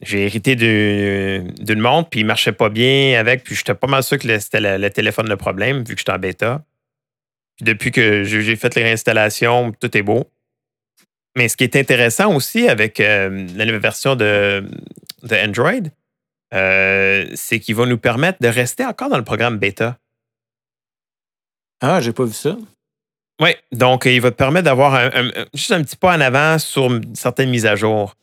j'ai 0.02 0.24
hérité 0.24 0.56
d'une 0.56 1.80
montre, 1.80 2.10
puis 2.10 2.20
il 2.20 2.26
marchait 2.26 2.52
pas 2.52 2.68
bien 2.68 3.18
avec. 3.18 3.44
Puis 3.44 3.54
j'étais 3.54 3.74
pas 3.74 3.86
mal 3.86 4.02
sûr 4.02 4.18
que 4.18 4.38
c'était 4.38 4.60
le, 4.60 4.76
le 4.76 4.90
téléphone 4.90 5.28
le 5.28 5.36
problème, 5.36 5.78
vu 5.84 5.94
que 5.94 5.98
j'étais 6.00 6.12
en 6.12 6.18
bêta. 6.18 6.64
Puis 7.56 7.64
depuis 7.64 7.90
que 7.92 8.24
j'ai 8.24 8.56
fait 8.56 8.74
les 8.74 8.82
réinstallations, 8.82 9.72
tout 9.72 9.96
est 9.96 10.02
beau. 10.02 10.28
Mais 11.36 11.48
ce 11.48 11.56
qui 11.56 11.64
est 11.64 11.76
intéressant 11.76 12.34
aussi 12.34 12.68
avec 12.68 13.00
euh, 13.00 13.46
la 13.56 13.64
nouvelle 13.64 13.80
version 13.80 14.16
de, 14.16 14.64
de 15.22 15.36
Android, 15.36 15.72
euh, 16.52 17.26
c'est 17.34 17.58
qu'il 17.60 17.74
va 17.74 17.86
nous 17.86 17.96
permettre 17.96 18.38
de 18.42 18.48
rester 18.48 18.84
encore 18.84 19.08
dans 19.08 19.16
le 19.16 19.24
programme 19.24 19.56
bêta. 19.58 19.98
Ah, 21.80 22.00
j'ai 22.00 22.12
pas 22.12 22.24
vu 22.24 22.32
ça. 22.34 22.56
Oui, 23.40 23.50
donc 23.72 24.04
il 24.04 24.20
va 24.20 24.30
te 24.30 24.36
permettre 24.36 24.66
d'avoir 24.66 24.94
un- 24.94 25.10
un- 25.14 25.28
un- 25.28 25.46
juste 25.54 25.72
un 25.72 25.82
petit 25.82 25.96
pas 25.96 26.14
en 26.16 26.20
avant 26.20 26.58
sur 26.58 27.00
certaines 27.14 27.50
mises 27.50 27.66
à 27.66 27.74
jour. 27.76 28.14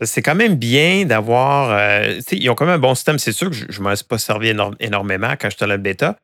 C'est 0.00 0.22
quand 0.22 0.34
même 0.34 0.56
bien 0.56 1.04
d'avoir. 1.04 1.70
euh, 1.70 2.20
ils 2.32 2.50
ont 2.50 2.54
quand 2.54 2.66
même 2.66 2.74
un 2.76 2.78
bon 2.78 2.94
système. 2.94 3.18
C'est 3.18 3.32
sûr 3.32 3.50
que 3.50 3.56
je 3.56 3.78
ne 3.78 3.84
m'en 3.84 3.94
suis 3.94 4.04
pas 4.04 4.18
servi 4.18 4.48
éno- 4.52 4.74
énormément 4.80 5.34
quand 5.40 5.48
j'étais 5.50 5.64
dans 5.66 5.72
le 5.72 5.78
bêta, 5.78 6.16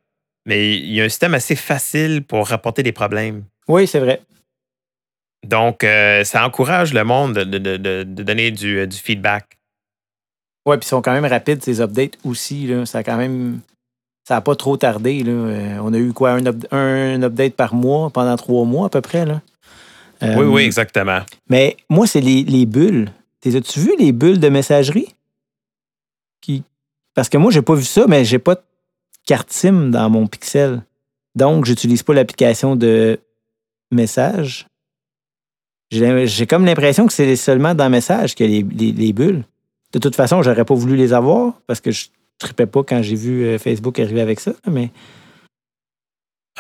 mais 0.47 0.77
il 0.77 0.93
y 0.93 1.01
a 1.01 1.05
un 1.05 1.09
système 1.09 1.35
assez 1.35 1.55
facile 1.55 2.25
pour 2.25 2.49
rapporter 2.49 2.83
des 2.83 2.93
problèmes. 2.93 3.45
Oui, 3.69 3.87
c'est 3.87 4.01
vrai. 4.01 4.21
Donc, 5.47 5.85
euh, 5.85 6.25
ça 6.25 6.45
encourage 6.45 6.93
le 6.93 7.05
monde 7.05 7.35
de, 7.35 7.45
de- 7.59 7.77
de- 7.77 8.03
de 8.03 8.23
donner 8.25 8.51
du, 8.51 8.79
euh, 8.79 8.87
du 8.87 8.97
feedback. 8.97 9.45
Oui, 10.67 10.77
puis 10.79 10.87
ils 10.87 10.89
sont 10.89 11.01
quand 11.01 11.13
même 11.13 11.25
rapides, 11.25 11.63
ces 11.63 11.81
updates 11.81 12.19
aussi. 12.25 12.67
Là. 12.67 12.85
Ça 12.85 12.99
a 12.99 13.03
quand 13.05 13.17
même. 13.17 13.61
Ça 14.27 14.35
n'a 14.35 14.41
pas 14.41 14.57
trop 14.57 14.77
tardé. 14.77 15.23
Là. 15.23 15.31
Euh, 15.33 15.79
on 15.83 15.95
a 15.95 15.99
eu 15.99 16.13
quoi? 16.13 16.33
Un, 16.33 16.47
up- 16.47 16.67
un 16.73 17.23
update 17.23 17.55
par 17.55 17.75
mois 17.75 18.11
pendant 18.11 18.37
trois 18.37 18.65
mois 18.65 18.87
à 18.87 18.89
peu 18.89 19.01
près. 19.01 19.25
Là? 19.25 19.41
Oui, 20.21 20.45
oui, 20.47 20.63
exactement. 20.65 21.21
Mais 21.49 21.77
moi, 21.89 22.09
c'est 22.09 22.21
les, 22.21 22.43
les 22.43 22.67
bulles. 22.67 23.13
T'es- 23.41 23.57
As-tu 23.57 23.81
vu 23.81 23.93
les 23.99 24.13
bulles 24.13 24.41
de 24.41 24.49
messagerie? 24.49 25.15
Parce 27.15 27.29
que 27.29 27.37
moi, 27.37 27.51
j'ai 27.51 27.63
pas 27.63 27.75
vu 27.75 27.83
ça, 27.85 28.07
mais 28.07 28.25
j'ai 28.25 28.39
pas 28.39 28.55
de 28.55 28.61
carte 29.27 29.51
SIM 29.53 29.91
dans 29.91 30.09
mon 30.09 30.27
Pixel. 30.29 30.83
Donc, 31.35 31.65
j'utilise 31.65 32.03
pas 32.05 32.15
l'application 32.15 32.77
de 32.77 33.19
message. 33.91 34.67
J'ai 35.91 36.47
comme 36.47 36.65
l'impression 36.65 37.07
que 37.09 37.13
c'est 37.13 37.35
seulement 37.35 37.75
dans 37.75 37.91
message 37.91 38.35
qu'il 38.37 38.51
y 38.51 38.59
a 38.59 38.61
les, 38.61 38.67
les- 38.77 38.93
les 38.93 39.13
bulles. 39.13 39.43
De 39.93 39.99
toute 39.99 40.15
façon, 40.15 40.43
j'aurais 40.43 40.65
pas 40.65 40.75
voulu 40.75 40.97
les 40.97 41.13
avoir 41.13 41.55
parce 41.67 41.81
que 41.81 41.91
je 41.91 42.07
tripais 42.39 42.67
pas 42.67 42.85
quand 42.85 43.03
j'ai 43.03 43.17
vu 43.17 43.45
euh, 43.47 43.59
Facebook 43.59 43.99
arriver 43.99 44.21
avec 44.21 44.39
ça. 44.39 44.53
Mais 44.71 44.91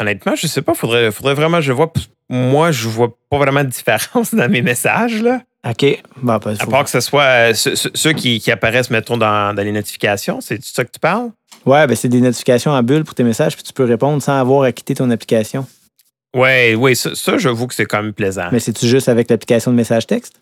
Honnêtement, 0.00 0.34
je 0.34 0.46
sais 0.46 0.62
pas, 0.62 0.74
faudrait, 0.74 1.10
faudrait 1.12 1.34
vraiment 1.34 1.60
je 1.60 1.72
vois. 1.72 1.92
Moi, 2.28 2.70
je 2.72 2.88
vois 2.88 3.16
pas 3.30 3.38
vraiment 3.38 3.62
de 3.64 3.68
différence 3.68 4.34
dans 4.34 4.50
mes 4.50 4.62
messages. 4.62 5.22
Là. 5.22 5.42
OK. 5.68 6.02
Bon, 6.22 6.38
ben, 6.38 6.52
À 6.52 6.64
faut- 6.64 6.70
part 6.70 6.84
que 6.84 6.90
ce 6.90 7.00
soit 7.00 7.50
euh, 7.50 7.54
ceux, 7.54 8.12
qui, 8.12 8.38
qui 8.40 8.50
apparaissent, 8.50 8.90
mettons, 8.90 9.16
dans, 9.16 9.54
dans 9.54 9.62
les 9.62 9.72
notifications, 9.72 10.40
c'est 10.40 10.62
ça 10.64 10.84
que 10.84 10.90
tu 10.92 11.00
parles? 11.00 11.30
Ouais, 11.66 11.86
ben, 11.86 11.96
c'est 11.96 12.08
des 12.08 12.20
notifications 12.20 12.70
en 12.70 12.82
bulles 12.82 13.04
pour 13.04 13.14
tes 13.14 13.24
messages, 13.24 13.54
puis 13.54 13.64
tu 13.64 13.72
peux 13.72 13.84
répondre 13.84 14.22
sans 14.22 14.38
avoir 14.38 14.62
à 14.62 14.72
quitter 14.72 14.94
ton 14.94 15.10
application. 15.10 15.66
Ouais, 16.36 16.74
oui, 16.76 16.94
ça, 16.94 17.14
ça 17.14 17.38
j'avoue 17.38 17.66
que 17.66 17.74
c'est 17.74 17.86
quand 17.86 18.02
même 18.02 18.12
plaisant. 18.12 18.48
Mais 18.52 18.60
c'est-tu 18.60 18.86
juste 18.86 19.08
avec 19.08 19.28
l'application 19.30 19.70
de 19.72 19.76
message 19.76 20.06
texte? 20.06 20.40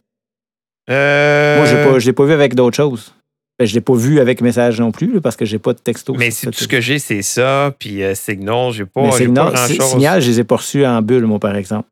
Euh, 0.91 1.57
Moi, 1.57 1.67
j'ai 1.67 1.83
pas, 1.85 1.99
je 1.99 2.07
l'ai 2.07 2.13
pas 2.13 2.25
vu 2.25 2.33
avec 2.33 2.55
d'autres 2.55 2.77
choses. 2.77 3.13
Ben, 3.59 3.65
je 3.67 3.73
l'ai 3.75 3.81
pas 3.81 3.95
vu 3.95 4.21
avec 4.21 4.43
message 4.43 4.79
non 4.81 4.93
plus, 4.93 5.15
là, 5.15 5.21
parce 5.23 5.35
que 5.37 5.47
j'ai 5.47 5.59
pas 5.59 5.73
de 5.73 5.79
texto. 5.79 6.13
Mais 6.15 6.31
c'est 6.31 6.51
tout 6.51 6.59
ce 6.65 6.69
que 6.69 6.81
j'ai, 6.81 6.99
c'est 6.99 7.23
ça. 7.23 7.73
Puis 7.79 8.03
euh, 8.03 8.15
Signal, 8.15 8.73
j'ai 8.73 8.85
pas, 8.85 9.11
Signal, 9.13 9.53
pas 9.53 9.53
grand-chose. 9.67 9.91
Signal, 9.93 10.21
je 10.21 10.29
les 10.29 10.41
ai 10.41 10.45
pas 10.45 10.57
reçus 10.57 10.85
en 10.85 11.01
bulle, 11.01 11.25
moi, 11.25 11.39
par 11.39 11.57
exemple. 11.57 11.89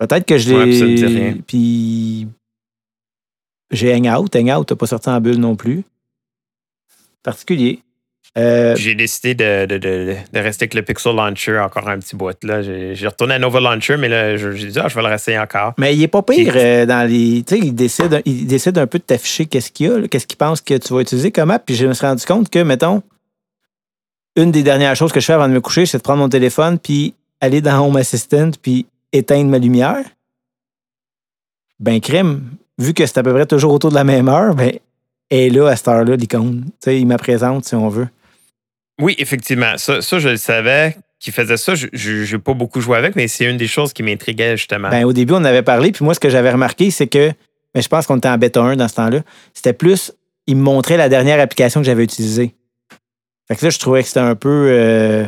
Peut-être 0.00 0.24
que 0.26 0.38
je 0.38 0.52
Ouais, 0.54 0.64
l'ai. 0.66 1.06
rien. 1.06 1.36
Puis. 1.46 2.26
J'ai 3.70 3.94
Hangout. 3.94 4.34
Hangout 4.34 4.68
n'a 4.70 4.76
pas 4.76 4.86
sorti 4.86 5.08
en 5.10 5.20
bulle 5.20 5.36
non 5.38 5.54
plus. 5.54 5.84
Particulier. 7.22 7.80
Euh, 8.38 8.76
J'ai 8.76 8.94
décidé 8.94 9.34
de, 9.34 9.66
de, 9.66 9.78
de, 9.78 10.14
de 10.32 10.38
rester 10.38 10.62
avec 10.64 10.74
le 10.74 10.82
Pixel 10.82 11.14
Launcher 11.16 11.58
encore 11.58 11.88
un 11.88 11.98
petit 11.98 12.14
bout. 12.14 12.32
Là. 12.44 12.62
J'ai, 12.62 12.94
retourné 13.06 13.34
à 13.34 13.38
Nova 13.40 13.58
Launcher, 13.60 13.96
mais 13.96 14.08
là, 14.08 14.36
je- 14.36 14.52
j'ai 14.52 14.68
dit, 14.68 14.78
ah, 14.78 14.86
je 14.88 14.94
vais 14.94 15.02
le 15.02 15.08
réessayer 15.08 15.36
encore. 15.38 15.74
mais 15.78 15.94
il 15.96 16.02
est 16.02 16.08
pas 16.08 16.22
pire 16.22 16.52
euh, 16.56 16.86
dans 16.86 17.08
les. 17.08 17.42
Tu 17.44 17.56
sais, 17.56 17.60
il 17.60 17.74
décide, 17.74 18.22
il 18.24 18.46
décide 18.46 18.78
un 18.78 18.86
peu 18.86 18.98
de 18.98 19.04
t'afficher 19.04 19.46
qu'est-ce 19.46 19.70
qu'il 19.72 19.86
y 19.86 19.90
a, 19.90 20.06
qu'est-ce 20.08 20.26
qu'il 20.28 20.38
pense 20.38 20.60
que 20.60 20.74
tu 20.78 20.94
vas 20.94 21.00
utiliser 21.00 21.32
comme 21.32 21.50
app. 21.50 21.64
Puis 21.66 21.74
je 21.74 21.86
me 21.86 21.92
suis 21.92 22.06
rendu 22.06 22.24
compte 22.24 22.48
que, 22.48 22.60
mettons, 22.60 23.02
une 24.36 24.52
des 24.52 24.62
dernières 24.62 24.94
choses 24.96 25.10
que 25.12 25.18
je 25.20 25.26
fais 25.26 25.32
avant 25.32 25.48
de 25.48 25.52
me 25.54 25.60
coucher, 25.60 25.84
c'est 25.86 25.98
de 25.98 26.02
prendre 26.02 26.20
mon 26.20 26.28
téléphone, 26.28 26.78
puis 26.78 27.14
aller 27.40 27.60
dans 27.60 27.84
Home 27.84 27.96
Assistant, 27.96 28.52
puis 28.62 28.86
éteindre 29.12 29.50
ma 29.50 29.58
lumière. 29.58 30.04
Ben, 31.78 32.00
crème, 32.00 32.42
vu 32.78 32.94
que 32.94 33.06
c'est 33.06 33.18
à 33.18 33.22
peu 33.22 33.32
près 33.32 33.46
toujours 33.46 33.72
autour 33.72 33.90
de 33.90 33.94
la 33.94 34.04
même 34.04 34.28
heure, 34.28 34.54
ben, 34.54 34.72
elle 35.30 35.38
est 35.38 35.50
là 35.50 35.68
à 35.68 35.76
cette 35.76 35.88
heure-là, 35.88 36.16
l'icône. 36.16 36.64
Tu 36.64 36.70
sais, 36.80 37.00
il 37.00 37.06
me 37.06 37.16
présente 37.16 37.64
si 37.64 37.74
on 37.74 37.88
veut. 37.88 38.08
Oui, 39.00 39.14
effectivement. 39.18 39.78
Ça, 39.78 40.02
ça 40.02 40.18
je 40.18 40.28
le 40.28 40.36
savais 40.36 40.96
qu'il 41.18 41.32
faisait 41.32 41.56
ça. 41.56 41.74
Je 41.74 42.32
n'ai 42.32 42.38
pas 42.38 42.54
beaucoup 42.54 42.80
joué 42.80 42.98
avec, 42.98 43.16
mais 43.16 43.28
c'est 43.28 43.44
une 43.44 43.56
des 43.56 43.66
choses 43.66 43.92
qui 43.92 44.02
m'intriguait, 44.02 44.56
justement. 44.56 44.90
Ben, 44.90 45.04
au 45.04 45.12
début, 45.12 45.34
on 45.34 45.44
avait 45.44 45.62
parlé, 45.62 45.92
puis 45.92 46.04
moi, 46.04 46.14
ce 46.14 46.20
que 46.20 46.28
j'avais 46.28 46.50
remarqué, 46.50 46.90
c'est 46.90 47.06
que, 47.06 47.32
mais 47.74 47.82
je 47.82 47.88
pense 47.88 48.06
qu'on 48.06 48.16
était 48.16 48.28
en 48.28 48.38
bêta 48.38 48.60
1 48.60 48.76
dans 48.76 48.88
ce 48.88 48.94
temps-là, 48.94 49.20
c'était 49.54 49.72
plus, 49.72 50.12
il 50.46 50.56
me 50.56 50.62
montrait 50.62 50.96
la 50.96 51.08
dernière 51.08 51.40
application 51.40 51.80
que 51.80 51.86
j'avais 51.86 52.04
utilisée. 52.04 52.54
Fait 53.48 53.56
que 53.56 53.64
là, 53.64 53.70
je 53.70 53.78
trouvais 53.78 54.02
que 54.02 54.08
c'était 54.08 54.20
un 54.20 54.34
peu 54.34 54.68
euh, 54.70 55.24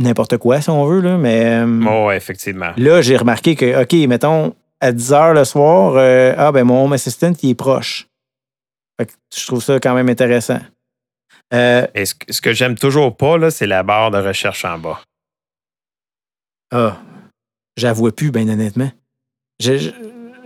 n'importe 0.00 0.36
quoi, 0.38 0.60
si 0.60 0.70
on 0.70 0.84
veut, 0.86 1.00
là, 1.00 1.16
mais 1.16 1.62
Oh, 1.88 2.10
effectivement. 2.10 2.72
là, 2.76 3.00
j'ai 3.02 3.16
remarqué 3.16 3.54
que, 3.56 3.82
OK, 3.82 3.92
mettons, 4.08 4.54
à 4.80 4.92
10 4.92 5.12
heures 5.12 5.34
le 5.34 5.44
soir, 5.44 5.94
euh, 5.96 6.34
ah, 6.36 6.52
ben, 6.52 6.64
mon 6.64 6.84
Home 6.84 6.92
Assistant, 6.92 7.32
il 7.42 7.50
est 7.50 7.54
proche. 7.54 8.06
Fait 8.98 9.06
que 9.06 9.12
je 9.36 9.46
trouve 9.46 9.62
ça 9.62 9.78
quand 9.80 9.94
même 9.94 10.08
intéressant. 10.08 10.60
Euh, 11.52 11.86
Et 11.94 12.04
ce, 12.06 12.14
que- 12.14 12.32
ce 12.32 12.40
que 12.40 12.52
j'aime 12.52 12.76
toujours 12.76 13.16
pas, 13.16 13.36
là, 13.38 13.50
c'est 13.50 13.66
la 13.66 13.82
barre 13.82 14.10
de 14.10 14.18
recherche 14.18 14.64
en 14.64 14.78
bas. 14.78 15.00
Ah, 16.72 16.96
j'avoue 17.76 18.10
plus, 18.12 18.30
bien 18.30 18.48
honnêtement. 18.48 18.90
Je- 19.60 19.76
je- 19.76 19.90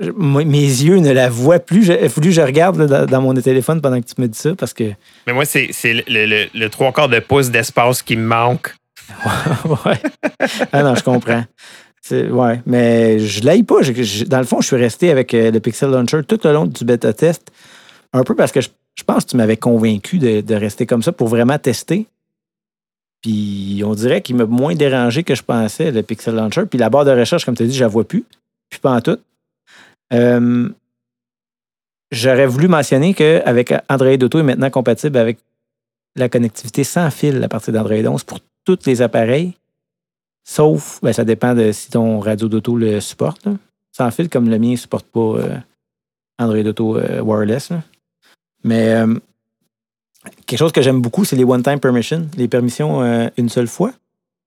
je- 0.01 0.11
moi, 0.11 0.45
mes 0.45 0.59
yeux 0.63 0.99
ne 0.99 1.13
la 1.13 1.29
voient 1.29 1.59
plus. 1.61 1.87
Il 1.87 1.93
a 1.93 2.09
fallu 2.09 2.29
que 2.29 2.35
je 2.35 2.41
regarde 2.41 2.77
là, 2.77 2.87
dans, 2.87 3.07
dans 3.07 3.21
mon 3.23 3.35
téléphone 3.35 3.81
pendant 3.81 4.01
que 4.01 4.07
tu 4.07 4.21
me 4.21 4.27
dis 4.27 4.39
ça 4.39 4.55
parce 4.57 4.73
que. 4.73 4.93
Mais 5.27 5.33
moi, 5.33 5.45
c'est, 5.45 5.69
c'est 5.73 5.93
le, 5.93 6.27
le- 6.27 6.49
le 6.55 6.71
trois 6.71 6.93
quarts 6.93 7.09
de 7.09 7.21
pouce 7.21 7.51
d'espace 7.51 8.03
qui 8.03 8.17
me 8.17 8.25
manque. 8.27 8.75
ouais. 9.87 10.01
Ah 10.73 10.83
non, 10.83 10.95
je 10.95 11.03
comprends. 11.03 11.45
Ouais, 12.11 12.61
mais 12.67 13.19
je 13.19 13.43
l'aille 13.45 13.63
pas. 13.63 13.81
Dans 14.27 14.39
le 14.39 14.45
fond, 14.45 14.61
je 14.61 14.67
suis 14.67 14.77
resté 14.77 15.11
avec 15.11 15.33
euh, 15.33 15.51
le 15.51 15.61
Pixel 15.61 15.91
Launcher 15.91 16.21
tout 16.27 16.39
le 16.45 16.53
long 16.53 16.67
du 16.67 16.85
bêta 16.85 17.13
test. 17.13 17.51
Un 18.13 18.25
peu 18.25 18.35
parce 18.35 18.53
que 18.53 18.61
je, 18.61 18.69
pense 19.07 19.25
que 19.25 19.31
tu 19.31 19.37
m'avais 19.37 19.57
convaincu 19.57 20.19
de, 20.19 20.41
de 20.43 20.55
rester 20.55 20.87
comme 20.87 21.03
ça 21.03 21.13
pour 21.13 21.29
vraiment 21.29 21.59
tester. 21.59 22.07
Puis 23.23 23.83
on 23.87 23.95
dirait 23.95 24.21
qu'il 24.21 24.37
m'a 24.37 24.45
moins 24.45 24.75
dérangé 24.75 25.25
que 25.25 25.35
je 25.35 25.43
pensais, 25.43 25.91
le 25.91 26.03
Pixel 26.03 26.35
Launcher. 26.35 26.67
Puis 26.67 26.79
la 26.79 26.91
barre 26.91 27.07
de 27.07 27.11
recherche, 27.11 27.45
comme 27.47 27.57
tu 27.57 27.63
as 27.63 27.67
dit, 27.67 27.75
je 27.75 27.83
la 27.83 27.89
vois 27.89 28.07
plus. 28.07 28.25
Puis 28.69 28.81
pas 28.81 28.93
en 28.93 29.01
tout. 29.01 29.19
Euh, 30.13 30.69
J'aurais 32.15 32.47
voulu 32.47 32.69
mentionner 32.69 33.13
qu'avec 33.13 33.75
Android 33.89 34.13
Auto 34.13 34.39
est 34.39 34.45
maintenant 34.45 34.71
compatible 34.71 35.19
avec 35.19 35.39
la 36.15 36.29
connectivité 36.29 36.85
sans 36.85 37.11
fil 37.11 37.43
à 37.43 37.49
partir 37.49 37.73
d'Android 37.73 37.97
11 37.97 38.23
pour 38.23 38.39
tous 38.65 38.87
les 38.87 39.03
appareils, 39.03 39.55
sauf, 40.45 41.01
ben, 41.03 41.13
ça 41.13 41.25
dépend 41.25 41.55
de 41.55 41.73
si 41.73 41.91
ton 41.91 42.21
radio 42.21 42.49
d'auto 42.49 42.77
le 42.77 43.01
supporte. 43.01 43.47
Sans 43.93 44.11
fil, 44.11 44.29
comme 44.29 44.49
le 44.49 44.59
mien 44.59 44.73
ne 44.73 44.77
supporte 44.77 45.07
pas 45.07 45.21
euh, 45.21 45.57
Android 46.39 46.67
Auto 46.67 46.97
euh, 46.97 47.21
wireless. 47.21 47.71
Mais 48.65 48.95
euh, 48.95 49.15
quelque 50.47 50.59
chose 50.59 50.73
que 50.73 50.83
j'aime 50.83 51.01
beaucoup, 51.01 51.25
c'est 51.25 51.37
les 51.37 51.45
one-time 51.45 51.79
permissions, 51.79 52.29
les 52.37 52.49
permissions 52.49 53.03
une 53.37 53.49
seule 53.49 53.69
fois. 53.69 53.93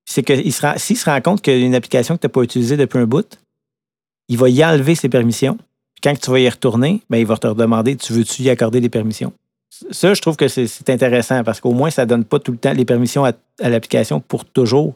C'est 0.05 0.23
que 0.23 0.33
s'il 0.77 0.97
se 0.97 1.09
rend 1.09 1.21
compte 1.21 1.41
qu'il 1.41 1.59
y 1.59 1.63
a 1.63 1.65
une 1.65 1.75
application 1.75 2.15
que 2.15 2.21
tu 2.21 2.27
n'as 2.27 2.31
pas 2.31 2.41
utilisée 2.41 2.77
depuis 2.77 2.99
un 2.99 3.05
bout, 3.05 3.39
il 4.27 4.37
va 4.37 4.49
y 4.49 4.63
enlever 4.63 4.95
ses 4.95 5.09
permissions. 5.09 5.55
Puis 5.55 6.01
quand 6.03 6.19
tu 6.19 6.31
vas 6.31 6.39
y 6.39 6.49
retourner, 6.49 7.01
ben, 7.09 7.17
il 7.17 7.25
va 7.25 7.37
te 7.37 7.47
redemander 7.47 7.95
tu 7.95 8.13
veux-tu 8.13 8.43
y 8.43 8.49
accorder 8.49 8.81
des 8.81 8.89
permissions? 8.89 9.33
Ça, 9.91 10.13
je 10.13 10.21
trouve 10.21 10.35
que 10.37 10.47
c'est 10.47 10.89
intéressant 10.89 11.43
parce 11.43 11.59
qu'au 11.59 11.73
moins, 11.73 11.89
ça 11.89 12.03
ne 12.05 12.09
donne 12.09 12.23
pas 12.25 12.39
tout 12.39 12.51
le 12.51 12.57
temps 12.57 12.73
les 12.73 12.85
permissions 12.85 13.25
à, 13.25 13.33
à 13.61 13.69
l'application 13.69 14.19
pour 14.19 14.45
toujours. 14.45 14.93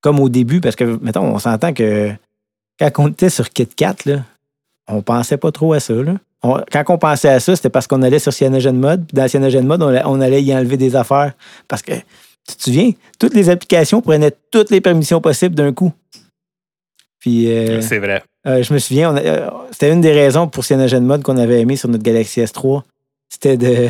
Comme 0.00 0.20
au 0.20 0.28
début, 0.28 0.60
parce 0.60 0.76
que, 0.76 0.98
mettons, 1.02 1.24
on 1.24 1.38
s'entend 1.38 1.72
que 1.72 2.10
quand 2.78 2.90
on 2.98 3.08
était 3.08 3.30
sur 3.30 3.50
KitKat, 3.50 3.96
là, 4.06 4.24
on 4.88 5.02
pensait 5.02 5.36
pas 5.36 5.52
trop 5.52 5.72
à 5.72 5.80
ça. 5.80 5.94
là. 5.94 6.14
On- 6.42 6.62
quand 6.70 6.84
on 6.88 6.98
pensait 6.98 7.28
à 7.28 7.40
ça, 7.40 7.54
c'était 7.56 7.68
parce 7.70 7.86
qu'on 7.86 8.02
allait 8.02 8.20
sur 8.20 8.32
CyanogenMod. 8.32 9.06
Puis 9.06 9.14
dans 9.16 9.26
CyanogenMod, 9.28 9.82
on, 9.82 9.88
on 10.06 10.20
allait 10.20 10.42
y 10.42 10.54
enlever 10.54 10.76
des 10.76 10.94
affaires. 10.96 11.32
Parce 11.66 11.82
que, 11.82 11.92
tu 12.48 12.56
te 12.56 12.62
souviens, 12.62 12.92
toutes 13.18 13.34
les 13.34 13.50
applications 13.50 14.00
prenaient 14.00 14.32
toutes 14.50 14.70
les 14.70 14.80
permissions 14.80 15.20
possibles 15.20 15.54
d'un 15.54 15.72
coup. 15.72 15.92
Puis, 17.18 17.50
euh, 17.52 17.80
C'est 17.82 17.98
vrai. 17.98 18.22
euh, 18.46 18.62
je 18.62 18.72
me 18.72 18.78
souviens, 18.78 19.14
euh, 19.16 19.50
c'était 19.72 19.92
une 19.92 20.00
des 20.00 20.12
raisons 20.12 20.46
pour 20.48 20.64
CyanogenMod 20.64 21.22
qu'on 21.22 21.36
avait 21.36 21.60
aimé 21.60 21.76
sur 21.76 21.88
notre 21.88 22.04
Galaxy 22.04 22.40
S3. 22.40 22.82
C'était 23.28 23.56
de 23.56 23.88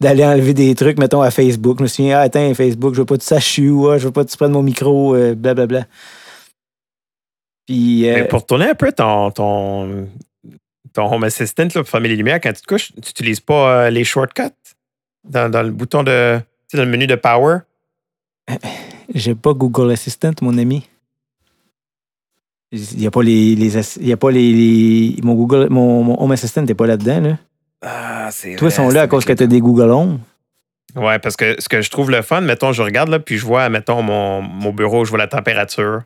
d'aller 0.00 0.24
enlever 0.24 0.52
des 0.54 0.74
trucs, 0.74 0.98
mettons, 0.98 1.22
à 1.22 1.30
Facebook. 1.30 1.78
Je 1.78 1.82
me 1.84 1.88
souviens, 1.88 2.18
ah, 2.18 2.22
attends, 2.22 2.52
Facebook, 2.54 2.94
je 2.94 3.00
veux 3.00 3.06
pas 3.06 3.14
que 3.16 3.20
tu 3.22 3.26
saches 3.26 3.46
je 3.46 3.52
suis 3.52 3.70
où, 3.70 3.88
ah, 3.88 3.96
je 3.98 4.04
veux 4.06 4.12
pas 4.12 4.24
que 4.24 4.30
tu 4.30 4.36
prennes 4.36 4.52
mon 4.52 4.62
micro, 4.62 5.14
euh, 5.14 5.34
blablabla. 5.34 5.86
Puis, 7.66 8.08
euh, 8.08 8.14
Mais 8.14 8.28
pour 8.28 8.44
tourner 8.44 8.68
un 8.70 8.74
peu 8.74 8.92
ton, 8.92 9.30
ton, 9.30 10.08
ton 10.92 11.12
Home 11.12 11.24
Assistant 11.24 11.64
là, 11.64 11.82
pour 11.82 11.88
fermer 11.88 12.08
les 12.08 12.16
lumières, 12.16 12.40
quand 12.40 12.52
tu 12.52 12.60
te 12.60 12.66
couches, 12.66 12.92
tu 12.92 12.98
n'utilises 12.98 13.40
pas 13.40 13.84
euh, 13.86 13.90
les 13.90 14.04
shortcuts 14.04 14.42
dans, 15.24 15.50
dans 15.50 15.62
le 15.62 15.70
bouton 15.70 16.02
de. 16.02 16.38
Tu 16.38 16.44
sais, 16.72 16.76
dans 16.76 16.84
le 16.84 16.90
menu 16.90 17.06
de 17.06 17.14
Power? 17.14 17.58
j'ai 19.14 19.34
pas 19.34 19.52
Google 19.54 19.92
Assistant, 19.92 20.32
mon 20.42 20.58
ami. 20.58 20.86
Il 22.72 22.98
n'y 22.98 23.06
a 23.06 23.10
pas 23.10 23.22
les. 23.22 23.54
les 23.54 24.04
y 24.06 24.12
a 24.12 24.16
pas 24.16 24.30
les, 24.30 24.52
les- 24.52 25.22
mon 25.22 25.34
Google. 25.34 25.68
Mon, 25.70 26.02
mon 26.02 26.20
Home 26.20 26.32
Assistant 26.32 26.62
n'est 26.62 26.74
pas 26.74 26.86
là-dedans. 26.86 27.20
Là. 27.20 27.38
Ah, 27.82 28.28
c'est 28.30 28.56
Toi, 28.56 28.68
ils 28.68 28.72
sont 28.72 28.88
là 28.88 29.02
à 29.02 29.06
cause 29.08 29.24
que 29.24 29.30
avec 29.30 29.38
tu 29.38 29.44
as 29.44 29.46
des 29.46 29.60
Google 29.60 29.90
Home. 29.90 30.20
Ouais, 30.94 31.18
parce 31.18 31.36
que 31.36 31.60
ce 31.60 31.68
que 31.68 31.80
je 31.80 31.90
trouve 31.90 32.10
le 32.10 32.22
fun, 32.22 32.40
mettons, 32.42 32.72
je 32.72 32.82
regarde 32.82 33.08
là, 33.08 33.18
puis 33.18 33.38
je 33.38 33.46
vois, 33.46 33.68
mettons, 33.68 34.02
mon, 34.02 34.42
mon 34.42 34.72
bureau, 34.72 35.04
je 35.04 35.10
vois 35.10 35.18
la 35.18 35.26
température 35.26 36.02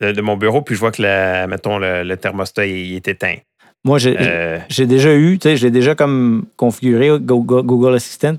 de, 0.00 0.12
de 0.12 0.20
mon 0.22 0.36
bureau, 0.36 0.62
puis 0.62 0.74
je 0.74 0.80
vois 0.80 0.92
que, 0.92 1.02
la, 1.02 1.46
mettons, 1.46 1.78
le, 1.78 2.02
le 2.04 2.16
thermostat 2.16 2.66
il, 2.66 2.86
il 2.86 2.96
est 2.96 3.08
éteint. 3.08 3.36
Moi, 3.84 3.98
j'ai 3.98 4.16
Euh, 4.18 4.58
j'ai 4.68 4.86
déjà 4.86 5.14
eu, 5.14 5.38
tu 5.38 5.48
sais, 5.48 5.56
je 5.56 5.64
l'ai 5.64 5.70
déjà 5.70 5.94
comme 5.94 6.46
configuré 6.56 7.10
Google, 7.18 7.62
Google 7.62 7.94
Assistant, 7.94 8.38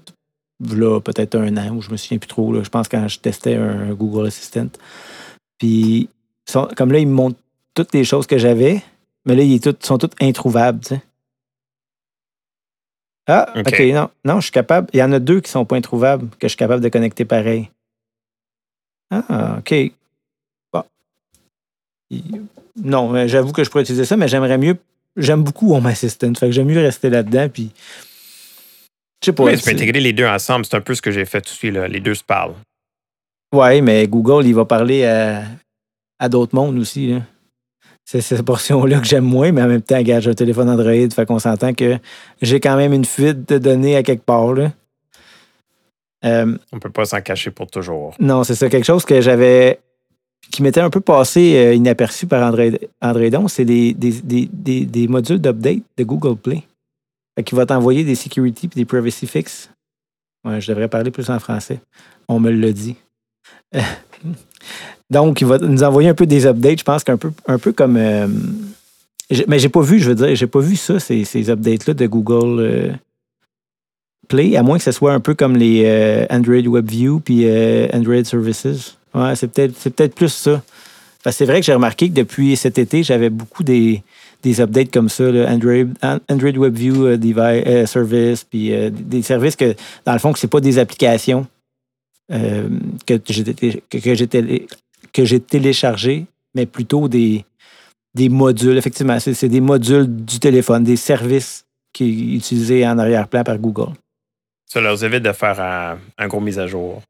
là, 0.73 0.99
peut-être 0.99 1.35
un 1.35 1.57
an, 1.57 1.75
ou 1.75 1.81
je 1.81 1.89
me 1.89 1.97
souviens 1.97 2.17
plus 2.17 2.27
trop. 2.27 2.53
Là, 2.53 2.61
je 2.63 2.69
pense 2.69 2.87
quand 2.87 3.07
je 3.07 3.19
testais 3.19 3.55
un 3.55 3.93
Google 3.93 4.27
Assistant. 4.27 4.69
Puis, 5.57 6.09
comme 6.77 6.91
là, 6.91 6.99
il 6.99 7.07
me 7.07 7.13
montre 7.13 7.37
toutes 7.73 7.93
les 7.93 8.03
choses 8.03 8.25
que 8.25 8.37
j'avais, 8.37 8.81
mais 9.25 9.35
là, 9.35 9.43
ils 9.43 9.59
sont 9.81 9.97
toutes 9.97 10.15
introuvables, 10.21 10.79
tu 10.79 10.95
sais. 10.95 11.01
Ah, 13.33 13.53
OK. 13.55 13.79
Non, 13.93 14.09
non, 14.25 14.35
je 14.39 14.43
suis 14.45 14.51
capable. 14.51 14.89
Il 14.93 14.99
y 14.99 15.03
en 15.03 15.11
a 15.13 15.19
deux 15.19 15.39
qui 15.39 15.49
sont 15.49 15.63
pas 15.63 15.77
introuvables, 15.77 16.27
que 16.31 16.43
je 16.43 16.49
suis 16.49 16.57
capable 16.57 16.83
de 16.83 16.89
connecter 16.89 17.23
pareil. 17.23 17.69
Ah, 19.09 19.57
OK. 19.59 19.73
Bon. 20.73 20.83
Non, 22.75 23.09
mais 23.09 23.27
j'avoue 23.29 23.53
que 23.53 23.63
je 23.63 23.69
pourrais 23.69 23.83
utiliser 23.83 24.05
ça, 24.05 24.17
mais 24.17 24.27
j'aimerais 24.27 24.57
mieux. 24.57 24.77
J'aime 25.15 25.43
beaucoup 25.43 25.73
Home 25.73 25.85
Assistant. 25.85 26.33
Fait 26.35 26.47
que 26.47 26.51
j'aime 26.51 26.67
mieux 26.67 26.81
rester 26.81 27.09
là-dedans. 27.09 27.47
Puis. 27.47 27.71
Je 29.21 29.27
sais 29.27 29.33
pas. 29.33 29.43
ouais, 29.43 29.57
tu 29.57 29.63
peux 29.63 29.71
intégrer 29.71 29.99
les 30.01 30.13
deux 30.13 30.25
ensemble. 30.25 30.65
C'est 30.65 30.75
un 30.75 30.81
peu 30.81 30.95
ce 30.95 31.01
que 31.01 31.11
j'ai 31.11 31.25
fait 31.25 31.45
aussi. 31.47 31.71
Là. 31.71 31.87
Les 31.87 31.99
deux 31.99 32.15
se 32.15 32.23
parlent. 32.23 32.55
Ouais, 33.53 33.81
mais 33.81 34.07
Google, 34.07 34.45
il 34.45 34.55
va 34.55 34.65
parler 34.65 35.05
à, 35.05 35.43
à 36.19 36.27
d'autres 36.29 36.55
mondes 36.55 36.77
aussi. 36.79 37.07
là. 37.07 37.21
C'est 38.11 38.19
cette 38.19 38.41
portion-là 38.41 38.99
que 38.99 39.05
j'aime 39.05 39.23
moins, 39.23 39.53
mais 39.53 39.61
en 39.61 39.67
même 39.67 39.81
temps, 39.81 39.95
regarde, 39.95 40.21
j'ai 40.21 40.31
un 40.31 40.33
téléphone 40.33 40.69
Android, 40.69 41.09
fait 41.15 41.25
qu'on 41.25 41.39
s'entend 41.39 41.73
que 41.73 41.97
j'ai 42.41 42.59
quand 42.59 42.75
même 42.75 42.91
une 42.91 43.05
fuite 43.05 43.47
de 43.47 43.57
données 43.57 43.95
à 43.95 44.03
quelque 44.03 44.25
part. 44.25 44.51
Là. 44.51 44.73
Euh, 46.25 46.57
On 46.73 46.79
peut 46.79 46.89
pas 46.89 47.05
s'en 47.05 47.21
cacher 47.21 47.51
pour 47.51 47.67
toujours. 47.67 48.13
non, 48.19 48.43
c'est 48.43 48.55
ça, 48.55 48.67
quelque 48.67 48.83
chose 48.83 49.05
que 49.05 49.21
j'avais 49.21 49.79
qui 50.51 50.61
m'était 50.61 50.81
un 50.81 50.89
peu 50.89 50.99
passé 50.99 51.55
euh, 51.55 51.73
inaperçu 51.73 52.27
par 52.27 52.45
Android 52.45 52.73
11, 53.01 53.49
c'est 53.49 53.63
des, 53.63 53.93
des, 53.93 54.11
des, 54.21 54.49
des, 54.51 54.85
des 54.85 55.07
modules 55.07 55.39
d'update 55.39 55.83
de 55.95 56.03
Google 56.03 56.35
Play. 56.35 56.63
Fait 57.37 57.45
qu'il 57.45 57.57
va 57.57 57.65
t'envoyer 57.65 58.03
des 58.03 58.15
security 58.15 58.65
et 58.65 58.75
des 58.75 58.83
privacy 58.83 59.25
fixes. 59.25 59.69
Ouais, 60.43 60.59
je 60.59 60.67
devrais 60.69 60.89
parler 60.89 61.11
plus 61.11 61.29
en 61.29 61.39
français. 61.39 61.79
On 62.27 62.41
me 62.41 62.51
l'a 62.51 62.73
dit. 62.73 62.97
Donc, 65.11 65.41
il 65.41 65.47
va 65.47 65.57
nous 65.59 65.83
envoyer 65.83 66.09
un 66.09 66.13
peu 66.15 66.25
des 66.25 66.45
updates, 66.47 66.79
je 66.79 66.83
pense 66.83 67.03
qu'un 67.03 67.17
peu, 67.17 67.31
un 67.45 67.59
peu 67.59 67.73
comme. 67.73 67.97
euh, 67.97 68.27
mais 69.47 69.59
j'ai 69.59 69.69
pas 69.69 69.81
vu, 69.81 69.99
je 69.99 70.09
veux 70.09 70.15
dire, 70.15 70.35
j'ai 70.35 70.47
pas 70.47 70.59
vu 70.59 70.75
ça, 70.75 70.99
ces, 70.99 71.23
ces 71.25 71.49
updates-là 71.49 71.93
de 71.93 72.07
Google 72.07 72.59
euh, 72.59 72.91
Play, 74.27 74.55
à 74.55 74.63
moins 74.63 74.77
que 74.77 74.83
ce 74.83 74.91
soit 74.91 75.13
un 75.13 75.19
peu 75.19 75.33
comme 75.35 75.55
les 75.57 75.83
euh, 75.85 76.25
Android 76.29 76.61
WebView 76.65 77.19
puis 77.19 77.41
euh, 77.45 77.87
Android 77.93 78.23
Services. 78.23 78.97
Ouais, 79.13 79.35
c'est 79.35 79.47
peut-être 79.49 79.73
peut-être 79.89 80.15
plus 80.15 80.29
ça. 80.33 80.61
Parce 81.23 81.35
c'est 81.35 81.45
vrai 81.45 81.59
que 81.59 81.65
j'ai 81.65 81.73
remarqué 81.73 82.07
que 82.09 82.13
depuis 82.13 82.55
cet 82.55 82.77
été, 82.77 83.03
j'avais 83.03 83.29
beaucoup 83.29 83.63
des, 83.63 84.01
des 84.43 84.59
updates 84.61 84.91
comme 84.91 85.09
ça, 85.09 85.29
là, 85.29 85.49
Android, 85.51 85.85
An- 86.01 86.19
Android 86.29 86.51
WebView 86.57 87.17
device, 87.17 87.89
Service, 87.91 88.43
puis 88.45 88.71
des 88.91 89.21
services 89.21 89.55
que, 89.55 89.75
dans 90.05 90.13
le 90.13 90.19
fond, 90.19 90.31
que 90.33 90.39
c'est 90.39 90.47
pas 90.47 90.61
des 90.61 90.79
applications 90.79 91.45
que 92.29 93.17
té- 93.17 94.67
que, 95.13 95.23
j'ai 95.25 95.39
télé- 95.39 95.43
que 95.43 95.51
j'ai 95.51 95.61
téléchargées, 95.61 96.25
mais 96.55 96.65
plutôt 96.65 97.07
des, 97.07 97.45
des 98.13 98.29
modules. 98.29 98.77
Effectivement, 98.77 99.17
c'est 99.19 99.49
des 99.49 99.61
modules 99.61 100.07
du 100.07 100.39
téléphone, 100.39 100.83
des 100.83 100.95
services 100.97 101.65
qui 101.93 102.05
sont 102.31 102.35
utilisés 102.37 102.87
en 102.87 102.97
arrière-plan 102.97 103.43
par 103.43 103.57
Google. 103.57 103.93
Ça 104.65 104.79
leur 104.81 105.01
évite 105.03 105.23
de 105.23 105.31
faire 105.33 105.59
un, 105.59 105.97
un 106.17 106.27
gros 106.27 106.39
mise 106.39 106.57
à 106.59 106.67
jour. 106.67 107.01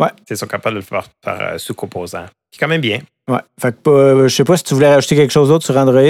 Ouais. 0.00 0.08
Ils 0.30 0.36
sont 0.36 0.46
capables 0.46 0.74
de 0.76 0.80
le 0.80 0.84
faire 0.84 1.08
par 1.22 1.40
euh, 1.40 1.58
sous-composant. 1.58 2.26
C'est 2.52 2.58
quand 2.58 2.68
même 2.68 2.80
bien. 2.80 3.00
Ouais. 3.28 3.40
Fait 3.60 3.72
que 3.72 3.78
pas- 3.80 4.28
je 4.28 4.34
sais 4.34 4.44
pas 4.44 4.56
si 4.56 4.64
tu 4.64 4.74
voulais 4.74 4.92
rajouter 4.94 5.16
quelque 5.16 5.32
chose 5.32 5.48
d'autre 5.48 5.64
sur 5.64 5.76
Android. 5.76 6.02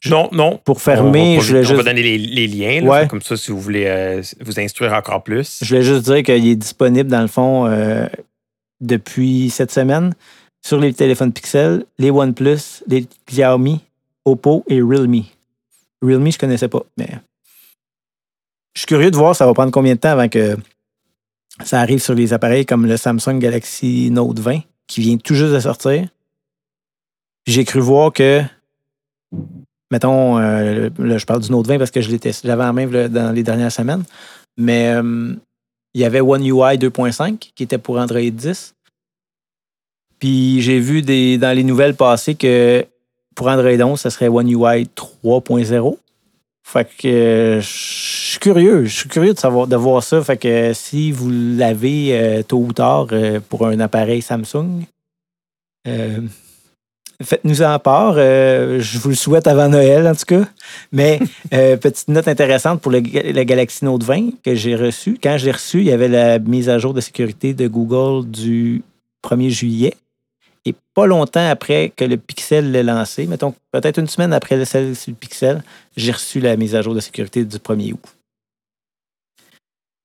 Je- 0.00 0.10
Non, 0.10 0.28
non. 0.32 0.58
Pour 0.64 0.76
On 0.76 0.78
fermer, 0.80 1.38
je 1.40 1.46
voulais 1.48 1.60
on 1.60 1.62
va 1.68 1.74
juste 1.74 1.84
donner 1.86 2.02
les, 2.02 2.18
les 2.18 2.46
liens. 2.46 2.80
là. 2.82 2.90
Ouais. 2.90 3.08
Comme 3.08 3.22
ça, 3.22 3.36
si 3.36 3.50
vous 3.50 3.60
voulez 3.60 3.84
euh, 3.86 4.22
vous 4.40 4.58
instruire 4.60 4.92
encore 4.94 5.22
plus. 5.22 5.58
Je 5.62 5.68
voulais 5.68 5.82
juste 5.82 6.04
dire 6.04 6.22
qu'il 6.22 6.46
est 6.48 6.56
disponible, 6.56 7.08
dans 7.10 7.20
le 7.22 7.28
fond, 7.28 7.66
euh, 7.66 8.06
depuis 8.82 9.50
cette 9.50 9.70
semaine 9.70 10.14
sur 10.60 10.78
les 10.78 10.92
téléphones 10.92 11.32
Pixel, 11.32 11.84
les 11.98 12.10
OnePlus, 12.10 12.82
les 12.86 13.06
Xiaomi, 13.28 13.80
Oppo 14.24 14.64
et 14.68 14.80
Realme. 14.80 15.22
Realme, 16.02 16.30
je 16.30 16.38
connaissais 16.38 16.68
pas, 16.68 16.82
mais 16.96 17.08
je 18.74 18.80
suis 18.80 18.86
curieux 18.86 19.10
de 19.10 19.16
voir 19.16 19.34
ça 19.36 19.46
va 19.46 19.54
prendre 19.54 19.72
combien 19.72 19.94
de 19.94 20.00
temps 20.00 20.10
avant 20.10 20.28
que 20.28 20.56
ça 21.64 21.80
arrive 21.80 22.00
sur 22.02 22.14
les 22.14 22.32
appareils 22.32 22.66
comme 22.66 22.86
le 22.86 22.96
Samsung 22.96 23.38
Galaxy 23.38 24.10
Note 24.10 24.38
20 24.38 24.60
qui 24.86 25.00
vient 25.00 25.16
tout 25.16 25.34
juste 25.34 25.52
de 25.52 25.60
sortir. 25.60 26.08
J'ai 27.46 27.64
cru 27.64 27.80
voir 27.80 28.12
que, 28.12 28.42
mettons, 29.90 30.38
euh, 30.38 30.90
là, 30.98 31.18
je 31.18 31.26
parle 31.26 31.40
du 31.40 31.50
Note 31.50 31.66
20 31.66 31.78
parce 31.78 31.90
que 31.90 32.00
je 32.00 32.10
j'avais 32.44 32.64
en 32.64 32.72
main 32.72 32.86
dans 33.08 33.32
les 33.34 33.42
dernières 33.42 33.72
semaines, 33.72 34.04
mais 34.56 34.92
euh, 34.94 35.34
il 35.94 36.00
y 36.00 36.04
avait 36.04 36.20
One 36.20 36.44
UI 36.44 36.78
2.5 36.78 37.52
qui 37.54 37.62
était 37.62 37.78
pour 37.78 37.98
Android 37.98 38.20
10. 38.20 38.74
Puis 40.18 40.60
j'ai 40.62 40.78
vu 40.78 41.02
dans 41.38 41.54
les 41.54 41.64
nouvelles 41.64 41.94
passées 41.94 42.34
que 42.34 42.86
pour 43.34 43.48
Android 43.48 43.70
11, 43.70 44.00
ça 44.00 44.10
serait 44.10 44.28
One 44.28 44.48
UI 44.48 44.88
3.0. 44.96 45.98
Fait 46.64 46.88
que 46.96 47.08
euh, 47.08 47.60
je 47.60 47.66
suis 47.66 48.38
curieux. 48.38 48.84
Je 48.84 48.96
suis 48.96 49.08
curieux 49.08 49.34
de 49.34 49.38
savoir 49.38 49.66
de 49.66 49.76
voir 49.76 50.02
ça. 50.02 50.22
Fait 50.22 50.36
que 50.36 50.72
si 50.74 51.12
vous 51.12 51.28
l'avez 51.30 52.16
euh, 52.16 52.42
tôt 52.42 52.58
ou 52.58 52.72
tard 52.72 53.08
euh, 53.12 53.40
pour 53.40 53.66
un 53.66 53.80
appareil 53.80 54.22
Samsung, 54.22 54.84
faites-nous 57.22 57.62
en 57.62 57.78
part. 57.78 58.14
Euh, 58.16 58.80
je 58.80 58.98
vous 58.98 59.10
le 59.10 59.14
souhaite 59.14 59.46
avant 59.46 59.68
Noël, 59.68 60.06
en 60.06 60.14
tout 60.14 60.24
cas. 60.26 60.44
Mais 60.92 61.20
euh, 61.52 61.76
petite 61.78 62.08
note 62.08 62.28
intéressante 62.28 62.80
pour 62.80 62.92
le, 62.92 63.00
le 63.00 63.42
Galaxy 63.44 63.84
Note 63.84 64.02
20 64.04 64.42
que 64.42 64.54
j'ai 64.54 64.76
reçu. 64.76 65.18
Quand 65.22 65.36
je 65.38 65.46
l'ai 65.46 65.52
reçu, 65.52 65.78
il 65.78 65.86
y 65.86 65.92
avait 65.92 66.08
la 66.08 66.38
mise 66.38 66.68
à 66.68 66.78
jour 66.78 66.94
de 66.94 67.00
sécurité 67.00 67.54
de 67.54 67.68
Google 67.68 68.28
du 68.30 68.82
1er 69.24 69.50
juillet. 69.50 69.94
Et 70.64 70.74
pas 70.94 71.06
longtemps 71.06 71.48
après 71.48 71.92
que 71.94 72.04
le 72.04 72.16
Pixel 72.16 72.70
l'ait 72.70 72.84
lancé, 72.84 73.26
mettons 73.26 73.52
peut-être 73.72 73.98
une 73.98 74.06
semaine 74.06 74.32
après 74.32 74.64
celle 74.64 74.90
le 74.90 75.14
Pixel, 75.14 75.62
j'ai 75.96 76.12
reçu 76.12 76.38
la 76.38 76.56
mise 76.56 76.76
à 76.76 76.82
jour 76.82 76.94
de 76.94 77.00
sécurité 77.00 77.44
du 77.44 77.56
1er 77.56 77.94
août. 77.94 78.16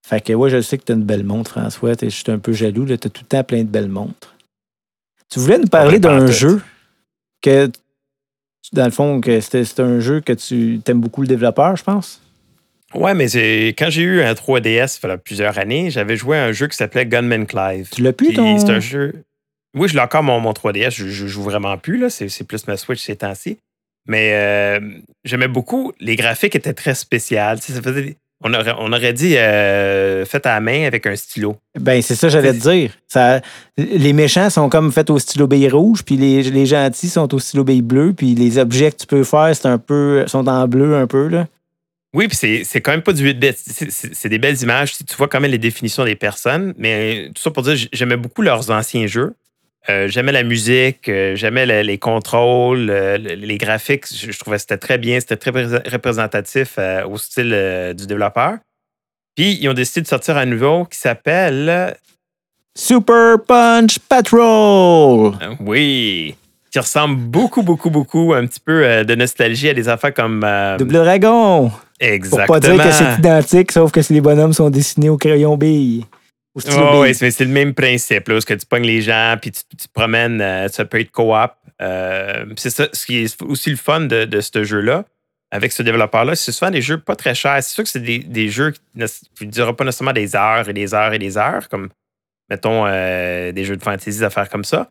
Fait 0.08 0.22
que 0.22 0.32
ouais, 0.32 0.50
je 0.50 0.62
sais 0.62 0.78
que 0.78 0.86
tu 0.86 0.94
as 0.94 0.96
une 0.96 1.04
belle 1.04 1.26
montre, 1.26 1.52
François. 1.52 1.92
Je 2.02 2.08
suis 2.08 2.32
un 2.32 2.40
peu 2.40 2.54
jaloux. 2.54 2.86
Tu 2.86 2.94
as 2.94 2.98
tout 2.98 3.12
le 3.22 3.28
temps 3.28 3.44
plein 3.44 3.64
de 3.64 3.68
belles 3.68 3.90
montres. 3.90 4.34
Tu 5.30 5.40
voulais 5.40 5.58
nous 5.58 5.68
parler 5.68 6.00
d'un 6.00 6.28
jeu? 6.28 6.62
Que, 7.42 7.70
dans 8.74 8.86
le 8.86 8.92
fond, 8.92 9.22
que 9.22 9.40
c'était 9.40 9.64
c'est 9.66 9.80
un 9.82 10.00
jeu 10.00 10.22
que 10.22 10.34
tu 10.34 10.82
aimes 10.88 11.00
beaucoup 11.02 11.22
le 11.22 11.28
développeur, 11.28 11.76
je 11.76 11.84
pense? 11.84 12.22
Ouais, 12.94 13.14
mais 13.14 13.28
c'est- 13.28 13.76
quand 13.78 13.90
j'ai 13.90 14.02
eu 14.04 14.22
un 14.22 14.34
3DS, 14.34 15.00
il 15.04 15.08
y 15.08 15.12
a 15.12 15.18
plusieurs 15.18 15.58
années, 15.60 15.90
j'avais 15.90 16.16
joué 16.16 16.38
à 16.38 16.46
un 16.46 16.52
jeu 16.54 16.68
qui 16.68 16.78
s'appelait 16.78 17.06
Gunman 17.06 17.46
Clive. 17.46 17.90
Tu 17.92 18.02
l'as 18.02 18.14
plus, 18.14 18.34
ton... 18.34 18.58
C'est 18.60 18.72
un 18.72 18.80
jeu. 18.80 19.24
Oui, 19.76 19.90
je 19.90 19.94
l'ai 19.94 20.00
encore 20.00 20.24
mon, 20.24 20.40
mon 20.40 20.54
3DS. 20.54 20.92
Je, 20.96 21.08
je 21.08 21.28
joue 21.28 21.44
vraiment 21.44 21.78
plus. 21.78 21.98
là. 21.98 22.10
C'est 22.10 22.30
c'est 22.30 22.46
plus 22.46 22.66
ma 22.68 22.78
Switch 22.78 23.02
ces 23.04 23.18
temps-ci. 23.18 23.58
Mais 24.08 24.32
euh, 24.34 24.80
j'aimais 25.26 25.50
beaucoup. 25.50 25.92
Les 26.00 26.16
graphiques 26.16 26.56
étaient 26.56 26.74
très 26.74 26.96
sais, 27.62 27.74
ça 27.74 27.82
faisait 27.82 28.02
des- 28.02 28.18
on, 28.44 28.54
aurait, 28.54 28.74
on 28.78 28.92
aurait 28.94 29.14
dit 29.14 29.36
euh, 29.38 30.26
fait 30.26 30.46
à 30.46 30.56
la 30.56 30.60
main 30.60 30.86
avec 30.86 31.06
un 31.08 31.16
stylo. 31.16 31.58
Ben, 31.80 32.02
c'est 32.02 32.16
ça, 32.16 32.30
j'allais 32.30 32.54
te 32.54 32.60
dire. 32.70 32.92
Ça, 33.08 33.42
les 33.78 34.14
méchants 34.14 34.50
sont 34.50 34.70
comme 34.70 34.92
faits 34.92 35.10
au 35.10 35.20
stylo 35.20 35.48
bille 35.48 35.70
rouge, 35.70 36.04
puis 36.04 36.18
les, 36.18 36.44
les 36.44 36.66
gentils 36.66 37.10
sont 37.10 37.34
au 37.34 37.40
stylo 37.40 37.64
bille 37.64 37.82
bleu, 37.82 38.14
puis 38.16 38.36
les 38.36 38.58
objets 38.58 38.92
que 38.92 38.98
tu 38.98 39.08
peux 39.08 39.24
faire, 39.24 39.52
c'est 39.56 39.68
un 39.68 39.78
peu, 39.78 40.26
sont 40.28 40.48
en 40.48 40.68
bleu 40.68 40.96
un 40.96 41.08
peu, 41.08 41.28
là. 41.28 41.48
Oui, 42.14 42.28
puis 42.30 42.38
c'est- 42.38 42.64
c'est 42.64 42.80
quand 42.82 42.92
même 42.92 43.02
pas 43.02 43.12
du 43.14 43.22
8 43.24 43.34
bits. 43.38 43.52
C'est 43.56 44.30
des 44.30 44.40
belles 44.40 44.60
images. 44.64 44.94
Tu 44.98 45.16
vois 45.18 45.28
quand 45.28 45.42
même 45.42 45.52
les 45.52 45.58
définitions 45.58 46.06
des 46.06 46.16
personnes. 46.16 46.74
Mais 46.78 47.30
tout 47.36 47.42
ça 47.42 47.52
pour 47.52 47.64
dire, 47.64 47.76
j'aimais 47.92 48.16
beaucoup 48.18 48.42
leurs 48.42 48.72
anciens 48.72 49.08
jeux. 49.08 49.34
Euh, 49.90 50.08
j'aimais 50.10 50.34
la 50.34 50.44
musique, 50.44 51.08
euh, 51.08 51.36
j'aimais 51.36 51.66
le- 51.66 51.82
les 51.82 51.98
contrôles, 51.98 52.90
euh, 52.90 53.18
le- 53.18 53.36
les 53.36 53.58
graphiques. 53.58 54.06
Je, 54.14 54.32
je 54.32 54.40
trouvais 54.40 54.58
que 54.58 54.62
c'était 54.62 54.78
très 54.78 54.98
bien, 54.98 55.20
c'était 55.20 55.38
très 55.38 55.52
pré- 55.52 55.66
représentatif 55.92 56.76
euh, 56.78 57.06
au 57.08 57.18
style 57.18 57.94
du 57.98 58.06
développeur. 58.06 58.56
Puis, 59.36 59.58
ils 59.62 59.70
ont 59.70 59.74
décidé 59.74 60.02
de 60.02 60.08
sortir 60.08 60.36
un 60.38 60.46
nouveau 60.46 60.86
qui 60.86 60.98
s'appelle. 61.00 61.96
Super 62.78 63.38
Punch 63.48 64.00
Patrol! 64.00 65.34
euh, 65.42 65.56
oui! 65.62 66.36
Qui 66.72 66.80
ressemble 66.80 67.16
beaucoup, 67.16 67.64
beaucoup, 67.64 67.90
beaucoup, 67.90 68.34
un 68.34 68.46
petit 68.46 68.60
peu 68.60 69.06
de 69.06 69.16
nostalgie 69.16 69.70
à 69.70 69.74
des 69.74 69.88
affaires 69.88 70.14
comme. 70.14 70.46
Double 70.78 70.94
Dragon! 70.94 71.70
Pour 71.70 71.80
exactement. 72.00 72.46
pas 72.48 72.60
dire 72.60 72.78
que 72.84 72.92
c'est 72.92 73.20
identique, 73.20 73.72
sauf 73.72 73.92
que 73.92 74.02
les 74.14 74.22
bonhommes 74.22 74.54
sont 74.54 74.70
dessinés 74.70 75.10
au 75.10 75.18
crayon 75.18 75.56
bille. 75.58 76.06
Au 76.58 76.62
Oh, 76.98 77.02
oui, 77.04 77.14
c'est 77.16 77.32
c'est 77.32 77.46
le 77.46 77.52
même 77.52 77.74
principe, 77.74 78.28
là, 78.28 78.36
où 78.36 78.38
est-ce 78.38 78.46
que 78.46 78.54
tu 78.54 78.66
pognes 78.66 78.86
les 78.86 79.02
gens, 79.02 79.36
puis 79.42 79.52
tu, 79.52 79.62
tu 79.78 79.88
te 79.88 79.94
promènes, 79.94 80.42
euh, 80.42 80.68
ça 80.70 80.86
peut 80.86 81.00
être 81.00 81.12
co-op. 81.12 81.52
Euh, 81.82 82.46
c'est 82.56 82.72
ça, 82.72 82.88
ce 82.94 83.06
qui 83.06 83.18
est 83.20 83.42
aussi 83.44 83.70
le 83.70 83.76
fun 83.76 84.02
de, 84.02 84.26
de 84.26 84.42
ce 84.42 84.64
jeu-là, 84.64 85.06
avec 85.52 85.72
ce 85.72 85.84
développeur-là, 85.84 86.36
c'est 86.36 86.52
souvent 86.52 86.72
des 86.72 86.82
jeux 86.82 86.98
pas 87.00 87.16
très 87.16 87.36
chers. 87.36 87.62
C'est 87.64 87.74
sûr 87.74 87.84
que 87.84 87.90
c'est 87.90 88.00
des, 88.00 88.20
des 88.20 88.50
jeux 88.50 88.72
qui 88.72 88.80
ne 89.46 89.52
dureront 89.52 89.74
pas 89.76 89.84
nécessairement 89.86 90.14
des 90.14 90.36
heures 90.36 90.68
et 90.68 90.74
des 90.74 90.94
heures 90.94 91.14
et 91.14 91.20
des 91.20 91.38
heures, 91.38 91.70
comme, 91.70 91.90
mettons, 92.50 92.86
euh, 92.88 93.52
des 93.52 93.64
jeux 93.64 93.78
de 93.78 93.84
fantasy, 93.84 94.10
des 94.10 94.24
affaires 94.24 94.50
comme 94.50 94.64
ça. 94.66 94.90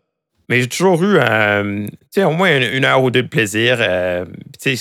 Mais 0.49 0.61
j'ai 0.61 0.67
toujours 0.69 1.03
eu, 1.03 1.17
euh, 1.19 1.85
au 2.17 2.31
moins 2.31 2.55
une, 2.55 2.63
une 2.77 2.85
heure 2.85 3.03
ou 3.03 3.11
deux 3.11 3.23
de 3.23 3.27
plaisir. 3.27 3.77
Euh, 3.81 4.23
c'est- 4.57 4.77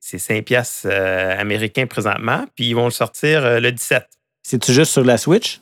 c'est 0.00 0.18
5 0.18 0.44
piastres 0.44 0.88
euh, 0.90 1.38
américains 1.40 1.86
présentement, 1.86 2.44
puis 2.56 2.66
ils 2.66 2.74
vont 2.74 2.86
le 2.86 2.90
sortir 2.90 3.60
le 3.60 3.70
17. 3.70 4.04
C'est-tu 4.42 4.72
juste 4.72 4.90
sur 4.92 5.04
la 5.04 5.16
Switch? 5.16 5.60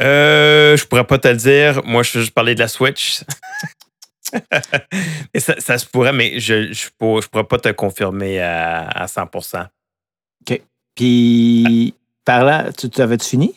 Euh, 0.00 0.76
je 0.76 0.84
pourrais 0.84 1.04
pas 1.04 1.18
te 1.18 1.28
le 1.28 1.36
dire. 1.36 1.82
Moi, 1.84 2.02
je 2.02 2.12
veux 2.14 2.20
juste 2.20 2.34
parler 2.34 2.54
de 2.54 2.60
la 2.60 2.68
Switch. 2.68 3.20
Et 5.34 5.40
ça, 5.40 5.54
ça 5.58 5.78
se 5.78 5.86
pourrait, 5.86 6.12
mais 6.12 6.38
je 6.38 6.72
je, 6.72 6.88
pour- 6.98 7.22
je 7.22 7.28
pourrais 7.28 7.44
pas 7.44 7.58
te 7.58 7.70
confirmer 7.70 8.40
à, 8.40 8.86
à 8.88 9.08
100 9.08 9.26
Puis, 10.94 11.94
par 12.24 12.44
là, 12.44 12.66
tu 12.76 12.88
tu- 12.90 13.00
avais-tu 13.00 13.26
fini? 13.28 13.54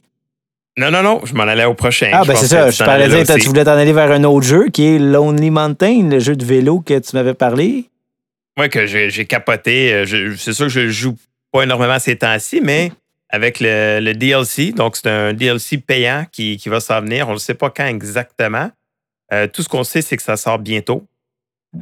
Non, 0.77 0.89
non, 0.89 1.03
non, 1.03 1.21
je 1.25 1.33
m'en 1.33 1.43
allais 1.43 1.65
au 1.65 1.73
prochain. 1.73 2.11
Ah, 2.13 2.21
Je 2.23 2.27
ben 2.29 2.35
c'est 2.37 2.47
ça. 2.47 2.69
Je 2.71 2.83
parlais 2.83 3.07
dire, 3.09 3.35
tu 3.35 3.47
voulais 3.47 3.65
t'en 3.65 3.71
aller 3.77 3.91
vers 3.93 4.09
un 4.11 4.23
autre 4.23 4.45
jeu 4.47 4.69
qui 4.69 4.85
est 4.85 4.99
Lonely 4.99 5.49
Mountain, 5.49 6.07
le 6.09 6.19
jeu 6.19 6.35
de 6.35 6.45
vélo 6.45 6.79
que 6.79 6.97
tu 6.99 7.15
m'avais 7.15 7.33
parlé? 7.33 7.89
Ouais, 8.57 8.69
que 8.69 8.85
j'ai 8.85 9.25
capoté. 9.25 9.93
Euh, 9.93 10.35
C'est 10.37 10.53
sûr 10.53 10.65
que 10.67 10.71
je 10.71 10.87
joue 10.89 11.17
pas 11.51 11.63
énormément 11.63 11.99
ces 11.99 12.15
temps-ci, 12.17 12.61
mais 12.61 12.91
avec 13.31 13.59
le, 13.59 13.99
le 14.01 14.13
DLC, 14.13 14.71
donc 14.71 14.97
c'est 14.97 15.09
un 15.09 15.33
DLC 15.33 15.77
payant 15.77 16.25
qui, 16.31 16.57
qui 16.57 16.69
va 16.69 16.79
s'en 16.79 17.01
venir. 17.01 17.29
On 17.29 17.33
ne 17.33 17.37
sait 17.39 17.53
pas 17.53 17.69
quand 17.69 17.85
exactement. 17.87 18.69
Euh, 19.33 19.47
tout 19.47 19.63
ce 19.63 19.69
qu'on 19.69 19.83
sait, 19.83 20.01
c'est 20.01 20.17
que 20.17 20.23
ça 20.23 20.35
sort 20.37 20.59
bientôt. 20.59 21.07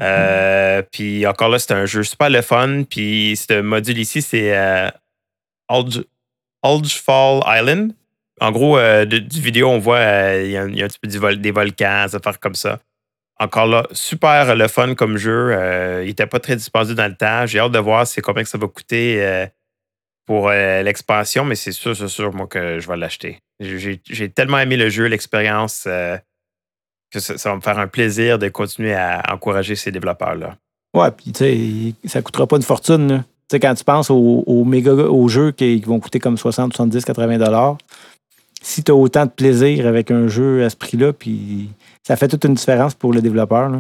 Euh, 0.01 0.83
puis 0.91 1.25
encore 1.25 1.49
là, 1.49 1.57
c'est 1.59 1.73
un 1.73 1.85
jeu 1.85 2.03
super 2.03 2.29
le 2.29 2.41
fun. 2.41 2.83
Puis 2.89 3.35
ce 3.49 3.59
module 3.61 3.97
ici, 3.97 4.21
c'est 4.21 4.55
euh, 4.55 4.89
Alge- 5.69 6.05
Algefall 6.63 7.41
Island. 7.47 7.93
En 8.41 8.51
gros, 8.51 8.77
euh, 8.77 9.05
de- 9.05 9.17
du 9.17 9.41
vidéo, 9.41 9.67
on 9.69 9.79
voit 9.79 9.97
euh, 9.97 10.43
il 10.45 10.51
y, 10.51 10.57
a 10.57 10.61
un 10.63 10.69
il 10.69 10.77
y 10.77 10.81
a 10.81 10.85
un 10.85 10.87
petit 10.87 10.99
peu 11.01 11.09
du 11.09 11.17
vol- 11.17 11.41
des 11.41 11.51
volcans, 11.51 12.05
des 12.05 12.15
affaires 12.15 12.39
comme 12.39 12.55
ça. 12.55 12.79
Encore 13.39 13.65
là, 13.67 13.87
super 13.91 14.55
le 14.55 14.67
fun 14.67 14.95
comme 14.95 15.17
jeu. 15.17 15.51
Euh, 15.53 16.01
il 16.03 16.07
n'était 16.07 16.27
pas 16.27 16.39
très 16.39 16.55
dispendieux 16.55 16.93
dans 16.95 17.07
le 17.07 17.15
temps. 17.15 17.45
J'ai 17.45 17.59
hâte 17.59 17.71
de 17.71 17.79
voir 17.79 18.05
c'est 18.05 18.21
combien 18.21 18.43
que 18.43 18.49
ça 18.49 18.57
va 18.57 18.67
coûter 18.67 19.47
pour 20.29 20.49
euh, 20.49 20.83
l'expansion, 20.83 21.43
mais 21.43 21.55
c'est 21.55 21.71
sûr, 21.71 21.97
c'est 21.97 22.07
sûr, 22.07 22.31
moi, 22.35 22.45
que 22.45 22.77
je 22.77 22.87
vais 22.87 22.97
l'acheter. 22.97 23.39
J'ai 23.59 24.29
tellement 24.29 24.59
aimé 24.59 24.77
le 24.77 24.87
jeu, 24.87 25.05
l'expérience, 25.05 25.85
euh, 25.87 26.17
que 27.11 27.19
ça, 27.19 27.33
va 27.49 27.55
me 27.55 27.61
faire 27.61 27.79
un 27.79 27.87
plaisir 27.87 28.37
de 28.37 28.47
continuer 28.47 28.93
à 28.93 29.23
encourager 29.33 29.75
ces 29.75 29.89
développeurs-là. 29.89 30.55
Ouais, 30.95 31.09
puis 31.09 31.31
tu 31.31 31.39
sais, 31.39 31.95
ça 32.07 32.21
coûtera 32.21 32.45
pas 32.45 32.57
une 32.57 32.61
fortune. 32.61 33.23
Tu 33.49 33.55
sais, 33.55 33.59
quand 33.59 33.73
tu 33.73 33.83
penses 33.83 34.11
aux, 34.11 34.63
méga 34.65 34.93
aux 34.93 35.27
jeux 35.29 35.51
qui, 35.51 35.81
qui 35.81 35.87
vont 35.87 35.99
coûter 35.99 36.19
comme 36.19 36.37
60, 36.37 36.73
70, 36.73 37.05
80 37.05 37.39
dollars, 37.39 37.77
si 38.61 38.83
tu 38.83 38.91
as 38.91 38.95
autant 38.95 39.25
de 39.25 39.31
plaisir 39.31 39.87
avec 39.87 40.11
un 40.11 40.27
jeu 40.27 40.63
à 40.63 40.69
ce 40.69 40.75
prix-là, 40.75 41.11
puis 41.11 41.71
ça 42.03 42.15
fait 42.15 42.27
toute 42.27 42.45
une 42.45 42.53
différence 42.53 42.93
pour 42.93 43.13
le 43.13 43.23
développeur. 43.23 43.69
là. 43.69 43.79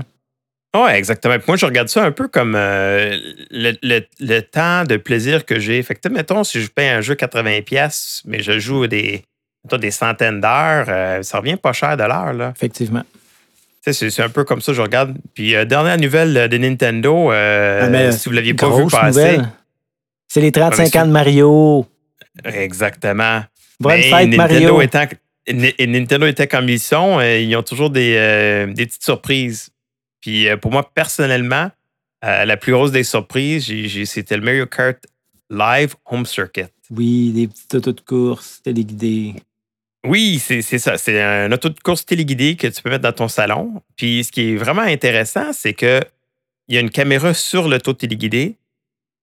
Oui, 0.75 0.91
exactement. 0.91 1.35
Puis 1.35 1.45
moi, 1.47 1.57
je 1.57 1.65
regarde 1.65 1.87
ça 1.87 2.03
un 2.03 2.11
peu 2.11 2.27
comme 2.27 2.53
euh, 2.55 3.17
le, 3.49 3.73
le- 3.81 4.05
le 4.19 4.39
temps 4.41 4.83
de 4.83 4.97
plaisir 4.97 5.45
que 5.45 5.59
j'ai. 5.59 5.81
Fait 5.81 5.95
que, 5.95 6.07
mettons, 6.09 6.43
si 6.43 6.61
je 6.61 6.69
paye 6.69 6.89
un 6.89 7.01
jeu 7.01 7.15
80$, 7.15 7.63
pièces, 7.63 8.21
mais 8.25 8.41
je 8.43 8.59
joue 8.59 8.85
des, 8.85 9.23
mettons, 9.63 9.77
des 9.77 9.89
centaines 9.89 10.39
d'heures, 10.41 10.85
euh, 10.89 11.23
ça 11.23 11.39
revient 11.39 11.55
pas 11.55 11.73
cher 11.73 11.97
de 11.97 12.03
l'heure. 12.03 12.33
là. 12.33 12.53
Effectivement. 12.55 13.03
C'est 13.81 14.19
un 14.19 14.29
peu 14.29 14.43
comme 14.43 14.61
ça 14.61 14.71
que 14.71 14.75
je 14.75 14.81
regarde. 14.83 15.15
Puis, 15.33 15.55
euh, 15.55 15.65
dernière 15.65 15.97
nouvelle 15.97 16.47
de 16.47 16.57
Nintendo, 16.59 17.31
Ah, 17.31 17.87
mais 17.89 18.11
si 18.11 18.25
vous 18.25 18.31
ne 18.31 18.35
l'aviez 18.35 18.53
pas 18.53 18.69
vu 18.69 18.85
passer. 18.85 19.39
C'est 20.27 20.41
les 20.41 20.51
35 20.51 20.77
Ouais, 20.83 20.89
mais 20.93 20.99
ans 20.99 21.07
de 21.07 21.11
Mario. 21.11 21.85
Exactement. 22.45 23.41
Bonne 23.79 23.93
Mais 23.95 24.03
fête, 24.03 24.29
Nintendo 24.29 24.37
Mario. 24.37 24.81
Étant, 24.81 25.05
N- 25.47 25.71
Nintendo 25.79 26.27
étant 26.27 26.45
comme 26.45 26.69
ils 26.69 26.79
sont, 26.79 27.19
ils 27.21 27.55
ont 27.55 27.63
toujours 27.63 27.89
des, 27.89 28.65
des 28.75 28.85
petites 28.85 29.03
surprises. 29.03 29.69
Puis 30.21 30.47
euh, 30.47 30.57
pour 30.57 30.71
moi, 30.71 30.89
personnellement, 30.93 31.71
euh, 32.25 32.45
la 32.45 32.57
plus 32.57 32.73
grosse 32.73 32.91
des 32.91 33.03
surprises, 33.03 33.71
c'était 34.05 34.37
le 34.37 34.43
Mario 34.43 34.65
Kart 34.65 34.97
Live 35.49 35.95
Home 36.05 36.25
Circuit. 36.25 36.65
Oui, 36.91 37.31
des 37.31 37.47
petits 37.47 37.77
autos 37.77 37.93
de 37.93 38.01
course, 38.01 38.61
téléguidés. 38.63 39.35
Oui, 40.05 40.39
c'est 40.39 40.61
c'est 40.61 40.79
ça. 40.79 40.97
C'est 40.97 41.21
un 41.21 41.51
auto 41.51 41.69
de 41.69 41.79
course 41.79 42.05
téléguidé 42.05 42.55
que 42.55 42.67
tu 42.67 42.81
peux 42.81 42.89
mettre 42.89 43.03
dans 43.03 43.13
ton 43.13 43.27
salon. 43.27 43.81
Puis 43.95 44.23
ce 44.23 44.31
qui 44.31 44.53
est 44.53 44.55
vraiment 44.55 44.81
intéressant, 44.81 45.51
c'est 45.53 45.73
que 45.73 46.01
il 46.67 46.75
y 46.75 46.77
a 46.77 46.81
une 46.81 46.91
caméra 46.91 47.33
sur 47.33 47.67
l'auto 47.67 47.93
téléguidé. 47.93 48.55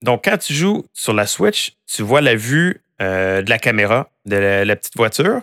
Donc, 0.03 0.25
quand 0.25 0.37
tu 0.37 0.53
joues 0.53 0.85
sur 0.93 1.15
la 1.15 1.27
Switch, 1.27 1.73
tu 1.87 2.03
vois 2.03 2.21
la 2.21 2.35
vue 2.35 2.83
euh, 3.01 3.41
de 3.41 3.49
la 3.49 3.59
caméra 3.59 4.11
de 4.27 4.37
la, 4.37 4.65
la 4.65 4.77
petite 4.77 4.97
voiture. 4.97 5.43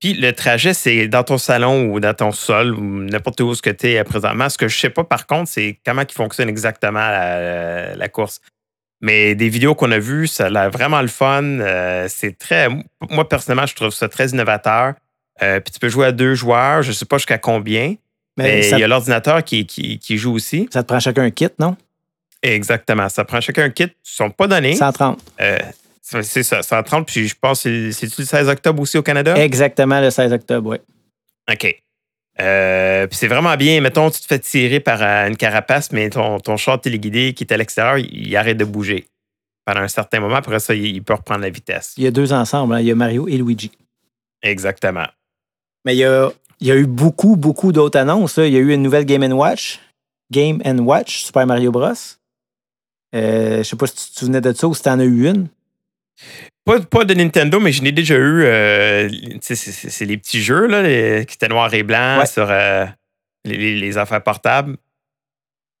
Puis 0.00 0.14
le 0.14 0.32
trajet, 0.32 0.74
c'est 0.74 1.08
dans 1.08 1.24
ton 1.24 1.38
salon 1.38 1.86
ou 1.90 2.00
dans 2.00 2.14
ton 2.14 2.32
sol 2.32 2.74
ou 2.74 3.02
n'importe 3.02 3.40
où 3.40 3.54
ce 3.54 3.62
que 3.62 3.70
tu 3.70 3.88
es 3.88 4.04
présentement. 4.04 4.48
Ce 4.48 4.58
que 4.58 4.68
je 4.68 4.78
sais 4.78 4.90
pas, 4.90 5.04
par 5.04 5.26
contre, 5.26 5.50
c'est 5.50 5.78
comment 5.84 6.04
qui 6.04 6.14
fonctionne 6.14 6.48
exactement 6.48 7.00
la, 7.00 7.94
la 7.94 8.08
course. 8.08 8.40
Mais 9.00 9.34
des 9.34 9.48
vidéos 9.48 9.74
qu'on 9.74 9.90
a 9.90 9.98
vues, 9.98 10.26
ça 10.26 10.46
a 10.46 10.68
vraiment 10.68 11.02
le 11.02 11.08
fun. 11.08 11.42
Euh, 11.42 12.06
c'est 12.08 12.38
très. 12.38 12.68
Moi, 13.10 13.28
personnellement, 13.28 13.66
je 13.66 13.74
trouve 13.74 13.90
ça 13.90 14.08
très 14.08 14.28
innovateur. 14.28 14.94
Euh, 15.42 15.60
puis 15.60 15.72
tu 15.72 15.78
peux 15.78 15.88
jouer 15.88 16.06
à 16.06 16.12
deux 16.12 16.34
joueurs. 16.34 16.82
Je 16.82 16.92
sais 16.92 17.04
pas 17.04 17.18
jusqu'à 17.18 17.38
combien. 17.38 17.94
Mais 18.38 18.62
ça, 18.62 18.76
il 18.76 18.80
y 18.80 18.84
a 18.84 18.88
l'ordinateur 18.88 19.42
qui, 19.44 19.66
qui, 19.66 19.98
qui 19.98 20.18
joue 20.18 20.34
aussi. 20.34 20.68
ça 20.70 20.82
te 20.82 20.88
prend 20.88 21.00
chacun 21.00 21.22
un 21.22 21.30
kit, 21.30 21.48
non? 21.58 21.76
Exactement. 22.42 23.08
Ça 23.08 23.24
prend 23.24 23.40
chacun 23.40 23.64
un 23.64 23.70
kit. 23.70 23.84
Ils 23.84 23.86
ne 23.86 23.92
sont 24.02 24.30
pas 24.30 24.46
donnés. 24.46 24.74
130. 24.76 25.18
Euh, 25.40 25.58
c'est 26.08 26.22
c'est 26.22 26.42
ça, 26.42 26.62
130. 26.62 27.06
Puis 27.06 27.26
je 27.26 27.34
pense 27.40 27.64
que 27.64 27.90
c'est 27.90 28.06
c'est-tu 28.06 28.22
le 28.22 28.26
16 28.26 28.48
octobre 28.48 28.80
aussi 28.80 28.96
au 28.96 29.02
Canada? 29.02 29.36
Exactement 29.36 30.00
le 30.00 30.10
16 30.10 30.32
octobre, 30.32 30.70
oui. 30.70 30.76
OK. 31.52 31.82
Euh, 32.40 33.06
puis 33.06 33.16
c'est 33.16 33.28
vraiment 33.28 33.56
bien. 33.56 33.80
Mettons, 33.80 34.10
tu 34.10 34.20
te 34.20 34.26
fais 34.26 34.38
tirer 34.38 34.80
par 34.80 35.02
euh, 35.02 35.26
une 35.26 35.36
carapace, 35.36 35.90
mais 35.90 36.10
ton, 36.10 36.38
ton 36.38 36.56
char 36.56 36.80
téléguidé 36.80 37.34
qui 37.34 37.44
est 37.44 37.52
à 37.52 37.56
l'extérieur, 37.56 37.98
il, 37.98 38.28
il 38.28 38.36
arrête 38.36 38.56
de 38.56 38.64
bouger 38.64 39.06
pendant 39.64 39.80
un 39.80 39.88
certain 39.88 40.20
moment. 40.20 40.36
Après 40.36 40.60
ça, 40.60 40.74
il, 40.74 40.86
il 40.86 41.02
peut 41.02 41.14
reprendre 41.14 41.40
la 41.40 41.50
vitesse. 41.50 41.94
Il 41.96 42.04
y 42.04 42.06
a 42.06 42.10
deux 42.10 42.32
ensemble, 42.32 42.74
hein. 42.74 42.80
il 42.80 42.86
y 42.86 42.90
a 42.90 42.94
Mario 42.94 43.26
et 43.26 43.38
Luigi. 43.38 43.72
Exactement. 44.42 45.06
Mais 45.84 45.94
il 45.94 45.98
y 45.98 46.04
a, 46.04 46.30
il 46.60 46.66
y 46.66 46.70
a 46.70 46.76
eu 46.76 46.86
beaucoup, 46.86 47.36
beaucoup 47.36 47.72
d'autres 47.72 47.98
annonces. 47.98 48.38
là. 48.38 48.46
Il 48.46 48.52
y 48.52 48.56
a 48.56 48.60
eu 48.60 48.72
une 48.72 48.82
nouvelle 48.82 49.06
Game 49.06 49.22
Watch. 49.32 49.80
Game 50.30 50.60
Watch, 50.80 51.24
Super 51.24 51.46
Mario 51.46 51.72
Bros. 51.72 51.92
Euh, 53.14 53.58
je 53.58 53.62
sais 53.62 53.76
pas 53.76 53.86
si 53.86 53.94
tu 53.94 54.12
te 54.12 54.18
souvenais 54.20 54.40
de 54.40 54.52
ça 54.52 54.66
ou 54.68 54.74
si 54.74 54.82
tu 54.82 54.88
en 54.88 54.98
as 54.98 55.04
eu 55.04 55.28
une. 55.28 55.48
Pas, 56.64 56.80
pas 56.80 57.04
de 57.04 57.14
Nintendo, 57.14 57.60
mais 57.60 57.72
je 57.72 57.82
n'ai 57.82 57.92
déjà 57.92 58.16
eu. 58.16 58.42
euh, 58.44 59.08
c'est 59.40 60.04
les 60.04 60.16
petits 60.18 60.40
jeux 60.42 60.66
là, 60.66 60.82
les- 60.82 61.24
qui 61.26 61.34
étaient 61.34 61.48
noirs 61.48 61.72
et 61.74 61.82
blancs 61.82 62.20
Ouais. 62.20 62.26
sur 62.26 62.46
euh, 62.50 62.86
les, 63.44 63.78
les- 63.78 63.98
affaires 63.98 64.22
portables. 64.22 64.76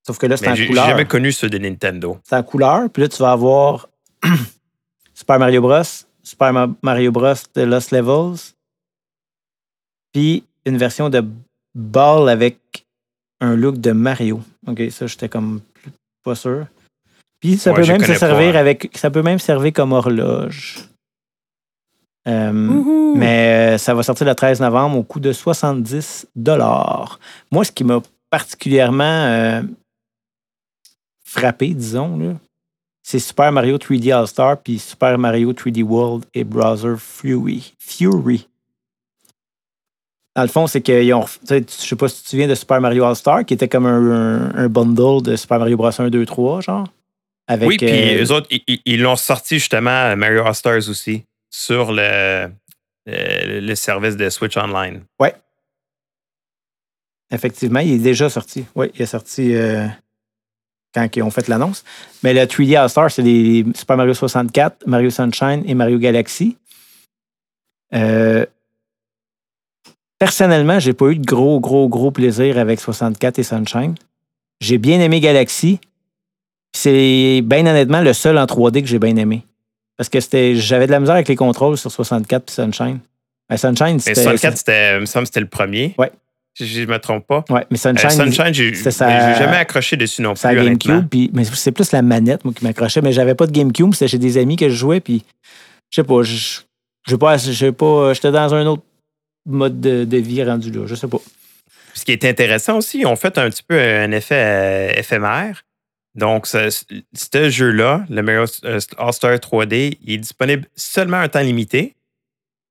Sauf 0.06 0.18
que 0.18 0.26
là, 0.26 0.36
c'est 0.36 0.48
en 0.48 0.54
j'ai 0.54 0.62
j'ai 0.64 0.68
couleur. 0.68 0.86
jamais 0.86 1.04
connu 1.06 1.32
ceux 1.32 1.48
de 1.50 1.58
Nintendo. 1.58 2.20
C'est 2.24 2.36
en 2.36 2.42
couleur. 2.44 2.88
Puis 2.90 3.02
là, 3.02 3.08
tu 3.08 3.16
vas 3.18 3.32
avoir 3.32 3.88
Super 5.14 5.38
Mario 5.38 5.60
Bros. 5.62 5.82
Super 6.22 6.52
Ma- 6.52 6.68
Mario 6.82 7.10
Bros. 7.10 7.34
The 7.54 7.58
Lost 7.58 7.90
Levels. 7.90 8.52
Puis 10.12 10.44
une 10.64 10.76
version 10.78 11.08
de 11.10 11.24
Ball 11.74 12.28
avec 12.28 12.58
un 13.40 13.56
look 13.56 13.78
de 13.80 13.92
Mario. 13.92 14.40
OK, 14.66 14.82
ça, 14.90 15.06
j'étais 15.06 15.28
comme 15.28 15.60
pas 16.22 16.34
sûr. 16.34 16.66
Puis 17.40 17.58
ça 17.58 17.72
Ouais, 17.72 17.80
peut 17.82 17.86
même 17.86 18.00
se 18.02 18.06
pas, 18.12 18.14
servir 18.18 18.56
hein. 18.56 18.58
avec. 18.60 18.90
Ça 18.96 19.10
peut 19.10 19.22
même 19.22 19.38
servir 19.38 19.72
comme 19.72 19.92
horloge. 19.92 20.78
Euh, 22.28 22.50
mais 23.14 23.74
euh, 23.74 23.78
ça 23.78 23.94
va 23.94 24.02
sortir 24.02 24.26
le 24.26 24.34
13 24.34 24.60
novembre 24.60 24.98
au 24.98 25.02
coût 25.04 25.20
de 25.20 25.32
70 25.32 26.26
Moi, 27.52 27.64
ce 27.64 27.70
qui 27.70 27.84
m'a 27.84 28.00
particulièrement 28.30 29.04
euh, 29.04 29.62
frappé, 31.24 31.68
disons, 31.74 32.18
là, 32.18 32.32
c'est 33.04 33.20
Super 33.20 33.52
Mario 33.52 33.76
3D 33.78 34.12
All-Star 34.12 34.56
puis 34.58 34.80
Super 34.80 35.16
Mario 35.18 35.52
3D 35.52 35.84
World 35.84 36.24
et 36.34 36.42
Browser 36.42 36.94
Fury. 36.98 37.74
Fury. 37.78 38.48
Dans 40.34 40.42
le 40.42 40.48
fond, 40.48 40.66
c'est 40.66 40.82
qu'ils 40.82 41.14
ont. 41.14 41.24
Je 41.48 41.62
sais 41.68 41.96
pas 41.96 42.08
si 42.08 42.16
tu 42.18 42.22
te 42.24 42.28
souviens 42.30 42.48
de 42.48 42.54
Super 42.56 42.80
Mario 42.80 43.04
All-Star, 43.04 43.44
qui 43.44 43.54
était 43.54 43.68
comme 43.68 43.86
un, 43.86 44.10
un- 44.50 44.54
un 44.56 44.68
bundle 44.68 45.22
de 45.22 45.36
Super 45.36 45.60
Mario 45.60 45.76
Bros. 45.76 45.90
1, 45.96 46.10
2, 46.10 46.26
3, 46.26 46.60
genre. 46.60 46.88
Avec, 47.48 47.68
oui, 47.68 47.76
puis 47.76 47.88
euh, 48.18 48.24
eux 48.24 48.32
autres, 48.32 48.48
ils- 48.84 49.00
l'ont 49.00 49.16
sorti 49.16 49.58
justement, 49.58 50.16
Mario 50.16 50.44
All-Stars 50.44 50.88
aussi, 50.88 51.22
sur 51.50 51.92
le, 51.92 52.50
le, 53.06 53.60
le 53.60 53.74
service 53.74 54.16
de 54.16 54.28
Switch 54.30 54.56
Online. 54.56 55.02
Effectivement, 57.30 57.80
il 57.80 57.92
est 57.94 57.98
déjà 57.98 58.30
sorti. 58.30 58.64
Oui, 58.76 58.86
il 58.94 59.02
est 59.02 59.06
sorti 59.06 59.54
euh, 59.54 59.86
quand 60.94 61.08
ils 61.16 61.22
ont 61.22 61.30
fait 61.30 61.48
l'annonce. 61.48 61.84
Mais 62.22 62.32
le 62.32 62.42
3D 62.42 62.76
All-Star, 62.78 63.10
c'est 63.10 63.22
les 63.22 63.64
Super 63.74 63.96
Mario 63.96 64.14
64, 64.14 64.86
Mario 64.86 65.10
Sunshine 65.10 65.62
et 65.66 65.74
Mario 65.74 65.98
Galaxy. 65.98 66.56
Euh, 67.94 68.46
personnellement, 70.20 70.78
j'ai 70.78 70.92
pas 70.92 71.06
eu 71.08 71.16
de 71.16 71.24
gros, 71.24 71.58
gros, 71.60 71.88
gros 71.88 72.10
plaisir 72.12 72.58
avec 72.58 72.78
64 72.80 73.38
et 73.38 73.42
Sunshine. 73.42 73.94
J'ai 74.60 74.78
bien 74.78 75.00
aimé 75.00 75.18
Galaxy. 75.20 75.80
C'est 76.76 77.40
bien 77.42 77.66
honnêtement 77.66 78.02
le 78.02 78.12
seul 78.12 78.36
en 78.36 78.44
3D 78.44 78.82
que 78.82 78.86
j'ai 78.88 78.98
bien 78.98 79.16
aimé. 79.16 79.42
Parce 79.96 80.10
que 80.10 80.20
c'était, 80.20 80.56
j'avais 80.56 80.86
de 80.86 80.92
la 80.92 81.00
misère 81.00 81.14
avec 81.14 81.26
les 81.26 81.36
contrôles 81.36 81.78
sur 81.78 81.90
64 81.90 82.50
et 82.50 82.52
Sunshine. 82.52 82.98
Ben, 83.48 83.56
Sunshine, 83.56 83.94
Mais 83.94 83.98
c'était. 83.98 84.22
64, 84.22 84.56
c'était, 84.58 84.94
il 84.96 85.00
me 85.00 85.06
semble 85.06 85.22
que 85.22 85.28
c'était 85.28 85.40
le 85.40 85.46
premier. 85.46 85.94
Ouais. 85.96 86.10
Si 86.54 86.66
je 86.66 86.82
ne 86.82 86.86
me 86.86 86.98
trompe 86.98 87.26
pas. 87.26 87.44
Ouais, 87.48 87.64
mais 87.70 87.76
Euh, 87.76 87.94
Sunshine, 87.94 88.10
Sunshine, 88.10 88.52
j'ai 88.52 88.72
jamais 88.74 89.56
accroché 89.56 89.96
dessus 89.96 90.20
non 90.20 90.34
plus. 90.34 90.54
GameCube, 90.54 91.08
puis, 91.08 91.30
mais 91.32 91.44
c'est 91.44 91.72
plus 91.72 91.92
la 91.92 92.02
manette, 92.02 92.44
moi, 92.44 92.52
qui 92.54 92.64
m'accrochait. 92.64 93.00
Mais 93.00 93.12
j'avais 93.12 93.34
pas 93.34 93.46
de 93.46 93.52
GameCube, 93.52 93.92
c'était 93.94 94.08
chez 94.08 94.18
des 94.18 94.36
amis 94.38 94.56
que 94.56 94.68
je 94.68 94.74
jouais, 94.74 95.00
puis 95.00 95.22
je 95.90 95.96
sais 95.96 96.04
pas, 96.06 96.22
je 96.22 96.60
je 97.06 97.54
sais 97.54 97.72
pas, 97.72 98.12
j'étais 98.12 98.32
dans 98.32 98.54
un 98.54 98.66
autre 98.66 98.82
mode 99.46 99.80
de, 99.80 100.04
de 100.04 100.16
vie 100.16 100.42
rendu 100.42 100.70
là, 100.70 100.86
je 100.86 100.94
sais 100.94 101.06
pas. 101.06 101.18
Ce 101.94 102.04
qui 102.04 102.12
est 102.12 102.24
intéressant 102.24 102.78
aussi, 102.78 103.00
ils 103.00 103.06
ont 103.06 103.16
fait 103.16 103.38
un 103.38 103.48
petit 103.48 103.62
peu 103.62 103.78
un 103.78 104.10
effet 104.10 104.34
euh, 104.34 104.98
éphémère. 104.98 105.62
Donc, 106.16 106.46
ce, 106.46 106.70
ce 106.70 107.50
jeu-là, 107.50 108.04
le 108.08 108.22
Mario 108.22 108.44
euh, 108.64 108.80
All-Star 108.98 109.34
3D, 109.36 109.98
il 110.02 110.14
est 110.14 110.18
disponible 110.18 110.66
seulement 110.74 111.18
un 111.18 111.28
temps 111.28 111.40
limité, 111.40 111.94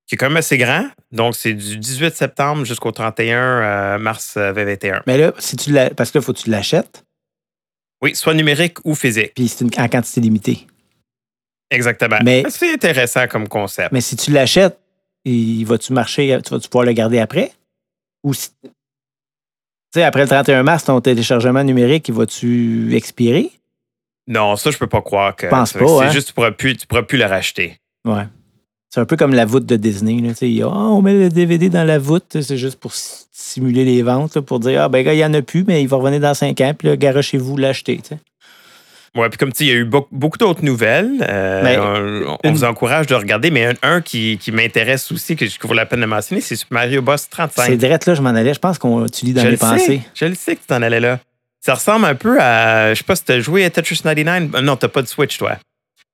qui 0.08 0.16
est 0.16 0.18
quand 0.18 0.28
même 0.30 0.38
assez 0.38 0.58
grand. 0.58 0.88
Donc, 1.12 1.36
c'est 1.36 1.54
du 1.54 1.78
18 1.78 2.16
septembre 2.16 2.66
jusqu'au 2.66 2.92
31 2.92 3.38
euh, 3.38 3.98
mars 4.00 4.36
euh, 4.38 4.52
2021. 4.52 5.04
Mais 5.08 5.18
là, 5.18 5.34
si 5.40 5.56
tu 5.56 5.72
parce 5.96 6.12
que 6.12 6.18
là, 6.18 6.22
faut 6.24 6.34
que 6.34 6.40
tu 6.40 6.50
l'achètes, 6.50 7.04
Oui, 8.02 8.16
soit 8.16 8.34
numérique 8.34 8.78
ou 8.84 8.96
physique. 8.96 9.34
puis 9.36 9.48
c'est 9.48 9.64
une, 9.64 9.72
en 9.78 9.88
quantité 9.88 10.22
limitée. 10.22 10.68
Exactement. 11.72 12.18
Mais- 12.24 12.44
c'est 12.50 12.74
intéressant 12.74 13.28
comme 13.28 13.48
concept. 13.48 13.92
Mais 13.92 14.02
si 14.02 14.16
tu 14.16 14.32
l'achètes, 14.32 14.78
il 15.24 15.64
vas-tu 15.66 15.94
marcher, 15.94 16.40
tu 16.44 16.52
vas-tu 16.54 16.70
pouvoir 16.70 16.86
le 16.86 16.94
garder 16.94 17.20
après? 17.20 17.52
Ou 18.24 18.34
si. 18.34 18.50
Sais, 19.96 20.04
après 20.04 20.24
le 20.24 20.28
31 20.28 20.64
mars, 20.64 20.84
ton 20.84 21.00
téléchargement 21.00 21.64
numérique, 21.64 22.10
il 22.10 22.14
va-tu 22.14 22.94
expirer? 22.98 23.50
Non, 24.28 24.58
ça, 24.58 24.70
je 24.70 24.78
peux 24.78 24.88
pas 24.88 25.02
croire 25.02 25.38
que. 25.38 25.48
Pense 25.48 25.72
c'est 25.72 25.80
pas, 25.80 26.04
hein. 26.04 26.10
juste 26.12 26.26
que 26.26 26.32
tu 26.32 26.34
pourras 26.34 26.52
plus, 26.52 26.76
tu 26.76 26.86
pourras 26.86 27.04
plus 27.04 27.18
le 27.18 27.24
racheter. 27.24 27.80
Ouais. 28.04 28.28
C'est 28.90 29.00
un 29.00 29.06
peu 29.06 29.16
comme 29.16 29.34
la 29.34 29.46
voûte 29.46 29.66
de 29.66 29.78
Disney. 29.78 30.20
Là. 30.20 30.34
Y 30.42 30.64
a, 30.64 30.68
Ah, 30.68 30.90
on 30.90 31.02
met 31.02 31.14
le 31.14 31.30
DVD 31.30 31.70
dans 31.70 31.86
la 31.86 31.98
voûte, 31.98 32.42
c'est 32.42 32.58
juste 32.58 32.78
pour 32.78 32.92
simuler 32.94 33.86
les 33.86 34.02
ventes, 34.02 34.36
là, 34.36 34.42
pour 34.42 34.60
dire 34.60 34.82
Ah, 34.82 34.90
ben, 34.90 35.02
gars, 35.02 35.14
il 35.14 35.18
n'y 35.18 35.24
en 35.24 35.34
a 35.34 35.42
plus, 35.42 35.64
mais 35.64 35.82
il 35.82 35.88
va 35.88 35.96
revenir 35.96 36.20
dans 36.20 36.34
5 36.34 36.60
ans, 36.60 36.74
puis 36.78 36.90
là, 36.90 36.98
garochez-vous 36.98 37.56
l'acheter. 37.56 38.02
Ouais, 39.16 39.30
puis 39.30 39.38
comme 39.38 39.54
tu 39.54 39.64
dis, 39.64 39.70
il 39.70 39.74
y 39.74 39.78
a 39.78 39.80
eu 39.80 39.86
beaucoup, 39.86 40.10
beaucoup 40.12 40.38
d'autres 40.38 40.64
nouvelles. 40.64 41.26
Euh, 41.28 41.62
Mais 41.64 41.78
on, 41.78 42.38
on 42.44 42.50
une- 42.50 42.54
vous 42.54 42.64
encourage 42.66 43.08
de 43.08 43.16
regarder, 43.16 43.50
mais 43.50 43.66
un, 43.68 43.74
un 43.82 44.02
qui, 44.02 44.38
qui 44.38 44.52
m'intéresse 44.52 45.10
aussi, 45.12 45.36
que 45.38 45.46
je 45.46 45.58
trouve 45.58 45.74
la 45.74 45.86
peine 45.86 46.02
de 46.02 46.06
mentionner, 46.06 46.42
c'est 46.42 46.56
Super 46.58 46.76
Mario 46.80 47.02
Bros. 47.02 47.16
35. 47.30 47.66
C'est 47.66 47.78
direct 47.78 48.06
là, 48.06 48.14
je 48.16 48.22
m'en 48.22 48.30
allais. 48.30 48.54
Je 48.54 48.60
pense 48.60 48.78
qu'on 48.78 49.06
tu 49.08 49.26
lis 49.26 49.34
dans 49.34 49.42
je 49.42 49.46
mes 49.48 49.52
le 49.54 49.58
pensées. 49.58 49.86
sais, 49.86 50.02
je 50.14 50.26
le 50.26 50.36
sais 50.36 50.56
que 50.56 50.62
tu 50.62 50.68
t'en 50.68 50.82
allais 50.82 51.00
là. 51.00 51.20
Ça 51.62 51.76
ressemble 51.76 52.06
un 52.06 52.16
peu 52.16 52.40
à, 52.42 52.94
je 52.94 52.98
sais 53.00 53.04
pas 53.06 53.16
si 53.16 53.24
tu 53.24 53.32
as 53.32 53.40
joué 53.40 53.64
à 53.66 53.70
Tetris 53.70 53.96
99. 54.04 54.50
Euh, 54.54 54.62
Non, 54.62 54.76
tu 54.76 54.88
pas 54.90 55.02
de 55.02 55.08
Switch, 55.08 55.38
toi. 55.38 55.58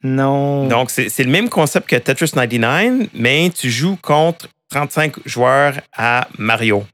Non. 0.03 0.67
Donc, 0.67 0.89
c'est 0.91 1.15
le 1.23 1.29
même 1.29 1.49
concept 1.49 1.89
que 1.89 1.95
Tetris 1.95 2.31
99, 2.31 3.07
mais 3.13 3.51
tu 3.55 3.69
joues 3.69 3.97
contre 4.01 4.47
35 4.69 5.15
joueurs 5.25 5.73
à 5.97 6.27
Mario. 6.37 6.85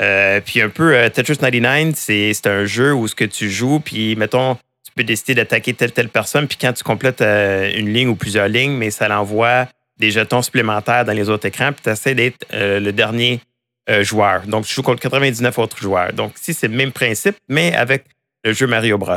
Euh, 0.00 0.40
puis 0.44 0.62
un 0.62 0.70
peu, 0.70 0.94
euh, 0.96 1.08
Tetris 1.10 1.36
99, 1.36 1.94
c'est 1.96 2.32
c'est 2.32 2.46
un 2.46 2.64
jeu 2.64 2.94
où 2.94 3.06
ce 3.08 3.14
que 3.14 3.24
tu 3.26 3.50
joues, 3.50 3.78
puis 3.80 4.16
mettons, 4.16 4.56
tu 4.92 4.96
peux 4.96 5.04
décider 5.04 5.34
d'attaquer 5.34 5.72
telle 5.72 5.92
telle 5.92 6.10
personne, 6.10 6.46
puis 6.46 6.58
quand 6.60 6.74
tu 6.74 6.84
complètes 6.84 7.22
euh, 7.22 7.72
une 7.74 7.90
ligne 7.90 8.08
ou 8.08 8.14
plusieurs 8.14 8.48
lignes, 8.48 8.76
mais 8.76 8.90
ça 8.90 9.08
l'envoie 9.08 9.66
des 9.98 10.10
jetons 10.10 10.42
supplémentaires 10.42 11.06
dans 11.06 11.12
les 11.12 11.30
autres 11.30 11.46
écrans, 11.46 11.72
puis 11.72 11.82
tu 11.82 11.88
essaies 11.88 12.14
d'être 12.14 12.44
euh, 12.52 12.78
le 12.78 12.92
dernier 12.92 13.40
euh, 13.88 14.04
joueur. 14.04 14.46
Donc, 14.46 14.66
tu 14.66 14.74
joues 14.74 14.82
contre 14.82 15.00
99 15.00 15.58
autres 15.58 15.78
joueurs. 15.78 16.12
Donc, 16.12 16.38
ici, 16.38 16.52
c'est 16.52 16.68
le 16.68 16.76
même 16.76 16.92
principe, 16.92 17.36
mais 17.48 17.74
avec 17.74 18.04
le 18.44 18.52
jeu 18.52 18.66
Mario 18.66 18.98
Bros. 18.98 19.16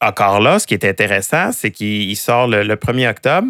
Encore 0.00 0.40
là, 0.40 0.58
ce 0.58 0.66
qui 0.66 0.74
est 0.74 0.84
intéressant, 0.84 1.52
c'est 1.52 1.70
qu'il 1.70 2.10
il 2.10 2.16
sort 2.16 2.48
le, 2.48 2.64
le 2.64 2.74
1er 2.74 3.08
octobre, 3.08 3.48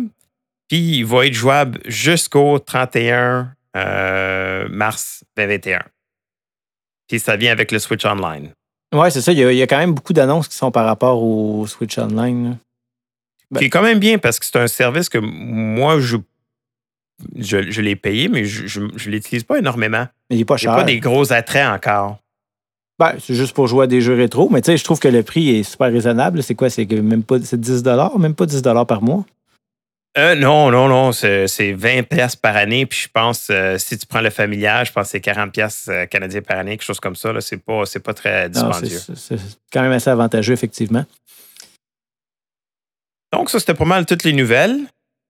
puis 0.69 0.99
il 0.99 1.07
va 1.07 1.27
être 1.27 1.33
jouable 1.33 1.81
jusqu'au 1.87 2.59
31 2.59 3.55
euh, 3.75 4.69
mars 4.69 5.25
2021. 5.37 5.83
Puis 7.09 7.21
ça 7.21 7.37
vient 7.37 7.53
avec 7.53 7.73
le 7.73 7.79
Switch 7.79 8.05
Online. 8.05 8.53
Ouais, 8.93 9.11
c'est 9.11 9.21
ça. 9.23 9.33
Il 9.33 9.39
y, 9.39 9.45
a, 9.45 9.53
il 9.53 9.59
y 9.59 9.63
a 9.63 9.67
quand 9.67 9.79
même 9.79 9.95
beaucoup 9.95 10.13
d'annonces 10.13 10.49
qui 10.49 10.57
sont 10.57 10.71
par 10.71 10.85
rapport 10.87 11.23
au 11.23 11.67
Switch 11.67 11.99
Online. 11.99 12.51
là. 12.51 12.57
Ben- 13.51 13.59
Qui 13.61 13.67
est 13.67 13.71
quand 13.71 13.83
même 13.83 13.99
bien 13.99 14.19
parce 14.19 14.39
que 14.39 14.47
c'est 14.47 14.59
un 14.59 14.67
service 14.67 15.09
que 15.09 15.19
moi, 15.19 16.01
je, 16.01 16.17
je, 17.37 17.71
je 17.71 17.81
l'ai 17.83 17.97
payé, 17.97 18.29
mais 18.29 18.45
je 18.45 18.81
ne 18.81 19.11
l'utilise 19.11 19.45
pas 19.45 19.59
énormément. 19.59 20.07
Mais 20.31 20.37
il 20.37 20.39
n'est 20.39 20.45
pas 20.45 20.57
cher. 20.57 20.75
pas 20.75 20.85
des 20.85 21.01
gros 21.01 21.33
attraits 21.33 21.67
encore. 21.67 22.19
Ben, 22.99 23.15
c'est 23.19 23.35
juste 23.35 23.55
pour 23.55 23.67
jouer 23.67 23.85
à 23.85 23.87
des 23.87 24.01
jeux 24.01 24.15
rétro. 24.15 24.49
Mais 24.51 24.61
tu 24.61 24.67
sais, 24.67 24.77
je 24.77 24.85
trouve 24.85 25.01
que 25.01 25.09
le 25.09 25.23
prix 25.23 25.51
est 25.51 25.63
super 25.65 25.91
raisonnable. 25.93 26.43
C'est 26.43 26.55
quoi? 26.55 26.71
C'est 26.71 26.91
même 26.91 27.23
pas 27.25 27.41
c'est 27.43 27.61
10 27.61 27.83
même 28.19 28.35
pas 28.35 28.47
10 28.47 28.63
par 28.87 29.03
mois. 29.03 29.25
Euh, 30.19 30.35
non, 30.35 30.71
non, 30.71 30.89
non, 30.89 31.13
c'est 31.13 31.49
c'est 31.49 31.73
20 31.73 32.03
pièces 32.03 32.37
par 32.37 32.55
année. 32.57 32.85
Puis 32.85 33.01
je 33.05 33.09
pense, 33.09 33.49
euh, 33.51 33.79
si 33.79 33.97
tu 33.97 34.05
prends 34.07 34.21
le 34.21 34.29
familial, 34.29 34.85
je 34.85 34.93
pense 34.93 35.05
que 35.07 35.11
c'est 35.13 35.21
40 35.21 35.53
pièces 35.53 35.89
canadiens 36.11 36.43
par 36.43 36.59
année, 36.59 36.73
quelque 36.73 36.85
chose 36.85 37.01
comme 37.01 37.17
ça. 37.17 37.33
C'est 37.41 37.57
pas, 37.57 37.85
pas 38.05 38.13
très 38.15 38.51
dispendieux. 38.51 39.01
c'est 39.17 39.37
quand 39.73 39.81
même 39.81 39.93
assez 39.93 40.11
avantageux, 40.11 40.53
effectivement. 40.53 41.05
Donc, 43.33 43.49
ça, 43.49 43.59
c'était 43.59 43.73
pas 43.75 43.87
mal 43.87 44.05
toutes 44.05 44.25
les 44.25 44.35
nouvelles. 44.35 44.79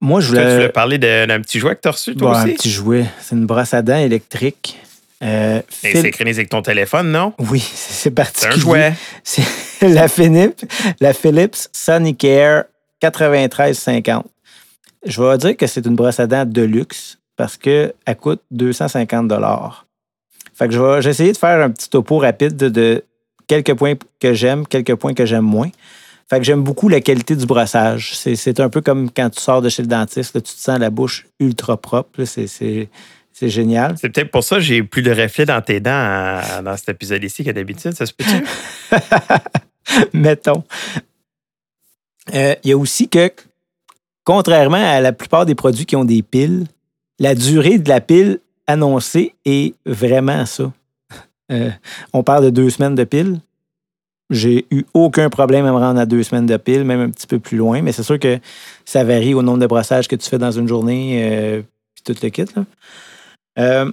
Moi, 0.01 0.19
je 0.19 0.27
Toi, 0.27 0.35
tu 0.35 0.41
voulais. 0.43 0.55
voulais 0.55 0.69
parler 0.69 0.97
d'un 0.97 1.39
petit 1.39 1.59
jouet 1.59 1.75
que 1.77 1.81
tu 1.81 1.87
as 1.87 1.91
reçu, 1.91 2.15
toi 2.15 2.31
Bon, 2.31 2.37
un 2.37 2.43
aussi? 2.43 2.53
petit 2.55 2.69
jouet. 2.69 3.05
C'est 3.21 3.35
une 3.35 3.45
brosse 3.45 3.73
à 3.73 3.81
dents 3.81 3.95
électrique. 3.97 4.77
Euh, 5.23 5.59
Et 5.59 5.63
Phil- 5.69 5.91
C'est 5.93 6.01
synchronisé 6.01 6.39
avec 6.41 6.49
ton 6.49 6.61
téléphone, 6.61 7.09
non? 7.09 7.33
Oui, 7.39 7.61
c'est 7.61 7.93
c'est 7.93 7.93
C'est 8.01 8.11
particulier. 8.11 8.53
un 8.55 8.59
jouet. 8.59 8.93
C'est 9.23 9.87
la 9.87 10.09
Philips, 10.09 10.65
la 10.99 11.13
Philips 11.13 11.55
Sonicare 11.71 12.65
9350. 13.01 14.25
Je 15.05 15.21
vais 15.21 15.37
dire 15.37 15.57
que 15.57 15.67
c'est 15.67 15.85
une 15.85 15.95
brosse 15.95 16.19
à 16.19 16.27
dents 16.27 16.45
de 16.45 16.61
luxe 16.61 17.17
parce 17.35 17.57
qu'elle 17.57 17.93
coûte 18.19 18.41
250 18.51 19.31
Fait 20.53 20.67
que 20.67 20.73
je 20.73 20.79
vais 20.79 21.01
j'ai 21.01 21.09
essayé 21.09 21.31
de 21.31 21.37
faire 21.37 21.63
un 21.63 21.69
petit 21.71 21.89
topo 21.89 22.19
rapide 22.19 22.55
de, 22.55 23.03
quelques 23.47 23.73
points 23.75 23.95
que 24.19 24.33
j'aime, 24.33 24.65
quelques 24.67 24.95
points 24.95 25.13
que 25.13 25.25
j'aime 25.25 25.43
moins. 25.45 25.69
Fait 26.29 26.37
que 26.37 26.45
j'aime 26.45 26.63
beaucoup 26.63 26.87
la 26.89 27.01
qualité 27.01 27.35
du 27.35 27.45
brossage. 27.45 28.15
C'est- 28.15 28.59
un 28.59 28.69
peu 28.69 28.81
comme 28.81 29.11
quand 29.11 29.29
tu 29.29 29.41
sors 29.41 29.61
de 29.61 29.69
chez 29.69 29.81
le 29.83 29.87
dentiste, 29.87 30.35
là, 30.35 30.41
tu 30.41 30.53
te 30.53 30.59
sens 30.59 30.79
la 30.79 30.89
bouche 30.89 31.25
ultra 31.39 31.75
propre. 31.77 32.23
C'est- 32.23 32.89
génial. 33.41 33.95
C'est 33.99 34.09
peut-être 34.09 34.31
pour 34.31 34.43
ça 34.43 34.55
que 34.55 34.61
j'ai 34.61 34.83
plus 34.83 35.01
de 35.01 35.11
reflets 35.11 35.45
dans 35.45 35.61
tes 35.61 35.81
dents 35.81 35.91
euh, 35.91 36.61
dans 36.61 36.77
cet 36.77 36.87
épisode 36.89 37.21
ici 37.25 37.43
que 37.43 37.51
d'habitude. 37.51 37.91
Ça 37.93 38.05
se 38.05 38.13
peut-tu? 38.13 38.41
mettons. 40.13 40.63
Euh, 42.33 42.55
Il 42.63 42.69
y 42.69 42.73
a 42.73 42.77
aussi 42.77 43.09
que, 43.09 43.29
contrairement 44.23 44.77
à 44.77 45.01
la 45.01 45.13
plupart 45.13 45.45
des 45.45 45.55
produits 45.55 45.85
qui 45.85 45.95
ont 45.95 46.05
des 46.05 46.21
piles, 46.21 46.65
la 47.19 47.35
durée 47.35 47.77
de 47.77 47.89
la 47.89 48.01
pile 48.01 48.39
annoncée 48.67 49.35
est 49.45 49.75
vraiment 49.85 50.45
ça. 50.45 50.71
Euh, 51.51 51.69
on 52.13 52.23
parle 52.23 52.45
de 52.45 52.49
deux 52.49 52.69
semaines 52.69 52.95
de 52.95 53.03
pile. 53.03 53.39
J'ai 54.29 54.65
eu 54.71 54.83
aucun 54.93 55.29
problème 55.29 55.65
à 55.65 55.71
me 55.71 55.77
rendre 55.77 55.99
à 55.99 56.05
deux 56.05 56.23
semaines 56.23 56.45
de 56.45 56.57
pile, 56.57 56.85
même 56.85 57.01
un 57.01 57.09
petit 57.09 57.27
peu 57.27 57.39
plus 57.39 57.57
loin, 57.57 57.81
mais 57.81 57.91
c'est 57.91 58.03
sûr 58.03 58.17
que 58.17 58.39
ça 58.85 59.03
varie 59.03 59.33
au 59.33 59.41
nombre 59.41 59.59
de 59.59 59.67
brossages 59.67 60.07
que 60.07 60.15
tu 60.15 60.27
fais 60.29 60.37
dans 60.37 60.51
une 60.51 60.67
journée, 60.67 61.21
euh, 61.23 61.61
puis 61.93 62.03
tout 62.03 62.23
le 62.23 62.29
kit. 62.29 62.45
là. 62.55 62.65
Euh, 63.59 63.91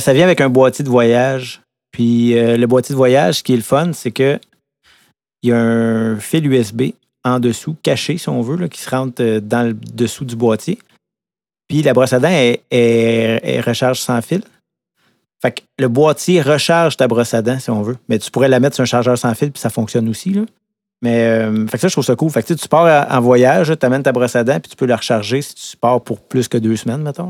ça 0.00 0.12
vient 0.14 0.24
avec 0.24 0.40
un 0.40 0.48
boîtier 0.48 0.84
de 0.84 0.88
voyage. 0.88 1.60
Puis 1.90 2.32
le 2.34 2.66
boîtier 2.66 2.92
de 2.92 2.96
voyage, 2.96 3.36
ce 3.36 3.42
qui 3.42 3.54
est 3.54 3.56
le 3.56 3.62
fun, 3.62 3.92
c'est 3.92 4.10
que 4.10 4.38
il 5.42 5.50
y 5.50 5.52
a 5.52 5.58
un 5.58 6.16
fil 6.18 6.46
USB 6.46 6.92
en 7.28 7.40
dessous, 7.40 7.76
caché 7.82 8.18
si 8.18 8.28
on 8.28 8.40
veut, 8.42 8.56
là, 8.56 8.68
qui 8.68 8.80
se 8.80 8.90
rentre 8.90 9.22
euh, 9.22 9.40
dans 9.40 9.62
le 9.66 9.74
dessous 9.74 10.24
du 10.24 10.36
boîtier. 10.36 10.78
Puis 11.68 11.82
la 11.82 11.92
brosse 11.92 12.12
à 12.12 12.20
dents 12.20 12.28
est, 12.30 12.62
est- 12.70 13.40
est 13.42 13.60
recharge 13.60 14.00
sans 14.00 14.20
fil. 14.22 14.42
Fait 15.40 15.52
que 15.52 15.60
le 15.78 15.88
boîtier 15.88 16.40
recharge 16.42 16.96
ta 16.96 17.06
brosse 17.06 17.34
à 17.34 17.42
dents 17.42 17.58
si 17.60 17.70
on 17.70 17.82
veut. 17.82 17.96
Mais 18.08 18.18
tu 18.18 18.30
pourrais 18.30 18.48
la 18.48 18.58
mettre 18.58 18.74
sur 18.74 18.82
un 18.82 18.86
chargeur 18.86 19.16
sans 19.18 19.34
fil 19.34 19.52
puis 19.52 19.60
ça 19.60 19.70
fonctionne 19.70 20.08
aussi. 20.08 20.30
Là. 20.32 20.42
Mais 21.02 21.26
euh, 21.26 21.66
fait 21.68 21.76
que 21.76 21.82
ça, 21.82 21.88
je 21.88 21.92
trouve 21.92 22.04
ça 22.04 22.16
cool. 22.16 22.30
Fait 22.30 22.42
que 22.42 22.54
tu 22.54 22.68
pars 22.68 22.86
à- 22.86 23.16
en 23.16 23.20
voyage, 23.20 23.72
tu 23.78 23.86
amènes 23.86 24.02
ta 24.02 24.10
brosse 24.12 24.34
à 24.34 24.42
dents 24.44 24.58
puis 24.58 24.70
tu 24.70 24.76
peux 24.76 24.86
la 24.86 24.96
recharger 24.96 25.42
si 25.42 25.54
tu 25.54 25.76
pars 25.76 26.00
pour 26.02 26.20
plus 26.20 26.48
que 26.48 26.58
deux 26.58 26.74
semaines, 26.76 27.02
mettons. 27.02 27.28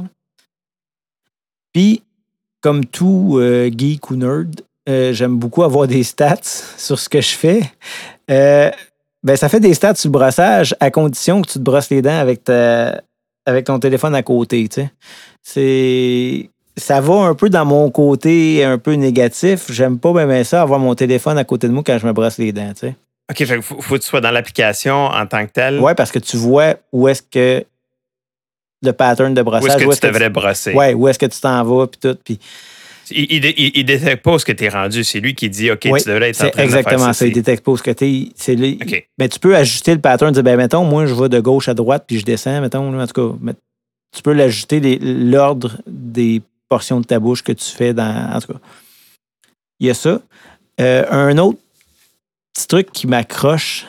Puis, 1.73 2.03
comme 2.63 2.85
tout 2.87 3.37
euh, 3.39 3.71
geek 3.77 4.11
ou 4.11 4.17
nerd, 4.17 4.63
euh, 4.89 5.13
j'aime 5.13 5.37
beaucoup 5.37 5.63
avoir 5.65 5.87
des 5.87 6.03
stats 6.03 6.37
sur 6.79 6.99
ce 6.99 7.09
que 7.09 7.21
je 7.21 7.35
fais. 7.37 7.61
Ben, 9.23 9.37
ça 9.37 9.49
fait 9.49 9.61
des 9.61 9.75
stats 9.75 9.97
sur 9.97 10.09
le 10.09 10.13
brossage 10.13 10.75
à 10.81 10.91
condition 10.91 11.43
que 11.43 11.49
tu 11.49 11.55
te 11.55 11.65
brosses 11.65 11.91
les 11.91 12.03
dents 12.03 12.19
avec, 12.19 12.45
ta, 12.45 13.03
avec 13.47 13.67
ton 13.67 13.79
téléphone 13.79 14.15
à 14.15 14.23
côté. 14.23 14.69
tu 14.69 14.83
sais. 14.83 14.91
C'est. 15.43 16.51
Ça 16.77 17.01
va 17.01 17.15
un 17.25 17.35
peu 17.35 17.51
dans 17.51 17.65
mon 17.65 17.91
côté 17.91 18.63
un 18.65 18.79
peu 18.79 18.93
négatif. 18.93 19.73
J'aime 19.73 19.99
pas 19.99 20.13
bien 20.25 20.45
ça, 20.45 20.63
avoir 20.63 20.79
mon 20.79 20.95
téléphone 20.95 21.37
à 21.37 21.43
côté 21.43 21.67
de 21.67 21.73
moi 21.73 21.83
quand 21.85 21.99
je 21.99 22.07
me 22.07 22.13
brosse 22.13 22.39
les 22.39 22.53
dents. 22.53 22.73
tu 22.73 22.87
sais. 22.87 22.95
OK, 23.31 23.45
fait 23.45 23.61
faut, 23.61 23.81
faut 23.83 23.95
que 23.97 24.01
tu 24.01 24.07
sois 24.07 24.21
dans 24.21 24.31
l'application 24.31 25.07
en 25.07 25.27
tant 25.27 25.45
que 25.45 25.51
tel. 25.51 25.81
Ouais, 25.81 25.95
parce 25.97 26.13
que 26.13 26.21
tu 26.21 26.37
vois 26.37 26.75
où 26.93 27.09
est-ce 27.09 27.23
que 27.23 27.65
le 28.81 28.93
pattern 28.93 29.35
de 29.35 29.41
Où 29.41 29.45
brossage. 29.45 29.71
est-ce 29.71 29.85
que 29.85 29.89
où 29.89 29.93
tu 29.95 30.07
devrais 30.07 30.31
brosser? 30.31 30.73
Ouais, 30.73 30.95
où 30.95 31.09
est-ce 31.09 31.19
que 31.19 31.27
tu 31.27 31.41
t'en 31.41 31.65
vas, 31.65 31.89
puis 31.89 31.99
tout. 32.01 32.17
Puis 32.25 32.39
Il, 33.11 33.27
il, 33.31 33.45
il- 33.57 33.73
il 33.75 33.85
détecte 33.85 34.23
pas 34.23 34.39
ce 34.39 34.45
que 34.45 34.53
tu 34.53 34.65
es 34.65 34.69
rendu. 34.69 35.05
C'est 35.05 35.21
lui 35.21 35.35
qui 35.35 35.49
dit 35.51 35.71
OK, 35.71 35.87
Oui, 35.91 36.01
tu 36.03 36.09
devrais 36.09 36.31
être 36.31 36.37
en 36.37 36.51
train 36.51 36.65
de 36.65 36.69
faire 36.71 36.79
exactement 36.79 37.13
ça. 37.13 37.27
Il 37.27 37.33
détecte 37.35 37.65
pas 37.65 37.77
ce 37.77 37.83
que 37.83 37.91
t'es. 37.91 38.29
C'est 38.35 38.55
lui- 38.55 38.79
OK. 38.83 39.09
Ben, 39.19 39.29
tu 39.29 39.39
peux 39.39 39.57
ajuster 39.57 39.95
le 39.95 40.01
pattern, 40.01 40.33
dire, 40.33 40.43
ben, 40.43 40.57
mettons, 40.57 40.85
moi, 40.85 41.07
je 41.07 41.15
vais 41.15 41.29
de 41.29 41.41
gauche 41.41 41.69
à 41.69 41.75
droite, 41.75 42.05
puis 42.07 42.19
je 42.19 42.25
descends, 42.25 42.61
mettons, 42.61 42.91
là, 42.93 43.05
en 43.05 43.07
tout 43.07 43.29
cas, 43.31 43.37
mais 43.41 43.53
tu 44.17 44.23
peux 44.23 44.33
l'ajuster 44.33 44.99
l'ordre 45.01 45.79
des 45.87 46.43
portions 46.69 47.01
de 47.01 47.07
ta 47.07 47.19
bouche 47.21 47.43
que 47.43 47.53
tu 47.53 47.65
fais 47.71 47.93
dans. 47.95 48.33
En 48.35 48.41
tout 48.41 48.53
cas, 48.53 48.59
il 49.81 49.87
y 49.87 49.91
a 49.91 49.95
ça. 49.95 50.21
Euh, 50.81 51.05
un 51.11 51.37
autre 51.39 51.59
petit 52.55 52.67
truc 52.67 52.91
qui 52.93 53.07
m'accroche, 53.07 53.87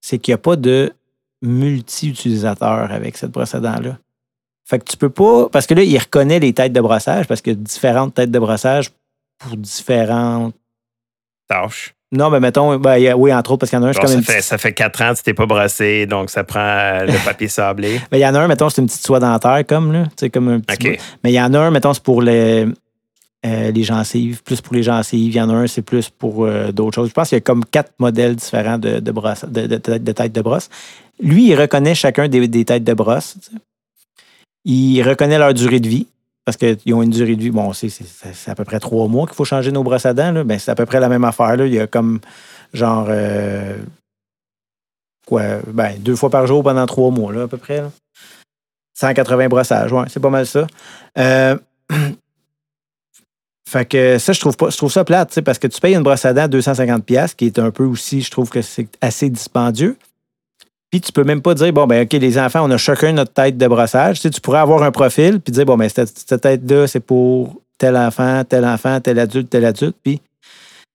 c'est 0.00 0.18
qu'il 0.18 0.32
n'y 0.32 0.36
a 0.36 0.38
pas 0.38 0.56
de 0.56 0.92
multi-utilisateur 1.42 2.90
avec 2.92 3.16
cette 3.16 3.30
brosse 3.30 3.54
à 3.54 3.60
dents-là. 3.60 3.98
Fait 4.64 4.78
que 4.78 4.84
tu 4.84 4.96
peux 4.96 5.10
pas. 5.10 5.48
Parce 5.50 5.66
que 5.66 5.74
là, 5.74 5.82
il 5.82 5.98
reconnaît 5.98 6.38
les 6.40 6.52
têtes 6.52 6.72
de 6.72 6.80
brossage, 6.80 7.26
parce 7.26 7.40
qu'il 7.42 7.52
y 7.52 7.56
a 7.56 7.58
différentes 7.58 8.14
têtes 8.14 8.30
de 8.30 8.38
brossage 8.38 8.90
pour 9.38 9.56
différentes. 9.56 10.54
Tâche. 11.48 11.94
Non, 12.12 12.30
mais 12.30 12.38
mettons, 12.40 12.76
ben, 12.78 12.92
a- 13.06 13.16
oui, 13.16 13.34
entre 13.34 13.50
autres, 13.52 13.60
parce 13.60 13.70
qu'il 13.70 13.78
y 13.78 13.82
en 13.82 13.84
a 13.84 13.88
un, 13.88 13.92
Genre, 13.92 14.02
comme 14.02 14.10
ça, 14.12 14.16
une 14.18 14.22
fait, 14.24 14.34
petite- 14.34 14.44
ça 14.44 14.56
fait 14.56 14.72
quatre 14.72 15.02
ans 15.02 15.12
que 15.12 15.18
tu 15.18 15.24
t'es 15.24 15.34
pas 15.34 15.46
brossé, 15.46 16.06
donc 16.06 16.30
ça 16.30 16.44
prend 16.44 16.60
euh, 16.60 17.06
le 17.06 17.12
papier 17.24 17.48
sablé. 17.48 18.00
Ben, 18.10 18.18
il 18.18 18.20
y 18.20 18.26
en 18.26 18.34
a 18.34 18.40
un, 18.40 18.46
mettons, 18.48 18.68
c'est 18.70 18.80
une 18.80 18.86
petite 18.86 19.04
soie 19.04 19.18
dentaire, 19.18 19.66
comme, 19.66 19.92
là. 19.92 20.04
Tu 20.04 20.10
sais, 20.20 20.30
comme 20.30 20.48
un 20.48 20.60
petit. 20.60 20.76
Mais 21.24 21.32
il 21.32 21.34
y 21.34 21.40
en 21.40 21.52
a 21.54 21.58
un, 21.58 21.70
mettons, 21.70 21.92
c'est 21.92 22.02
pour 22.02 22.22
les, 22.22 22.66
euh, 23.44 23.70
les 23.72 23.82
gencives, 23.82 24.42
plus 24.44 24.60
pour 24.60 24.74
les 24.74 24.82
gencives. 24.84 25.32
Il 25.34 25.36
y 25.36 25.40
en 25.40 25.50
a 25.50 25.54
un, 25.54 25.66
c'est 25.66 25.82
plus 25.82 26.08
pour 26.08 26.44
euh, 26.44 26.70
d'autres 26.72 26.94
choses. 26.94 27.08
Je 27.08 27.14
pense 27.14 27.28
qu'il 27.30 27.36
y 27.36 27.38
a 27.38 27.42
comme 27.42 27.64
quatre 27.64 27.92
modèles 27.98 28.36
différents 28.36 28.78
de, 28.78 29.00
de, 29.00 29.12
brosse, 29.12 29.44
de, 29.44 29.66
de, 29.66 30.12
têtes 30.12 30.32
de 30.32 30.40
brosse. 30.40 30.70
Lui, 31.20 31.48
il 31.48 31.60
reconnaît 31.60 31.94
chacun 31.96 32.28
des, 32.28 32.46
des 32.48 32.64
têtes 32.64 32.84
de 32.84 32.94
brosse. 32.94 33.36
Il 34.64 35.02
reconnaît 35.02 35.38
leur 35.38 35.54
durée 35.54 35.80
de 35.80 35.88
vie. 35.88 36.06
Parce 36.44 36.58
qu'ils 36.58 36.92
ont 36.92 37.02
une 37.02 37.08
durée 37.10 37.36
de 37.36 37.42
vie, 37.42 37.50
bon, 37.50 37.72
c'est, 37.72 37.90
à 38.46 38.54
peu 38.54 38.64
près 38.64 38.78
trois 38.78 39.08
mois 39.08 39.26
qu'il 39.26 39.34
faut 39.34 39.46
changer 39.46 39.72
nos 39.72 39.82
brosses 39.82 40.04
à 40.04 40.12
dents. 40.12 40.44
Ben, 40.44 40.58
c'est 40.58 40.70
à 40.70 40.74
peu 40.74 40.84
près 40.84 41.00
la 41.00 41.08
même 41.08 41.24
affaire. 41.24 41.54
Il 41.64 41.72
y 41.72 41.80
a 41.80 41.86
comme 41.86 42.20
genre 42.74 43.06
euh, 43.08 43.78
quoi, 45.26 45.42
ben, 45.66 45.96
deux 45.98 46.16
fois 46.16 46.28
par 46.28 46.46
jour 46.46 46.62
pendant 46.62 46.84
trois 46.84 47.10
mois, 47.10 47.32
à 47.44 47.48
peu 47.48 47.56
près. 47.56 47.78
là. 47.78 47.90
180 48.94 49.48
brossages, 49.48 49.92
ouais, 49.92 50.04
c'est 50.08 50.20
pas 50.20 50.30
mal 50.30 50.46
ça. 50.46 50.66
Euh, 51.18 51.56
Fait 53.66 53.86
que 53.86 54.18
ça, 54.18 54.32
je 54.32 54.38
trouve, 54.38 54.56
pas, 54.56 54.70
je 54.70 54.76
trouve 54.76 54.92
ça 54.92 55.04
plate, 55.04 55.40
parce 55.40 55.58
que 55.58 55.66
tu 55.66 55.80
payes 55.80 55.96
une 55.96 56.02
brosse 56.02 56.24
à 56.24 56.32
dents 56.32 56.46
250$, 56.46 57.34
qui 57.34 57.46
est 57.46 57.58
un 57.58 57.70
peu 57.70 57.84
aussi, 57.84 58.20
je 58.20 58.30
trouve 58.30 58.50
que 58.50 58.62
c'est 58.62 58.86
assez 59.00 59.28
dispendieux. 59.30 59.96
Puis 60.94 61.00
tu 61.00 61.10
peux 61.10 61.24
même 61.24 61.42
pas 61.42 61.54
dire, 61.54 61.72
bon, 61.72 61.88
ben 61.88 62.04
OK, 62.04 62.12
les 62.12 62.38
enfants, 62.38 62.64
on 62.64 62.70
a 62.70 62.76
chacun 62.76 63.10
notre 63.10 63.32
tête 63.32 63.58
de 63.58 63.66
brossage. 63.66 64.20
Tu, 64.20 64.30
tu 64.30 64.40
pourrais 64.40 64.60
avoir 64.60 64.84
un 64.84 64.92
profil, 64.92 65.40
puis 65.40 65.50
dire, 65.50 65.66
bon, 65.66 65.76
ben 65.76 65.88
cette, 65.88 66.40
tête-là, 66.40 66.86
c'est 66.86 67.00
pour 67.00 67.60
tel 67.78 67.96
enfant, 67.96 68.44
tel 68.44 68.64
enfant, 68.64 69.00
tel 69.00 69.18
adulte, 69.18 69.50
tel 69.50 69.64
adulte. 69.64 69.96
Puis, 70.04 70.20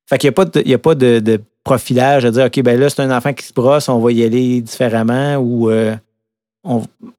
fait 0.09 0.17
qu'il 0.17 0.29
n'y 0.29 0.31
a 0.31 0.35
pas, 0.35 0.45
de, 0.45 0.63
il 0.65 0.73
a 0.73 0.77
pas 0.77 0.95
de, 0.95 1.41
profilage 1.65 2.23
à 2.23 2.31
dire, 2.31 2.45
OK, 2.45 2.61
ben 2.61 2.79
là, 2.79 2.89
c'est 2.89 3.01
un 3.01 3.11
enfant 3.11 3.33
qui 3.33 3.45
se 3.45 3.51
brosse, 3.51 3.89
on 3.89 3.99
va 3.99 4.13
y 4.13 4.23
aller 4.23 4.61
différemment 4.61 5.35
ou. 5.35 5.69
euh. 5.69 5.97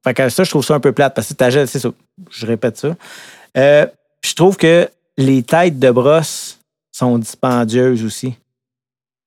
Fait 0.03 0.15
que 0.15 0.29
ça, 0.29 0.43
je 0.43 0.49
trouve 0.49 0.65
ça 0.65 0.73
un 0.73 0.79
peu 0.79 0.91
plate 0.91 1.13
parce 1.13 1.27
que 1.27 1.33
t'achètes, 1.35 1.69
c'est 1.69 1.77
ça, 1.77 1.91
je 2.31 2.47
répète 2.47 2.77
ça. 2.77 2.95
Euh, 3.59 3.85
je 4.23 4.33
trouve 4.33 4.57
que 4.57 4.89
les 5.19 5.43
têtes 5.43 5.77
de 5.77 5.91
brosse 5.91 6.59
sont 6.91 7.19
dispendieuses 7.19 8.03
aussi. 8.03 8.33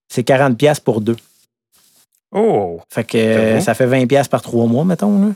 C'est 0.09 0.27
40$ 0.27 0.81
pour 0.81 1.01
deux. 1.01 1.15
Oh! 2.35 2.81
Fait 2.91 3.05
que 3.05 3.61
ça 3.61 3.75
fait 3.75 3.87
20$ 3.87 4.29
par 4.29 4.43
trois 4.43 4.67
mois, 4.67 4.85
mettons. 4.85 5.19
Là. 5.29 5.33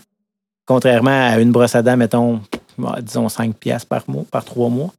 Contrairement 0.66 1.28
à 1.30 1.38
une 1.40 1.52
brosse 1.52 1.74
à 1.74 1.82
dents, 1.82 1.96
mettons, 1.96 2.40
bah, 2.76 2.98
disons 3.00 3.28
5$ 3.28 3.86
par 3.86 4.02
mois, 4.08 4.24
par 4.30 4.44
trois 4.44 4.68
mois. 4.68 4.92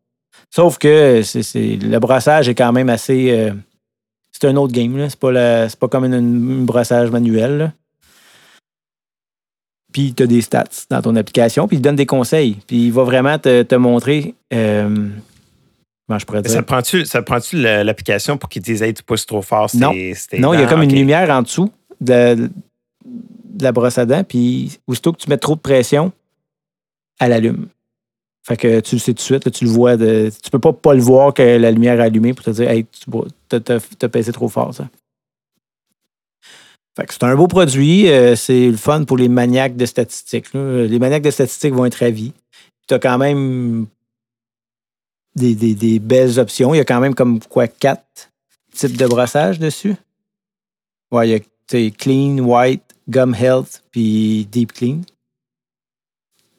Sauf 0.49 0.77
que 0.77 1.21
c'est, 1.23 1.43
c'est- 1.43 1.75
le 1.75 1.99
brossage 1.99 2.47
est 2.49 2.55
quand 2.55 2.71
même 2.71 2.89
assez. 2.89 3.31
euh, 3.31 3.51
c'est 4.31 4.47
un 4.47 4.55
autre 4.55 4.73
game. 4.73 4.97
Là. 4.97 5.09
C'est, 5.09 5.19
pas 5.19 5.31
la- 5.31 5.67
c'est 5.69 5.77
pas 5.77 5.87
comme 5.89 6.05
une 6.05 6.65
brossage 6.65 7.11
manuel. 7.11 7.57
là. 7.57 7.71
Puis 9.91 10.13
tu 10.13 10.23
as 10.23 10.27
des 10.27 10.41
stats 10.41 10.63
dans 10.89 11.01
ton 11.01 11.15
application, 11.15 11.67
puis 11.67 11.77
il 11.77 11.81
donne 11.81 11.95
des 11.95 12.05
conseils. 12.05 12.57
Puis 12.67 12.85
il 12.87 12.91
va 12.91 13.03
vraiment 13.03 13.37
te, 13.39 13.63
te 13.63 13.75
montrer. 13.75 14.35
euh, 14.53 15.09
comment 16.07 16.19
je 16.19 16.25
pourrais 16.25 16.41
dire? 16.43 16.51
Ça 16.51 16.61
te 16.61 16.65
prend-tu, 16.67 17.03
te 17.03 17.55
la- 17.57 17.83
l'application 17.83 18.37
pour 18.37 18.49
qu'il 18.49 18.61
te 18.61 18.67
dise, 18.71 18.81
hey, 18.83 18.93
tu 18.93 19.03
pousses 19.03 19.25
trop 19.25 19.41
fort? 19.41 19.69
Non. 19.73 19.91
Non, 20.39 20.53
il 20.53 20.59
y 20.59 20.63
a 20.63 20.67
comme 20.67 20.83
une 20.83 20.93
lumière 20.95 21.29
en 21.31 21.41
dessous 21.41 21.71
de, 22.01 22.49
la 23.59 23.71
brosse 23.71 23.97
à 23.97 24.05
dents, 24.05 24.23
puis 24.23 24.79
aussitôt 24.87 25.11
que 25.13 25.17
tu 25.17 25.29
mets 25.29 25.37
trop 25.37 25.55
de 25.55 25.59
pression, 25.59 26.11
elle 27.19 27.33
allume. 27.33 27.67
Fait 28.47 28.57
que 28.57 28.79
tu 28.79 28.95
le 28.95 28.99
sais 28.99 29.13
tout 29.13 29.17
de 29.17 29.21
suite, 29.21 29.51
tu 29.51 29.65
le 29.65 29.69
vois. 29.69 29.97
De, 29.97 30.31
tu 30.41 30.49
peux 30.49 30.59
pas 30.59 30.73
pas 30.73 30.93
le 30.93 31.01
voir 31.01 31.33
que 31.33 31.43
la 31.43 31.71
lumière 31.71 31.99
est 31.99 32.03
allumée 32.03 32.33
pour 32.33 32.45
te 32.45 32.51
dire 32.51 32.69
Hey, 32.69 32.85
tu 32.85 33.09
t'as, 33.49 34.09
pesé 34.09 34.31
trop 34.31 34.47
fort, 34.47 34.73
ça. 34.73 34.89
Fait 36.95 37.05
que 37.05 37.13
c'est 37.13 37.23
un 37.23 37.35
beau 37.35 37.47
produit. 37.47 38.09
euh, 38.09 38.35
c'est 38.35 38.71
le 38.71 38.77
fun 38.77 39.03
pour 39.03 39.17
les 39.17 39.29
maniaques 39.29 39.75
de 39.75 39.85
statistiques. 39.85 40.53
Les 40.53 40.99
maniaques 40.99 41.23
de 41.23 41.31
statistiques 41.31 41.73
vont 41.73 41.85
être 41.85 41.95
ravis. 41.95 42.33
Tu 42.87 42.93
as 42.93 42.99
quand 42.99 43.17
même 43.17 43.85
des 45.35 45.99
belles 45.99 46.39
options. 46.39 46.73
Il 46.73 46.77
y 46.77 46.81
a 46.81 46.85
quand 46.85 46.99
même 46.99 47.15
comme 47.15 47.39
quoi 47.39 47.67
quatre 47.67 48.31
types 48.73 48.97
de 48.97 49.05
brossage 49.05 49.59
dessus? 49.59 49.95
Ouais, 51.11 51.27
il 51.27 51.31
y 51.31 51.35
a 51.35 51.39
sais, 51.77 51.91
Clean, 51.91 52.39
White, 52.39 52.83
Gum 53.09 53.33
Health, 53.35 53.83
puis 53.91 54.47
Deep 54.51 54.73
Clean. 54.73 55.01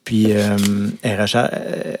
Puis 0.03 0.33
euh, 0.33 0.57
RH, 1.03 1.35
euh. 1.35 1.95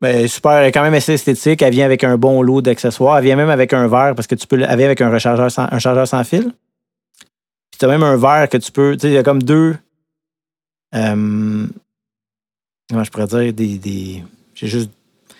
Ben, 0.00 0.26
super, 0.26 0.52
elle 0.52 0.66
est 0.68 0.72
quand 0.72 0.82
même 0.82 0.94
assez 0.94 1.12
esthétique. 1.14 1.62
Elle 1.62 1.72
vient 1.72 1.84
avec 1.86 2.02
un 2.04 2.18
bon 2.18 2.42
lot 2.42 2.60
d'accessoires. 2.62 3.18
Elle 3.18 3.24
vient 3.24 3.36
même 3.36 3.48
avec 3.50 3.72
un 3.72 3.86
verre 3.86 4.14
parce 4.14 4.26
que 4.26 4.34
tu 4.34 4.46
peux. 4.46 4.56
le- 4.56 4.66
Elle 4.68 4.76
vient 4.76 4.86
avec 4.86 5.00
un 5.00 5.10
rechargeur 5.10 5.50
sans, 5.50 5.68
un 5.70 5.78
chargeur 5.78 6.06
sans 6.08 6.24
fil. 6.24 6.52
Puis 7.70 7.78
tu 7.78 7.84
as 7.84 7.88
même 7.88 8.02
un 8.02 8.16
verre 8.16 8.48
que 8.48 8.56
tu 8.58 8.72
peux. 8.72 8.94
Tu 8.96 9.02
sais, 9.02 9.08
il 9.08 9.14
y 9.14 9.18
a 9.18 9.22
comme 9.22 9.42
deux. 9.42 9.76
euh, 10.94 11.66
comment 12.90 13.04
je 13.04 13.10
pourrais 13.10 13.26
dire 13.28 13.52
des. 13.52 13.78
des 13.78 14.22
J'ai 14.54 14.66
juste. 14.66 14.90
Tu 15.28 15.34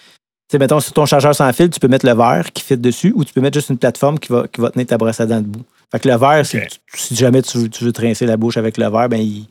sais, 0.52 0.58
mettons, 0.58 0.80
sur 0.80 0.92
ton 0.92 1.04
chargeur 1.04 1.34
sans 1.34 1.52
fil, 1.52 1.68
tu 1.68 1.80
peux 1.80 1.88
mettre 1.88 2.06
le 2.06 2.14
verre 2.14 2.52
qui 2.52 2.62
fit 2.62 2.76
dessus 2.76 3.12
ou 3.16 3.24
tu 3.24 3.32
peux 3.34 3.40
mettre 3.40 3.58
juste 3.58 3.70
une 3.70 3.78
plateforme 3.78 4.18
qui 4.20 4.28
va, 4.32 4.46
qui 4.46 4.60
va 4.60 4.70
tenir 4.70 4.86
ta 4.86 4.98
brosse 4.98 5.20
à 5.20 5.26
dents 5.26 5.40
debout. 5.40 5.64
Fait 5.92 6.00
que 6.00 6.08
le 6.08 6.16
verre, 6.16 6.44
si, 6.94 7.14
jamais 7.14 7.42
tu 7.42 7.58
veux, 7.58 7.68
tu 7.68 7.84
veux 7.84 7.92
te 7.92 8.00
rincer 8.00 8.26
la 8.26 8.36
bouche 8.36 8.56
avec 8.56 8.78
le 8.78 8.88
verre, 8.90 9.08
ben 9.08 9.20
il- 9.20 9.46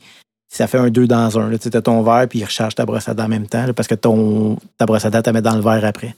ça 0.52 0.66
fait 0.66 0.76
un 0.78 0.90
deux 0.90 1.06
dans 1.06 1.38
un. 1.38 1.56
Tu 1.56 1.68
as 1.74 1.80
ton 1.80 2.02
verre 2.02 2.26
puis 2.28 2.40
il 2.40 2.44
recharge 2.44 2.74
ta 2.74 2.84
brosse 2.84 3.08
à 3.08 3.14
dents 3.14 3.24
en 3.24 3.28
même 3.28 3.46
temps 3.46 3.64
là, 3.66 3.72
parce 3.72 3.88
que 3.88 3.94
ton, 3.94 4.58
ta 4.76 4.84
brosse 4.84 5.04
à 5.06 5.10
dents, 5.10 5.22
tu 5.22 5.28
la 5.28 5.32
mets 5.32 5.40
dans 5.40 5.54
le 5.56 5.62
verre 5.62 5.84
après. 5.84 6.14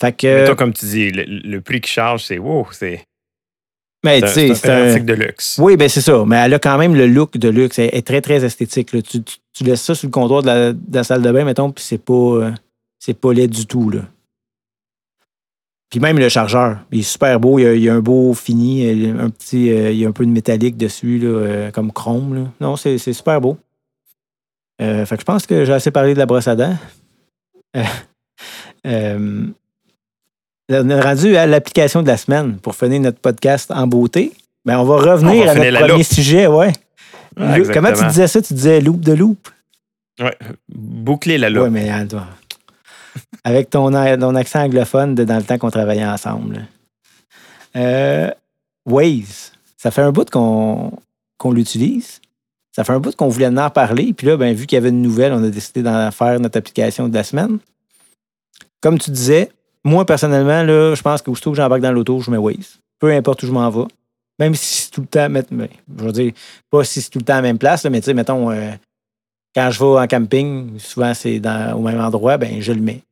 Fait 0.00 0.12
que. 0.16 0.26
Mais 0.40 0.44
toi, 0.46 0.56
comme 0.56 0.72
tu 0.72 0.86
dis, 0.86 1.10
le, 1.10 1.24
le 1.24 1.60
prix 1.60 1.80
qui 1.80 1.90
charge, 1.90 2.24
c'est 2.24 2.38
wow, 2.38 2.66
c'est 2.72 3.04
mais 4.02 4.22
tu 4.22 4.28
sais, 4.28 4.54
c'est 4.54 4.70
un 4.70 4.76
un. 4.84 4.86
article 4.88 5.04
de 5.04 5.12
luxe. 5.12 5.58
Oui, 5.60 5.76
ben 5.76 5.86
c'est 5.88 6.00
ça. 6.00 6.24
Mais 6.26 6.36
elle 6.36 6.54
a 6.54 6.58
quand 6.58 6.78
même 6.78 6.94
le 6.94 7.06
look 7.06 7.36
de 7.36 7.48
luxe. 7.50 7.78
Elle 7.78 7.90
est 7.94 8.06
très, 8.06 8.22
très 8.22 8.42
esthétique. 8.42 8.94
là. 8.94 9.02
Tu, 9.02 9.22
tu- 9.22 9.36
tu 9.52 9.64
laisses 9.64 9.82
ça 9.82 9.94
sur 9.94 10.06
le 10.06 10.10
comptoir 10.10 10.40
de 10.40 10.46
la, 10.46 10.72
de 10.72 10.78
la 10.94 11.04
salle 11.04 11.20
de 11.20 11.30
bain, 11.30 11.44
mettons, 11.44 11.70
puis 11.70 11.84
c'est 11.84 11.98
pas, 12.02 12.14
euh, 12.14 12.50
c'est 12.98 13.12
pas 13.12 13.34
laid 13.34 13.48
du 13.48 13.66
tout. 13.66 13.90
Là. 13.90 14.00
Puis 15.90 15.98
même 15.98 16.18
le 16.20 16.28
chargeur, 16.28 16.78
il 16.92 17.00
est 17.00 17.02
super 17.02 17.40
beau. 17.40 17.58
Il 17.58 17.62
y 17.62 17.66
a, 17.66 17.74
il 17.74 17.88
a 17.88 17.94
un 17.94 18.00
beau 18.00 18.32
fini. 18.32 18.88
il 18.88 19.06
y 19.06 19.10
a 19.10 19.14
Un 19.20 19.28
petit, 19.28 19.72
euh, 19.72 19.90
il 19.90 19.98
y 19.98 20.06
a 20.06 20.08
un 20.08 20.12
peu 20.12 20.24
de 20.24 20.30
métallique 20.30 20.76
dessus, 20.76 21.18
là, 21.18 21.28
euh, 21.28 21.70
comme 21.72 21.90
chrome. 21.92 22.34
là. 22.34 22.40
Non, 22.60 22.76
c'est, 22.76 22.96
super 22.98 23.40
beau. 23.40 23.58
Euh, 24.80 25.04
fait 25.04 25.16
que 25.16 25.20
je 25.22 25.26
pense 25.26 25.46
que 25.46 25.64
j'ai 25.64 25.72
assez 25.72 25.90
parlé 25.90 26.14
de 26.14 26.18
la 26.18 26.26
brosse 26.26 26.46
à 26.48 26.54
dents. 26.54 26.76
Euh, 27.76 27.82
euh, 28.86 29.46
on 30.70 30.88
est 30.88 31.00
rendu 31.00 31.36
à 31.36 31.46
l'application 31.46 32.02
de 32.02 32.06
la 32.08 32.16
semaine 32.16 32.56
pour 32.58 32.74
finir 32.76 33.00
notre 33.00 33.18
podcast 33.18 33.70
en 33.70 33.86
beauté. 33.86 34.32
Ben, 34.64 34.78
on 34.78 34.84
va 34.84 34.96
revenir 35.12 35.42
On 35.42 35.44
va 35.44 35.50
à 35.50 35.54
notre 35.56 35.86
premier 35.86 36.04
sujet, 36.04 36.46
ouais. 36.46 36.72
Ah, 37.36 37.56
Comment 37.72 37.92
tu 37.92 38.04
disais 38.06 38.28
ça? 38.28 38.40
Tu 38.40 38.54
disais 38.54 38.80
loop 38.80 39.00
de 39.00 39.12
loop? 39.12 39.48
Ouais. 40.20 40.36
Boucler 40.68 41.38
la 41.38 41.50
loupe. 41.50 41.64
Oui, 41.64 41.70
mais 41.70 42.04
doit- 42.04 42.26
avec 43.44 43.70
ton, 43.70 43.90
ton 43.90 44.34
accent 44.34 44.60
anglophone 44.60 45.14
de 45.14 45.24
dans 45.24 45.36
le 45.36 45.42
temps 45.42 45.58
qu'on 45.58 45.70
travaillait 45.70 46.06
ensemble. 46.06 46.66
Euh, 47.76 48.30
Waze, 48.86 49.52
ça 49.76 49.90
fait 49.90 50.02
un 50.02 50.12
bout 50.12 50.28
qu'on 50.30 51.52
l'utilise. 51.52 52.20
Ça 52.72 52.84
fait 52.84 52.92
un 52.92 53.00
bout 53.00 53.14
qu'on 53.16 53.28
voulait 53.28 53.48
en 53.48 53.70
parler. 53.70 54.12
Puis 54.12 54.26
là, 54.26 54.36
ben, 54.36 54.54
vu 54.54 54.66
qu'il 54.66 54.76
y 54.76 54.78
avait 54.78 54.90
une 54.90 55.02
nouvelle, 55.02 55.32
on 55.32 55.42
a 55.42 55.48
décidé 55.48 55.82
d'en 55.82 56.10
faire 56.10 56.38
notre 56.38 56.58
application 56.58 57.08
de 57.08 57.14
la 57.14 57.24
semaine. 57.24 57.58
Comme 58.80 58.98
tu 58.98 59.10
disais, 59.10 59.50
moi, 59.84 60.06
personnellement, 60.06 60.62
là, 60.62 60.94
je 60.94 61.02
pense 61.02 61.22
qu'aussitôt 61.22 61.50
que 61.50 61.56
j'embarque 61.56 61.82
dans 61.82 61.92
l'auto, 61.92 62.20
je 62.20 62.30
mets 62.30 62.36
Waze. 62.36 62.78
Peu 62.98 63.10
importe 63.12 63.42
où 63.42 63.46
je 63.46 63.52
m'en 63.52 63.68
vais. 63.70 63.88
Même 64.38 64.54
si 64.54 64.84
c'est 64.84 64.90
tout 64.90 65.02
le 65.02 65.06
temps, 65.06 65.28
mais, 65.28 65.44
je 65.98 66.04
veux 66.04 66.12
dire, 66.12 66.32
pas 66.70 66.84
si 66.84 67.02
c'est 67.02 67.10
tout 67.10 67.18
le 67.18 67.24
temps 67.24 67.34
à 67.34 67.36
la 67.36 67.42
même 67.42 67.58
place, 67.58 67.84
mais 67.84 68.00
tu 68.00 68.06
sais, 68.06 68.14
mettons, 68.14 68.50
euh, 68.50 68.70
quand 69.54 69.70
je 69.70 69.78
vais 69.78 70.00
en 70.00 70.06
camping, 70.06 70.78
souvent 70.78 71.14
c'est 71.14 71.40
dans- 71.40 71.74
au 71.76 71.82
même 71.82 72.00
endroit, 72.00 72.38
ben 72.38 72.60
je 72.60 72.72
le 72.72 72.80
mets. 72.80 73.02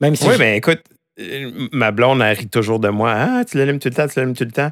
Même 0.00 0.16
si 0.16 0.24
Oui, 0.26 0.34
je- 0.34 0.38
mais 0.38 0.56
écoute, 0.56 0.82
euh, 1.20 1.68
ma 1.72 1.90
blonde, 1.90 2.20
elle 2.22 2.36
rit 2.36 2.48
toujours 2.48 2.78
de 2.78 2.88
moi. 2.88 3.12
Ah, 3.16 3.44
tu 3.44 3.58
l'allumes 3.58 3.78
tout 3.78 3.88
le 3.88 3.94
temps, 3.94 4.06
tu 4.08 4.18
l'allumes 4.18 4.36
tout 4.36 4.44
le 4.44 4.52
temps. 4.52 4.70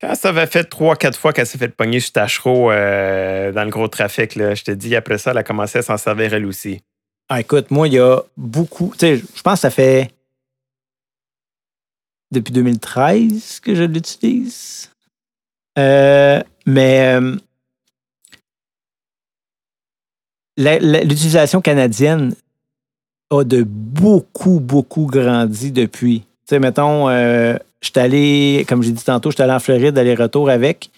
Quand 0.00 0.14
ça 0.14 0.30
avait 0.30 0.46
fait 0.46 0.64
trois, 0.64 0.96
quatre 0.96 1.18
fois 1.18 1.32
qu'elle 1.32 1.46
s'est 1.46 1.58
fait 1.58 1.68
pogner 1.68 2.00
sur 2.00 2.12
Tachereau 2.12 2.70
euh, 2.72 3.52
dans 3.52 3.64
le 3.64 3.70
gros 3.70 3.86
trafic, 3.88 4.34
là, 4.34 4.54
je 4.54 4.64
te 4.64 4.70
dis, 4.70 4.96
après 4.96 5.18
ça, 5.18 5.32
elle 5.32 5.38
a 5.38 5.44
commencé 5.44 5.78
à 5.78 5.82
s'en 5.82 5.98
servir 5.98 6.32
elle 6.32 6.46
aussi. 6.46 6.80
Ah, 7.28 7.40
écoute, 7.40 7.70
moi, 7.70 7.86
il 7.86 7.94
y 7.94 7.98
a 8.00 8.20
beaucoup. 8.36 8.92
Tu 8.98 9.00
sais, 9.00 9.16
je 9.18 9.42
pense 9.42 9.54
que 9.54 9.60
ça 9.60 9.70
fait 9.70 10.10
depuis 12.32 12.52
2013 12.52 13.60
que 13.60 13.74
je 13.74 13.84
l'utilise. 13.84 14.90
Euh, 15.78 16.42
mais 16.66 17.14
euh, 17.20 17.36
la- 17.36 17.36
la- 17.36 17.38
l'utilisation 20.60 21.60
canadienne 21.60 22.34
a 23.30 23.44
de 23.44 23.62
beaucoup, 23.62 24.60
beaucoup 24.60 25.06
grandi 25.06 25.70
depuis. 25.72 26.20
Tu 26.20 26.26
sais, 26.56 26.58
mettons, 26.58 27.08
euh, 27.08 27.54
je 27.80 27.88
suis 27.90 27.98
allé, 28.00 28.66
comme 28.68 28.82
j'ai 28.82 28.90
dit 28.90 29.04
tantôt, 29.04 29.30
je 29.30 29.36
suis 29.36 29.42
allé 29.42 29.52
en 29.52 29.60
Floride, 29.60 29.96
aller-retour 29.96 30.50
avec. 30.50 30.90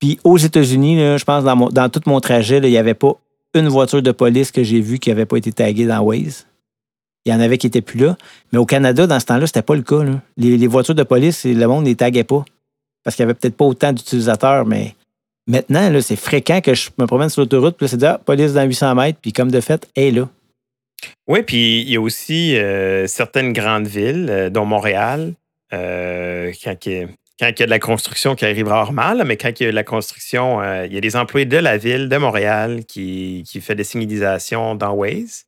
Puis 0.00 0.18
aux 0.24 0.38
États-Unis, 0.38 0.96
je 1.18 1.24
pense, 1.24 1.44
dans, 1.44 1.56
mon- 1.56 1.70
tout 1.88 2.00
mon 2.06 2.20
trajet, 2.20 2.58
il 2.58 2.70
n'y 2.70 2.78
avait 2.78 2.94
pas 2.94 3.12
une 3.54 3.68
voiture 3.68 4.02
de 4.02 4.12
police 4.12 4.50
que 4.50 4.62
j'ai 4.62 4.80
vue 4.80 4.98
qui 4.98 5.10
n'avait 5.10 5.26
pas 5.26 5.36
été 5.36 5.52
taguée 5.52 5.86
dans 5.86 6.00
Waze. 6.00 6.46
Il 7.26 7.32
y 7.32 7.34
en 7.34 7.40
avait 7.40 7.58
qui 7.58 7.66
n'étaient 7.66 7.82
plus 7.82 7.98
là. 7.98 8.16
Mais 8.52 8.58
au 8.58 8.64
Canada, 8.64 9.06
dans 9.06 9.20
ce 9.20 9.26
temps-là, 9.26 9.46
c'était 9.46 9.62
pas 9.62 9.74
le 9.74 9.82
cas. 9.82 10.02
Les, 10.36 10.56
les 10.56 10.66
voitures 10.66 10.94
de 10.94 11.02
police, 11.02 11.44
le 11.44 11.66
monde 11.66 11.84
ne 11.84 11.88
les 11.88 11.96
taguait 11.96 12.24
pas. 12.24 12.44
Parce 13.04 13.16
qu'il 13.16 13.24
n'y 13.24 13.30
avait 13.30 13.38
peut-être 13.38 13.56
pas 13.56 13.64
autant 13.64 13.92
d'utilisateurs, 13.92 14.64
mais 14.66 14.94
maintenant, 15.48 16.00
c'est 16.00 16.16
fréquent 16.16 16.60
que 16.60 16.74
je 16.74 16.90
me 16.98 17.06
promène 17.06 17.28
sur 17.28 17.42
l'autoroute, 17.42 17.76
puis 17.76 17.88
c'est 17.88 17.96
dit, 17.96 18.06
ah, 18.06 18.20
police 18.24 18.52
dans 18.52 18.64
800 18.64 18.94
mètres, 18.94 19.18
puis 19.20 19.32
comme 19.32 19.50
de 19.50 19.60
fait, 19.60 19.88
elle 19.96 20.04
est 20.04 20.10
là. 20.12 20.28
Oui, 21.26 21.42
puis 21.42 21.82
il 21.82 21.90
y 21.90 21.96
a 21.96 22.00
aussi 22.00 22.56
euh, 22.56 23.06
certaines 23.06 23.52
grandes 23.52 23.86
villes, 23.86 24.26
euh, 24.30 24.50
dont 24.50 24.64
Montréal, 24.64 25.34
euh, 25.72 26.52
quand, 26.62 26.86
il 26.86 27.08
y 27.40 27.44
a, 27.44 27.52
de 27.52 27.64
la 27.64 27.78
construction 27.78 28.34
qui 28.34 28.44
arrive 28.44 28.68
rarement, 28.68 29.12
là, 29.12 29.24
mais 29.24 29.36
quand 29.36 29.60
il 29.60 29.64
y 29.64 29.66
a 29.66 29.70
de 29.70 29.76
la 29.76 29.84
construction, 29.84 30.62
il 30.84 30.92
y 30.92 30.96
a 30.96 31.00
des 31.00 31.16
employés 31.16 31.46
de 31.46 31.56
la 31.56 31.76
ville 31.76 32.08
de 32.08 32.16
Montréal 32.16 32.84
qui, 32.86 33.44
qui 33.46 33.60
fait 33.60 33.74
des 33.74 33.84
signalisations 33.84 34.74
dans 34.74 34.92
Waze. 34.92 35.44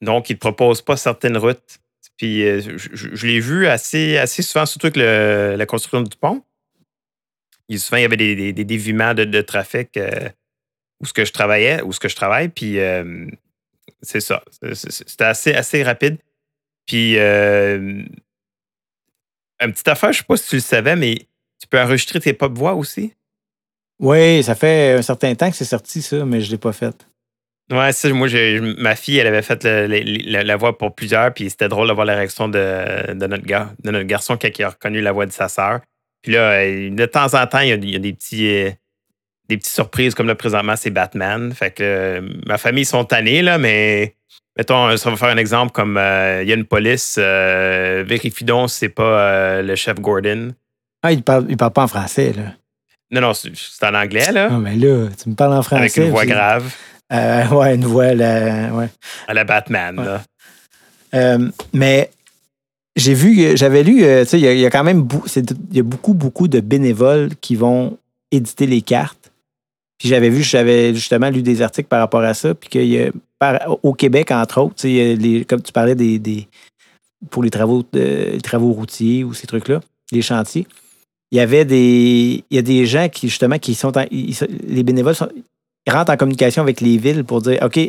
Donc, 0.00 0.30
ils 0.30 0.34
ne 0.34 0.38
proposent 0.38 0.82
pas 0.82 0.96
certaines 0.96 1.36
routes. 1.36 1.78
Puis, 2.18 2.42
je, 2.42 3.26
l'ai 3.26 3.40
vu 3.40 3.66
assez, 3.66 4.16
assez 4.18 4.42
souvent, 4.42 4.66
surtout 4.66 4.88
avec 4.88 4.96
la 4.96 5.66
construction 5.66 6.02
du 6.02 6.16
pont. 6.16 6.42
Il, 7.68 7.78
souvent, 7.78 7.98
il 7.98 8.02
y 8.02 8.04
avait 8.04 8.16
des, 8.16 8.34
des, 8.34 8.52
des 8.52 8.64
déviements 8.64 9.14
de, 9.14 9.24
de 9.24 9.40
trafic 9.40 9.96
euh, 9.96 10.28
où 11.00 11.06
ce 11.06 11.12
que 11.12 11.24
je 11.24 11.32
travaillais, 11.32 11.82
où 11.82 11.92
ce 11.92 12.00
que 12.00 12.08
je 12.08 12.16
travaille. 12.16 12.48
Puis, 12.48 12.78
euh, 12.78 13.26
c'est 14.02 14.20
ça. 14.20 14.42
C'était 14.74 15.24
assez, 15.24 15.54
assez 15.54 15.82
rapide. 15.82 16.18
Puis, 16.86 17.18
euh, 17.18 18.02
une 19.60 19.72
petite 19.72 19.88
affaire, 19.88 20.12
je 20.12 20.18
sais 20.18 20.24
pas 20.24 20.36
si 20.36 20.48
tu 20.48 20.56
le 20.56 20.60
savais, 20.60 20.96
mais 20.96 21.14
tu 21.60 21.68
peux 21.68 21.80
enregistrer 21.80 22.20
tes 22.20 22.32
pop 22.32 22.56
voix 22.56 22.74
aussi? 22.74 23.14
Oui, 24.00 24.42
ça 24.42 24.56
fait 24.56 24.94
un 24.98 25.02
certain 25.02 25.34
temps 25.36 25.48
que 25.48 25.56
c'est 25.56 25.64
sorti, 25.64 26.02
ça, 26.02 26.24
mais 26.24 26.40
je 26.40 26.50
l'ai 26.50 26.58
pas 26.58 26.72
fait. 26.72 27.06
Ouais, 27.70 27.92
ça, 27.92 28.08
moi, 28.10 28.26
ma 28.78 28.96
fille, 28.96 29.18
elle 29.18 29.28
avait 29.28 29.42
fait 29.42 29.62
le- 29.64 29.86
le- 29.86 30.30
la, 30.30 30.42
la 30.42 30.56
voix 30.56 30.76
pour 30.76 30.94
plusieurs, 30.94 31.32
puis 31.32 31.48
c'était 31.48 31.68
drôle 31.68 31.86
de 31.88 31.92
voir 31.92 32.04
la 32.04 32.16
réaction 32.16 32.48
de, 32.48 33.12
de 33.12 33.26
notre, 33.26 33.44
gars, 33.44 33.72
de 33.84 33.90
notre 33.92 34.06
garçon 34.06 34.36
quand 34.36 34.48
il 34.58 34.62
a 34.64 34.70
reconnu 34.70 35.00
la 35.00 35.12
voix 35.12 35.26
de 35.26 35.30
sa 35.32 35.48
sœur. 35.48 35.80
Puis 36.22 36.32
là, 36.32 36.52
euh, 36.52 36.90
de 36.90 37.06
temps 37.06 37.34
en 37.34 37.46
temps, 37.46 37.60
il 37.60 37.68
y 37.68 37.72
a, 37.72 37.76
il 37.76 37.90
y 37.90 37.96
a 37.96 37.98
des 37.98 38.12
petits. 38.12 38.48
euh, 38.48 38.70
des 39.48 39.56
petites 39.58 39.72
surprises, 39.74 40.14
comme 40.14 40.28
là, 40.28 40.34
présentement, 40.36 40.76
c'est 40.76 40.90
Batman. 40.90 41.52
Fait 41.52 41.72
que 41.72 41.82
euh, 41.82 42.20
ma 42.46 42.56
famille 42.58 42.84
sont 42.84 43.04
tannés, 43.04 43.42
là, 43.42 43.58
mais 43.58 44.14
mettons, 44.56 44.96
ça 44.96 45.10
va 45.10 45.16
faire 45.16 45.28
un 45.28 45.36
exemple 45.36 45.72
comme 45.72 45.98
euh, 45.98 46.42
il 46.42 46.48
y 46.48 46.52
a 46.52 46.54
une 46.54 46.64
police, 46.64 47.16
euh, 47.18 48.02
vérifie 48.06 48.44
donc 48.44 48.70
si 48.70 48.78
c'est 48.78 48.88
pas 48.88 49.60
le 49.60 49.74
chef 49.74 50.00
Gordon. 50.00 50.52
Ah, 51.02 51.12
il 51.12 51.22
parle, 51.22 51.46
il 51.50 51.56
parle 51.56 51.72
pas 51.72 51.82
en 51.82 51.88
français, 51.88 52.32
là. 52.34 52.54
Non, 53.10 53.20
non, 53.20 53.32
c'est 53.34 53.50
en 53.84 53.94
anglais, 53.94 54.30
là, 54.32 54.48
Ah, 54.52 54.58
mais 54.58 54.76
là, 54.76 55.08
tu 55.20 55.28
me 55.28 55.34
parles 55.34 55.54
en 55.54 55.62
français. 55.62 55.82
avec 55.82 55.96
une 55.98 56.10
voix 56.10 56.22
puis- 56.22 56.30
grave, 56.30 56.72
ouais, 57.10 57.74
une 57.74 57.84
voix, 57.84 58.06
ouais. 58.06 58.88
à 59.28 59.34
la 59.34 59.44
Batman. 59.44 59.98
Ouais. 59.98 60.06
Là. 61.12 61.38
Mais 61.74 62.10
j'ai 62.96 63.14
vu, 63.14 63.56
j'avais 63.56 63.82
lu, 63.82 64.04
euh, 64.04 64.22
tu 64.24 64.30
sais, 64.30 64.40
il 64.40 64.58
y, 64.58 64.66
a- 64.66 64.70
quand 64.70 64.84
même 64.84 65.08
il 65.36 65.76
y 65.76 65.80
a 65.80 65.82
beaucoup, 65.82 66.14
beaucoup 66.14 66.48
de 66.48 66.60
bénévoles 66.60 67.30
qui 67.40 67.56
vont 67.56 67.96
éditer 68.30 68.66
les 68.66 68.82
cartes. 68.82 69.32
Puis 69.98 70.08
j'avais 70.08 70.30
vu, 70.30 70.42
j'avais 70.42 70.94
justement 70.94 71.30
lu 71.30 71.42
des 71.42 71.62
articles 71.62 71.88
par 71.88 72.00
rapport 72.00 72.22
à 72.22 72.34
ça, 72.34 72.54
puis 72.54 72.68
qu'il 72.68 72.84
y 72.86 73.00
a, 73.00 73.10
au 73.82 73.92
Québec, 73.92 74.30
entre 74.30 74.60
autres, 74.60 74.74
tu 74.76 74.88
sais, 74.88 75.44
comme 75.48 75.62
tu 75.62 75.72
parlais 75.72 75.94
des, 75.94 76.18
des- 76.18 76.48
pour 77.30 77.42
les 77.42 77.50
travaux, 77.50 77.84
de- 77.92 78.30
les 78.32 78.40
travaux 78.40 78.72
routiers 78.72 79.24
ou 79.24 79.32
ces 79.32 79.46
trucs-là, 79.46 79.80
les 80.10 80.22
chantiers, 80.22 80.66
il 81.30 81.38
y 81.38 81.40
avait 81.40 81.64
des, 81.64 82.44
il 82.50 82.54
y 82.56 82.58
a 82.58 82.62
des 82.62 82.84
gens 82.84 83.08
qui, 83.08 83.28
justement, 83.28 83.58
qui 83.58 83.74
sont, 83.74 83.96
en- 83.96 84.04
les 84.10 84.82
bénévoles 84.82 85.14
sont- 85.14 85.28
rentrent 85.88 86.12
en 86.12 86.16
communication 86.16 86.62
avec 86.62 86.80
les 86.80 86.98
villes 86.98 87.24
pour 87.24 87.40
dire, 87.40 87.58
OK, 87.62 87.80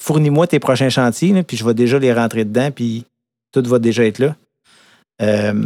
fournis-moi 0.00 0.46
tes 0.48 0.58
prochains 0.58 0.90
chantiers, 0.90 1.42
puis 1.44 1.56
je 1.56 1.64
vais 1.64 1.74
déjà 1.74 1.98
les 1.98 2.12
rentrer 2.12 2.44
dedans, 2.44 2.70
puis 2.70 3.04
tout 3.54 3.68
va 3.68 3.78
déjà 3.78 4.04
être 4.04 4.18
là. 4.18 4.34
Euh, 5.22 5.64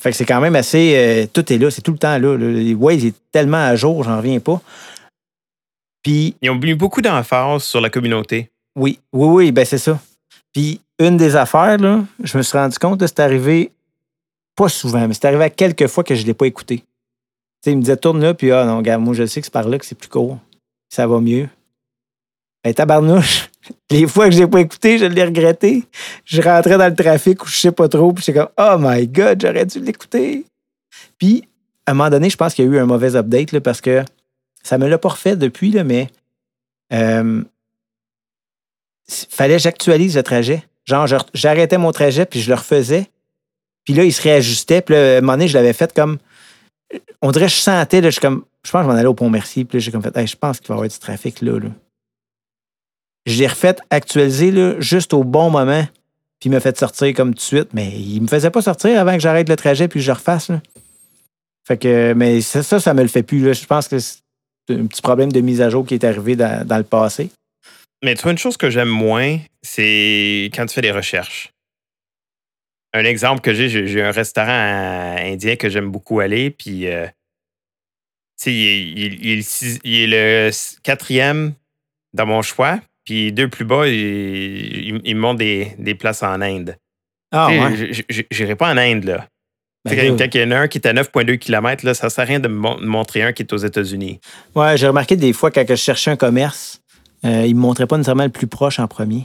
fait 0.00 0.10
que 0.10 0.16
c'est 0.16 0.24
quand 0.24 0.40
même 0.40 0.56
assez. 0.56 0.94
euh, 0.96 1.26
tout 1.32 1.52
est 1.52 1.58
là, 1.58 1.70
c'est 1.70 1.82
tout 1.82 1.92
le 1.92 1.98
temps 1.98 2.18
là. 2.18 2.36
Les 2.36 2.74
Waze 2.74 3.04
est 3.04 3.14
tellement 3.30 3.64
à 3.64 3.76
jour, 3.76 4.02
j'en 4.02 4.16
reviens 4.16 4.40
pas. 4.40 4.60
Puis, 6.02 6.34
Ils 6.42 6.50
ont 6.50 6.56
mis 6.56 6.74
beaucoup 6.74 7.00
d'emphase 7.00 7.62
sur 7.62 7.80
la 7.80 7.88
communauté. 7.88 8.50
oui, 8.76 8.98
oui, 9.12 9.28
oui, 9.28 9.52
ben 9.52 9.64
c'est 9.64 9.78
ça. 9.78 10.00
Puis, 10.52 10.80
une 10.98 11.16
des 11.16 11.36
affaires, 11.36 11.78
là, 11.78 12.04
je 12.22 12.36
me 12.36 12.42
suis 12.42 12.58
rendu 12.58 12.76
compte, 12.78 13.00
là, 13.00 13.06
c'est 13.06 13.20
arrivé, 13.20 13.70
pas 14.56 14.68
souvent, 14.68 15.06
mais 15.06 15.14
c'est 15.14 15.26
arrivé 15.26 15.44
à 15.44 15.50
quelques 15.50 15.86
fois 15.86 16.02
que 16.02 16.14
je 16.16 16.22
ne 16.22 16.26
l'ai 16.26 16.34
pas 16.34 16.46
écouté. 16.46 16.78
Tu 16.78 16.84
sais, 17.64 17.70
il 17.70 17.76
me 17.76 17.82
disait, 17.82 17.96
tourne 17.96 18.20
là, 18.20 18.34
puis 18.34 18.50
ah 18.50 18.64
non, 18.64 18.78
regarde, 18.78 19.02
moi, 19.02 19.14
je 19.14 19.24
sais 19.26 19.40
que 19.40 19.46
c'est 19.46 19.52
par 19.52 19.68
là 19.68 19.78
que 19.78 19.86
c'est 19.86 19.94
plus 19.94 20.08
court. 20.08 20.38
Ça 20.90 21.06
va 21.06 21.20
mieux. 21.20 21.48
Ben, 22.64 22.74
tabarnouche, 22.74 23.48
les 23.90 24.06
fois 24.06 24.28
que 24.28 24.34
je 24.34 24.40
l'ai 24.40 24.46
pas 24.46 24.60
écouté, 24.60 24.98
je 24.98 25.04
l'ai 25.04 25.24
regretté. 25.24 25.84
Je 26.24 26.40
rentrais 26.42 26.78
dans 26.78 26.88
le 26.88 26.94
trafic 26.94 27.42
ou 27.44 27.48
je 27.48 27.56
sais 27.56 27.72
pas 27.72 27.88
trop, 27.88 28.12
puis 28.12 28.24
j'étais 28.24 28.38
comme, 28.38 28.50
oh 28.58 28.76
my 28.78 29.06
God, 29.06 29.40
j'aurais 29.42 29.66
dû 29.66 29.80
l'écouter. 29.80 30.44
Puis, 31.18 31.48
à 31.86 31.92
un 31.92 31.94
moment 31.94 32.10
donné, 32.10 32.30
je 32.30 32.36
pense 32.36 32.54
qu'il 32.54 32.64
y 32.64 32.68
a 32.68 32.70
eu 32.70 32.78
un 32.78 32.86
mauvais 32.86 33.16
update, 33.16 33.52
là, 33.52 33.60
parce 33.60 33.80
que 33.80 34.04
ça 34.62 34.78
me 34.78 34.88
l'a 34.88 34.98
pas 34.98 35.10
refait 35.10 35.36
depuis, 35.36 35.70
là, 35.70 35.84
mais 35.84 36.08
euh, 36.92 37.42
fallait 39.08 39.56
que 39.56 39.62
j'actualise 39.62 40.16
le 40.16 40.22
trajet. 40.22 40.64
Genre, 40.84 41.06
j'arrêtais 41.34 41.78
mon 41.78 41.92
trajet, 41.92 42.26
puis 42.26 42.40
je 42.40 42.48
le 42.48 42.56
refaisais. 42.56 43.06
Puis 43.84 43.94
là, 43.94 44.04
il 44.04 44.12
se 44.12 44.22
réajustait. 44.22 44.82
Puis 44.82 44.94
là, 44.94 45.14
à 45.14 45.18
un 45.18 45.20
moment 45.20 45.32
donné, 45.34 45.48
je 45.48 45.54
l'avais 45.54 45.72
fait 45.72 45.92
comme. 45.92 46.18
On 47.20 47.30
dirait 47.30 47.46
que 47.46 47.52
je 47.52 47.56
sentais, 47.56 48.00
là, 48.00 48.10
je, 48.10 48.20
comme, 48.20 48.44
je 48.64 48.70
pense 48.70 48.80
que 48.80 48.86
je 48.86 48.92
m'en 48.92 48.98
allais 48.98 49.08
au 49.08 49.14
Pont-Mercier. 49.14 49.64
Puis 49.64 49.78
là, 49.78 49.80
j'ai 49.80 49.90
comme 49.90 50.02
fait, 50.02 50.16
Hey, 50.16 50.26
je 50.26 50.36
pense 50.36 50.60
qu'il 50.60 50.68
va 50.68 50.74
y 50.74 50.76
avoir 50.76 50.88
du 50.88 50.98
trafic 50.98 51.40
là. 51.40 51.58
là. 51.58 51.68
Je 53.26 53.38
l'ai 53.38 53.46
refait 53.46 53.76
actualiser 53.90 54.50
là, 54.50 54.74
juste 54.80 55.14
au 55.14 55.24
bon 55.24 55.50
moment. 55.50 55.86
Puis 56.40 56.48
il 56.48 56.50
m'a 56.50 56.60
fait 56.60 56.76
sortir 56.76 57.14
comme 57.14 57.30
tout 57.30 57.38
de 57.38 57.40
suite. 57.40 57.68
Mais 57.72 57.90
il 57.90 58.20
me 58.20 58.26
faisait 58.26 58.50
pas 58.50 58.62
sortir 58.62 58.98
avant 59.00 59.14
que 59.14 59.20
j'arrête 59.20 59.48
le 59.48 59.56
trajet 59.56 59.86
puis 59.88 60.00
que 60.00 60.04
je 60.04 60.12
refasse. 60.12 60.48
Là. 60.48 60.60
Fait 61.66 61.76
que, 61.76 62.12
mais 62.14 62.40
ça, 62.40 62.62
ça, 62.62 62.80
ça 62.80 62.94
me 62.94 63.02
le 63.02 63.08
fait 63.08 63.22
plus. 63.22 63.40
Là. 63.44 63.52
Je 63.52 63.64
pense 63.64 63.86
que 63.86 63.98
c'est 64.00 64.18
un 64.70 64.86
petit 64.86 65.02
problème 65.02 65.30
de 65.30 65.40
mise 65.40 65.60
à 65.60 65.70
jour 65.70 65.86
qui 65.86 65.94
est 65.94 66.04
arrivé 66.04 66.36
dans, 66.36 66.76
le 66.76 66.82
passé. 66.82 67.30
Mais 68.02 68.14
tu 68.16 68.22
vois, 68.22 68.32
une 68.32 68.38
chose 68.38 68.56
que 68.56 68.70
j'aime 68.70 68.88
moins, 68.88 69.38
c'est 69.62 70.50
quand 70.54 70.66
tu 70.66 70.74
fais 70.74 70.80
des 70.80 70.90
recherches. 70.90 71.52
Un 72.92 73.04
exemple 73.04 73.40
que 73.40 73.54
j'ai, 73.54 73.68
j'ai 73.68 74.02
un 74.02 74.10
restaurant 74.10 75.16
indien 75.18 75.56
que 75.56 75.68
j'aime 75.68 75.90
beaucoup 75.90 76.20
aller, 76.20 76.50
puis 76.50 76.88
euh, 76.88 77.06
il, 78.44 79.38
est- 79.38 80.06
le 80.06 80.50
quatrième 80.82 81.54
dans 82.12 82.26
mon 82.26 82.42
choix, 82.42 82.80
puis 83.12 83.32
deux 83.32 83.48
plus 83.48 83.64
bas, 83.66 83.86
il, 83.86 83.94
il- 83.94 85.00
il 85.04 85.16
me 85.16 85.20
montre 85.20 85.38
des, 85.38 85.72
des 85.78 85.94
places 85.94 86.22
en 86.22 86.40
Inde. 86.40 86.76
Ah, 87.30 87.48
ouais. 87.48 87.90
J'irai 88.30 88.56
pas 88.56 88.72
en 88.72 88.76
Inde, 88.78 89.04
là. 89.04 89.26
Ben 89.84 89.96
quand, 90.16 90.24
il 90.34 90.40
y 90.40 90.44
en 90.44 90.50
a 90.52 90.58
un 90.60 90.68
qui 90.68 90.78
est 90.78 90.86
à 90.86 90.92
9,2 90.92 91.36
km, 91.38 91.84
là, 91.84 91.92
ça 91.94 92.08
sert 92.08 92.22
à 92.22 92.26
rien 92.26 92.38
de 92.40 92.46
me 92.48 92.54
mon- 92.54 92.80
montrer 92.80 93.22
un 93.22 93.32
qui 93.32 93.42
est 93.42 93.52
aux 93.52 93.56
États-Unis. 93.58 94.20
Ouais, 94.54 94.76
j'ai 94.76 94.86
remarqué 94.86 95.16
des 95.16 95.32
fois 95.32 95.50
quand 95.50 95.66
que 95.66 95.74
je 95.74 95.80
cherchais 95.82 96.10
un 96.12 96.16
commerce, 96.16 96.80
euh, 97.24 97.44
ils 97.46 97.54
me 97.56 97.60
montraient 97.60 97.86
pas 97.88 97.96
nécessairement 97.96 98.24
le 98.24 98.30
plus 98.30 98.46
proche 98.46 98.78
en 98.78 98.86
premier. 98.86 99.24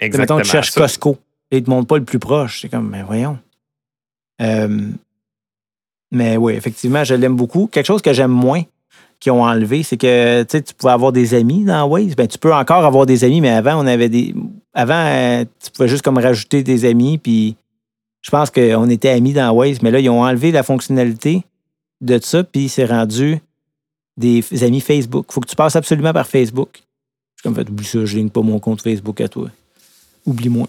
Exactement. 0.00 0.36
Mettons, 0.38 0.46
tu 0.46 0.50
cherches 0.50 0.70
Ça- 0.70 0.80
Costco. 0.80 1.18
Et 1.50 1.58
ils 1.58 1.62
te 1.62 1.68
montrent 1.70 1.88
pas 1.88 1.98
le 1.98 2.04
plus 2.04 2.18
proche. 2.18 2.60
C'est 2.62 2.68
comme, 2.70 2.88
mais 2.88 3.02
voyons. 3.02 3.38
Euh, 4.40 4.88
mais 6.10 6.36
oui, 6.38 6.54
effectivement, 6.54 7.04
je 7.04 7.14
l'aime 7.14 7.36
beaucoup. 7.36 7.66
Quelque 7.66 7.86
chose 7.86 8.00
que 8.02 8.12
j'aime 8.14 8.30
moins 8.32 8.62
qu'ils 9.20 9.32
ont 9.32 9.44
enlevé, 9.44 9.82
c'est 9.82 9.96
que 9.96 10.42
tu 10.42 10.74
pouvais 10.74 10.92
avoir 10.92 11.12
des 11.12 11.34
amis 11.34 11.64
dans 11.64 11.86
Waze. 11.86 12.16
Ben, 12.16 12.26
tu 12.26 12.38
peux 12.38 12.54
encore 12.54 12.84
avoir 12.84 13.06
des 13.06 13.22
amis, 13.22 13.40
mais 13.40 13.50
avant, 13.50 13.82
on 13.82 13.86
avait 13.86 14.08
des. 14.08 14.34
Avant, 14.72 14.94
euh, 14.94 15.44
tu 15.62 15.70
pouvais 15.70 15.88
juste 15.88 16.02
comme 16.02 16.18
rajouter 16.18 16.62
des 16.62 16.84
amis, 16.86 17.18
puis 17.18 17.56
je 18.22 18.30
pense 18.30 18.50
qu'on 18.50 18.88
était 18.88 19.10
amis 19.10 19.32
dans 19.32 19.52
Waze, 19.52 19.82
mais 19.82 19.90
là, 19.90 20.00
ils 20.00 20.08
ont 20.08 20.22
enlevé 20.22 20.50
la 20.50 20.62
fonctionnalité 20.62 21.44
de 22.00 22.18
ça, 22.20 22.42
puis 22.42 22.68
c'est 22.68 22.86
rendu 22.86 23.40
des 24.16 24.42
amis 24.62 24.80
Facebook. 24.80 25.26
faut 25.30 25.40
que 25.40 25.48
tu 25.48 25.56
passes 25.56 25.76
absolument 25.76 26.12
par 26.12 26.26
Facebook. 26.26 26.70
Je 26.72 26.78
suis 26.78 27.42
comme 27.42 27.54
fait, 27.54 27.68
oublie 27.70 27.86
ça, 27.86 28.04
je 28.04 28.16
ligne 28.16 28.30
pas 28.30 28.42
mon 28.42 28.58
compte 28.58 28.82
Facebook 28.82 29.20
à 29.20 29.28
toi. 29.28 29.48
Oublie-moi. 30.26 30.68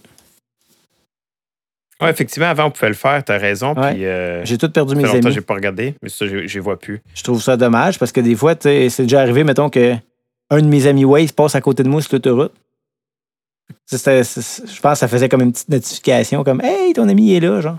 Ouais, 2.01 2.09
effectivement, 2.09 2.47
avant, 2.47 2.65
on 2.65 2.71
pouvait 2.71 2.89
le 2.89 2.95
faire, 2.95 3.23
tu 3.23 3.31
as 3.31 3.37
raison. 3.37 3.73
Ouais. 3.75 3.93
Puis, 3.93 4.05
euh, 4.05 4.43
J'ai 4.43 4.57
tout 4.57 4.69
perdu 4.69 4.95
mes 4.95 5.09
amis. 5.09 5.31
j'ai 5.31 5.41
pas 5.41 5.53
regardé, 5.53 5.95
mais 6.01 6.09
ça, 6.09 6.25
je 6.27 6.35
ne 6.35 6.41
les 6.41 6.59
vois 6.59 6.79
plus. 6.79 7.01
Je 7.13 7.23
trouve 7.23 7.41
ça 7.41 7.57
dommage 7.57 7.99
parce 7.99 8.11
que 8.11 8.21
des 8.21 8.35
fois, 8.35 8.55
c'est 8.59 8.89
déjà 9.01 9.21
arrivé, 9.21 9.43
mettons, 9.43 9.69
que 9.69 9.95
un 10.49 10.61
de 10.61 10.67
mes 10.67 10.87
amis 10.87 11.05
Waze 11.05 11.31
passe 11.31 11.55
à 11.55 11.61
côté 11.61 11.83
de 11.83 11.89
moi 11.89 12.01
sur 12.01 12.13
l'autoroute. 12.13 12.53
Je 13.89 14.81
pense 14.81 14.93
que 14.93 14.99
ça 14.99 15.07
faisait 15.07 15.29
comme 15.29 15.41
une 15.41 15.51
petite 15.51 15.69
notification, 15.69 16.43
comme 16.43 16.61
Hey, 16.61 16.93
ton 16.93 17.07
ami 17.07 17.33
est 17.33 17.39
là, 17.39 17.61
genre. 17.61 17.77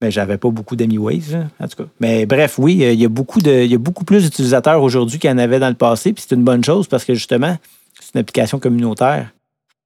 Mais 0.00 0.10
j'avais 0.10 0.36
pas 0.36 0.50
beaucoup 0.50 0.74
d'amis 0.74 0.98
Waze, 0.98 1.38
en 1.60 1.68
tout 1.68 1.84
cas. 1.84 1.88
Mais 2.00 2.26
bref, 2.26 2.58
oui, 2.58 2.74
il 2.74 3.00
y 3.00 3.04
a 3.04 3.08
beaucoup, 3.08 3.40
de, 3.40 3.52
il 3.52 3.70
y 3.70 3.74
a 3.74 3.78
beaucoup 3.78 4.04
plus 4.04 4.24
d'utilisateurs 4.24 4.82
aujourd'hui 4.82 5.20
qu'il 5.20 5.30
y 5.30 5.32
en 5.32 5.38
avait 5.38 5.60
dans 5.60 5.68
le 5.68 5.76
passé, 5.76 6.12
puis 6.12 6.24
c'est 6.26 6.34
une 6.34 6.42
bonne 6.42 6.64
chose 6.64 6.88
parce 6.88 7.04
que 7.04 7.14
justement, 7.14 7.56
c'est 8.00 8.14
une 8.14 8.20
application 8.20 8.58
communautaire. 8.58 9.32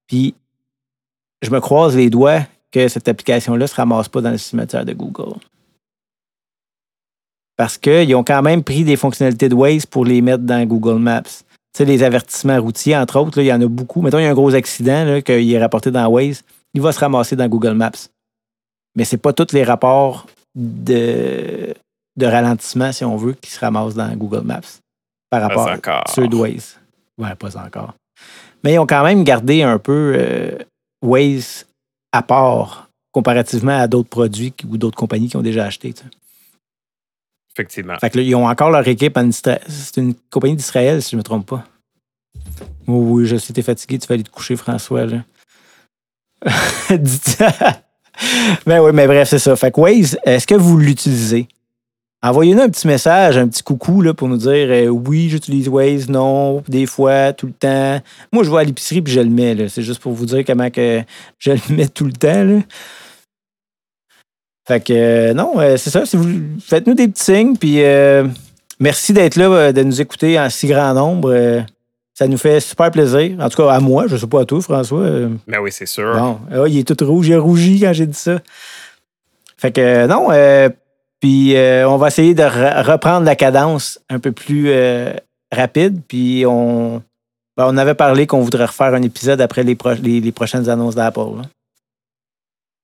Puis 0.07 0.33
je 1.43 1.51
me 1.51 1.59
croise 1.59 1.95
les 1.95 2.09
doigts 2.09 2.41
que 2.71 2.87
cette 2.87 3.07
application-là 3.07 3.63
ne 3.63 3.67
se 3.67 3.75
ramasse 3.75 4.09
pas 4.09 4.21
dans 4.21 4.31
le 4.31 4.37
cimetière 4.37 4.85
de 4.85 4.93
Google. 4.93 5.39
Parce 7.55 7.77
qu'ils 7.77 8.15
ont 8.15 8.23
quand 8.23 8.41
même 8.41 8.63
pris 8.63 8.83
des 8.83 8.95
fonctionnalités 8.95 9.49
de 9.49 9.55
Waze 9.55 9.85
pour 9.85 10.05
les 10.05 10.21
mettre 10.21 10.43
dans 10.43 10.63
Google 10.65 10.99
Maps. 10.99 11.23
Tu 11.23 11.79
sais, 11.79 11.85
les 11.85 12.03
avertissements 12.03 12.61
routiers, 12.61 12.95
entre 12.95 13.19
autres, 13.19 13.39
là, 13.39 13.43
il 13.43 13.47
y 13.47 13.53
en 13.53 13.61
a 13.61 13.67
beaucoup. 13.67 14.01
Mettons, 14.01 14.19
il 14.19 14.23
y 14.23 14.27
a 14.27 14.29
un 14.29 14.35
gros 14.35 14.53
accident 14.53 15.21
qu'il 15.21 15.51
est 15.51 15.59
rapporté 15.59 15.89
dans 15.89 16.07
Waze, 16.07 16.43
il 16.73 16.81
va 16.81 16.91
se 16.91 16.99
ramasser 16.99 17.35
dans 17.35 17.47
Google 17.47 17.73
Maps. 17.73 18.09
Mais 18.95 19.05
c'est 19.05 19.17
pas 19.17 19.33
tous 19.33 19.53
les 19.53 19.63
rapports 19.63 20.27
de, 20.55 21.73
de 22.15 22.25
ralentissement, 22.25 22.91
si 22.91 23.03
on 23.03 23.15
veut, 23.15 23.33
qui 23.33 23.49
se 23.49 23.59
ramassent 23.59 23.95
dans 23.95 24.13
Google 24.15 24.41
Maps 24.41 24.79
par 25.29 25.41
rapport 25.41 25.67
à 25.67 26.03
ceux 26.07 26.27
de 26.27 26.35
Waze. 26.35 26.79
Ouais, 27.17 27.33
pas 27.35 27.57
encore. 27.57 27.95
Mais 28.63 28.73
ils 28.73 28.79
ont 28.79 28.87
quand 28.87 29.03
même 29.03 29.23
gardé 29.23 29.63
un 29.63 29.79
peu 29.79 30.13
euh, 30.15 30.57
Waze 31.03 31.65
à 32.11 32.21
part 32.21 32.89
comparativement 33.11 33.77
à 33.79 33.87
d'autres 33.87 34.09
produits 34.09 34.53
ou 34.69 34.77
d'autres 34.77 34.97
compagnies 34.97 35.29
qui 35.29 35.37
ont 35.37 35.41
déjà 35.41 35.65
acheté. 35.65 35.93
Effectivement. 37.53 37.97
Fait 37.99 38.09
que 38.09 38.17
là, 38.17 38.23
ils 38.23 38.35
ont 38.35 38.47
encore 38.47 38.69
leur 38.69 38.87
équipe 38.87 39.17
en 39.17 39.27
Isra- 39.27 39.59
C'est 39.67 39.97
une 39.97 40.13
compagnie 40.29 40.55
d'Israël, 40.55 41.01
si 41.01 41.11
je 41.11 41.15
ne 41.15 41.19
me 41.19 41.23
trompe 41.23 41.47
pas. 41.47 41.63
Oui, 42.87 43.21
oui, 43.21 43.25
je 43.25 43.37
sais, 43.37 43.53
t'es 43.53 43.61
fatigué, 43.63 43.97
tu 43.97 44.07
vas 44.07 44.13
aller 44.13 44.23
te 44.23 44.29
coucher, 44.29 44.55
François. 44.55 45.05
Là. 45.05 45.23
Ben 48.65 48.79
oui, 48.81 48.91
mais 48.93 49.05
bref, 49.05 49.29
c'est 49.29 49.39
ça. 49.39 49.55
Fait 49.55 49.71
que 49.71 49.79
Waze, 49.79 50.17
est-ce 50.23 50.47
que 50.47 50.55
vous 50.55 50.77
l'utilisez? 50.77 51.47
Envoyez-nous 52.21 52.61
un 52.61 52.69
petit 52.69 52.87
message, 52.87 53.37
un 53.37 53.47
petit 53.47 53.63
coucou 53.63 54.01
là, 54.01 54.13
pour 54.13 54.27
nous 54.27 54.37
dire 54.37 54.67
euh, 54.69 54.87
oui, 54.87 55.29
j'utilise 55.29 55.67
Waze, 55.69 56.09
non, 56.09 56.63
des 56.67 56.85
fois, 56.85 57.33
tout 57.33 57.47
le 57.47 57.53
temps. 57.53 57.99
Moi, 58.31 58.43
je 58.43 58.51
vais 58.51 58.57
à 58.57 58.63
l'épicerie 58.63 59.01
puis 59.01 59.13
je 59.13 59.19
le 59.19 59.29
mets. 59.29 59.69
C'est 59.69 59.83
juste 59.83 60.01
pour 60.01 60.13
vous 60.13 60.25
dire 60.25 60.43
comment 60.45 60.69
que 60.69 61.01
je 61.39 61.51
le 61.51 61.75
mets 61.75 61.87
tout 61.87 62.05
le 62.05 62.13
temps. 62.13 62.43
là. 62.43 62.59
Fait 64.67 64.81
que 64.81 64.93
euh, 64.93 65.33
non, 65.33 65.53
euh, 65.59 65.77
c'est 65.77 65.89
ça. 65.89 66.05
Si 66.05 66.17
vous 66.17 66.27
faites-nous 66.59 66.93
des 66.93 67.07
petits 67.07 67.23
signes, 67.23 67.55
puis 67.55 67.81
euh, 67.81 68.27
merci 68.81 69.13
d'être 69.13 69.37
là, 69.37 69.71
de 69.71 69.81
nous 69.81 70.01
écouter 70.01 70.37
en 70.37 70.49
si 70.49 70.67
grand 70.67 70.93
nombre. 70.93 71.63
ça 72.13 72.27
nous 72.27 72.37
fait 72.37 72.59
super 72.59 72.91
plaisir. 72.91 73.37
En 73.39 73.47
tout 73.47 73.63
cas, 73.63 73.71
à 73.71 73.79
moi, 73.79 74.07
je 74.07 74.17
sais 74.17 74.27
pas 74.27 74.41
à 74.41 74.45
toi, 74.45 74.59
François. 74.61 75.07
Ben 75.47 75.59
oui, 75.61 75.71
c'est 75.71 75.85
sûr. 75.85 76.13
Bon, 76.17 76.39
ah, 76.51 76.67
il 76.67 76.79
est 76.79 76.83
tout 76.83 77.05
rouge, 77.05 77.29
il 77.29 77.35
a 77.35 77.39
rougi 77.39 77.79
quand 77.79 77.93
j'ai 77.93 78.07
dit 78.07 78.17
ça. 78.17 78.39
Fait 79.57 79.71
que 79.71 80.05
non, 80.05 80.31
puis 81.19 81.55
euh, 81.55 81.87
on 81.89 81.97
va 81.97 82.07
essayer 82.07 82.33
de 82.33 82.43
re- 82.43 82.83
reprendre 82.83 83.25
la 83.25 83.35
cadence 83.35 83.99
un 84.09 84.19
peu 84.19 84.31
plus 84.31 84.69
euh, 84.69 85.13
rapide. 85.51 86.01
Puis 86.07 86.45
on, 86.45 87.01
ben, 87.55 87.65
on 87.67 87.77
avait 87.77 87.95
parlé 87.95 88.27
qu'on 88.27 88.41
voudrait 88.41 88.65
refaire 88.65 88.93
un 88.93 89.01
épisode 89.01 89.41
après 89.41 89.63
les, 89.63 89.75
pro- 89.75 89.93
les, 89.93 90.19
les 90.21 90.31
prochaines 90.31 90.69
annonces 90.69 90.95
d'Apple. 90.95 91.19
là. 91.37 91.41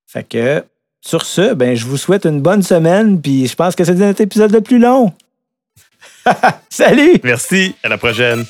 Fait 0.07 0.23
que 0.23 0.63
sur 1.05 1.25
ce, 1.25 1.53
ben 1.53 1.75
je 1.75 1.85
vous 1.85 1.97
souhaite 1.97 2.25
une 2.25 2.41
bonne 2.41 2.63
semaine. 2.63 3.19
Puis 3.21 3.47
je 3.47 3.55
pense 3.55 3.75
que 3.75 3.83
c'est 3.83 3.93
notre 3.95 4.21
épisode 4.21 4.51
le 4.51 4.61
plus 4.61 4.79
long. 4.79 5.11
Salut! 6.69 7.19
Merci. 7.23 7.75
À 7.83 7.89
la 7.89 7.97
prochaine. 7.97 8.45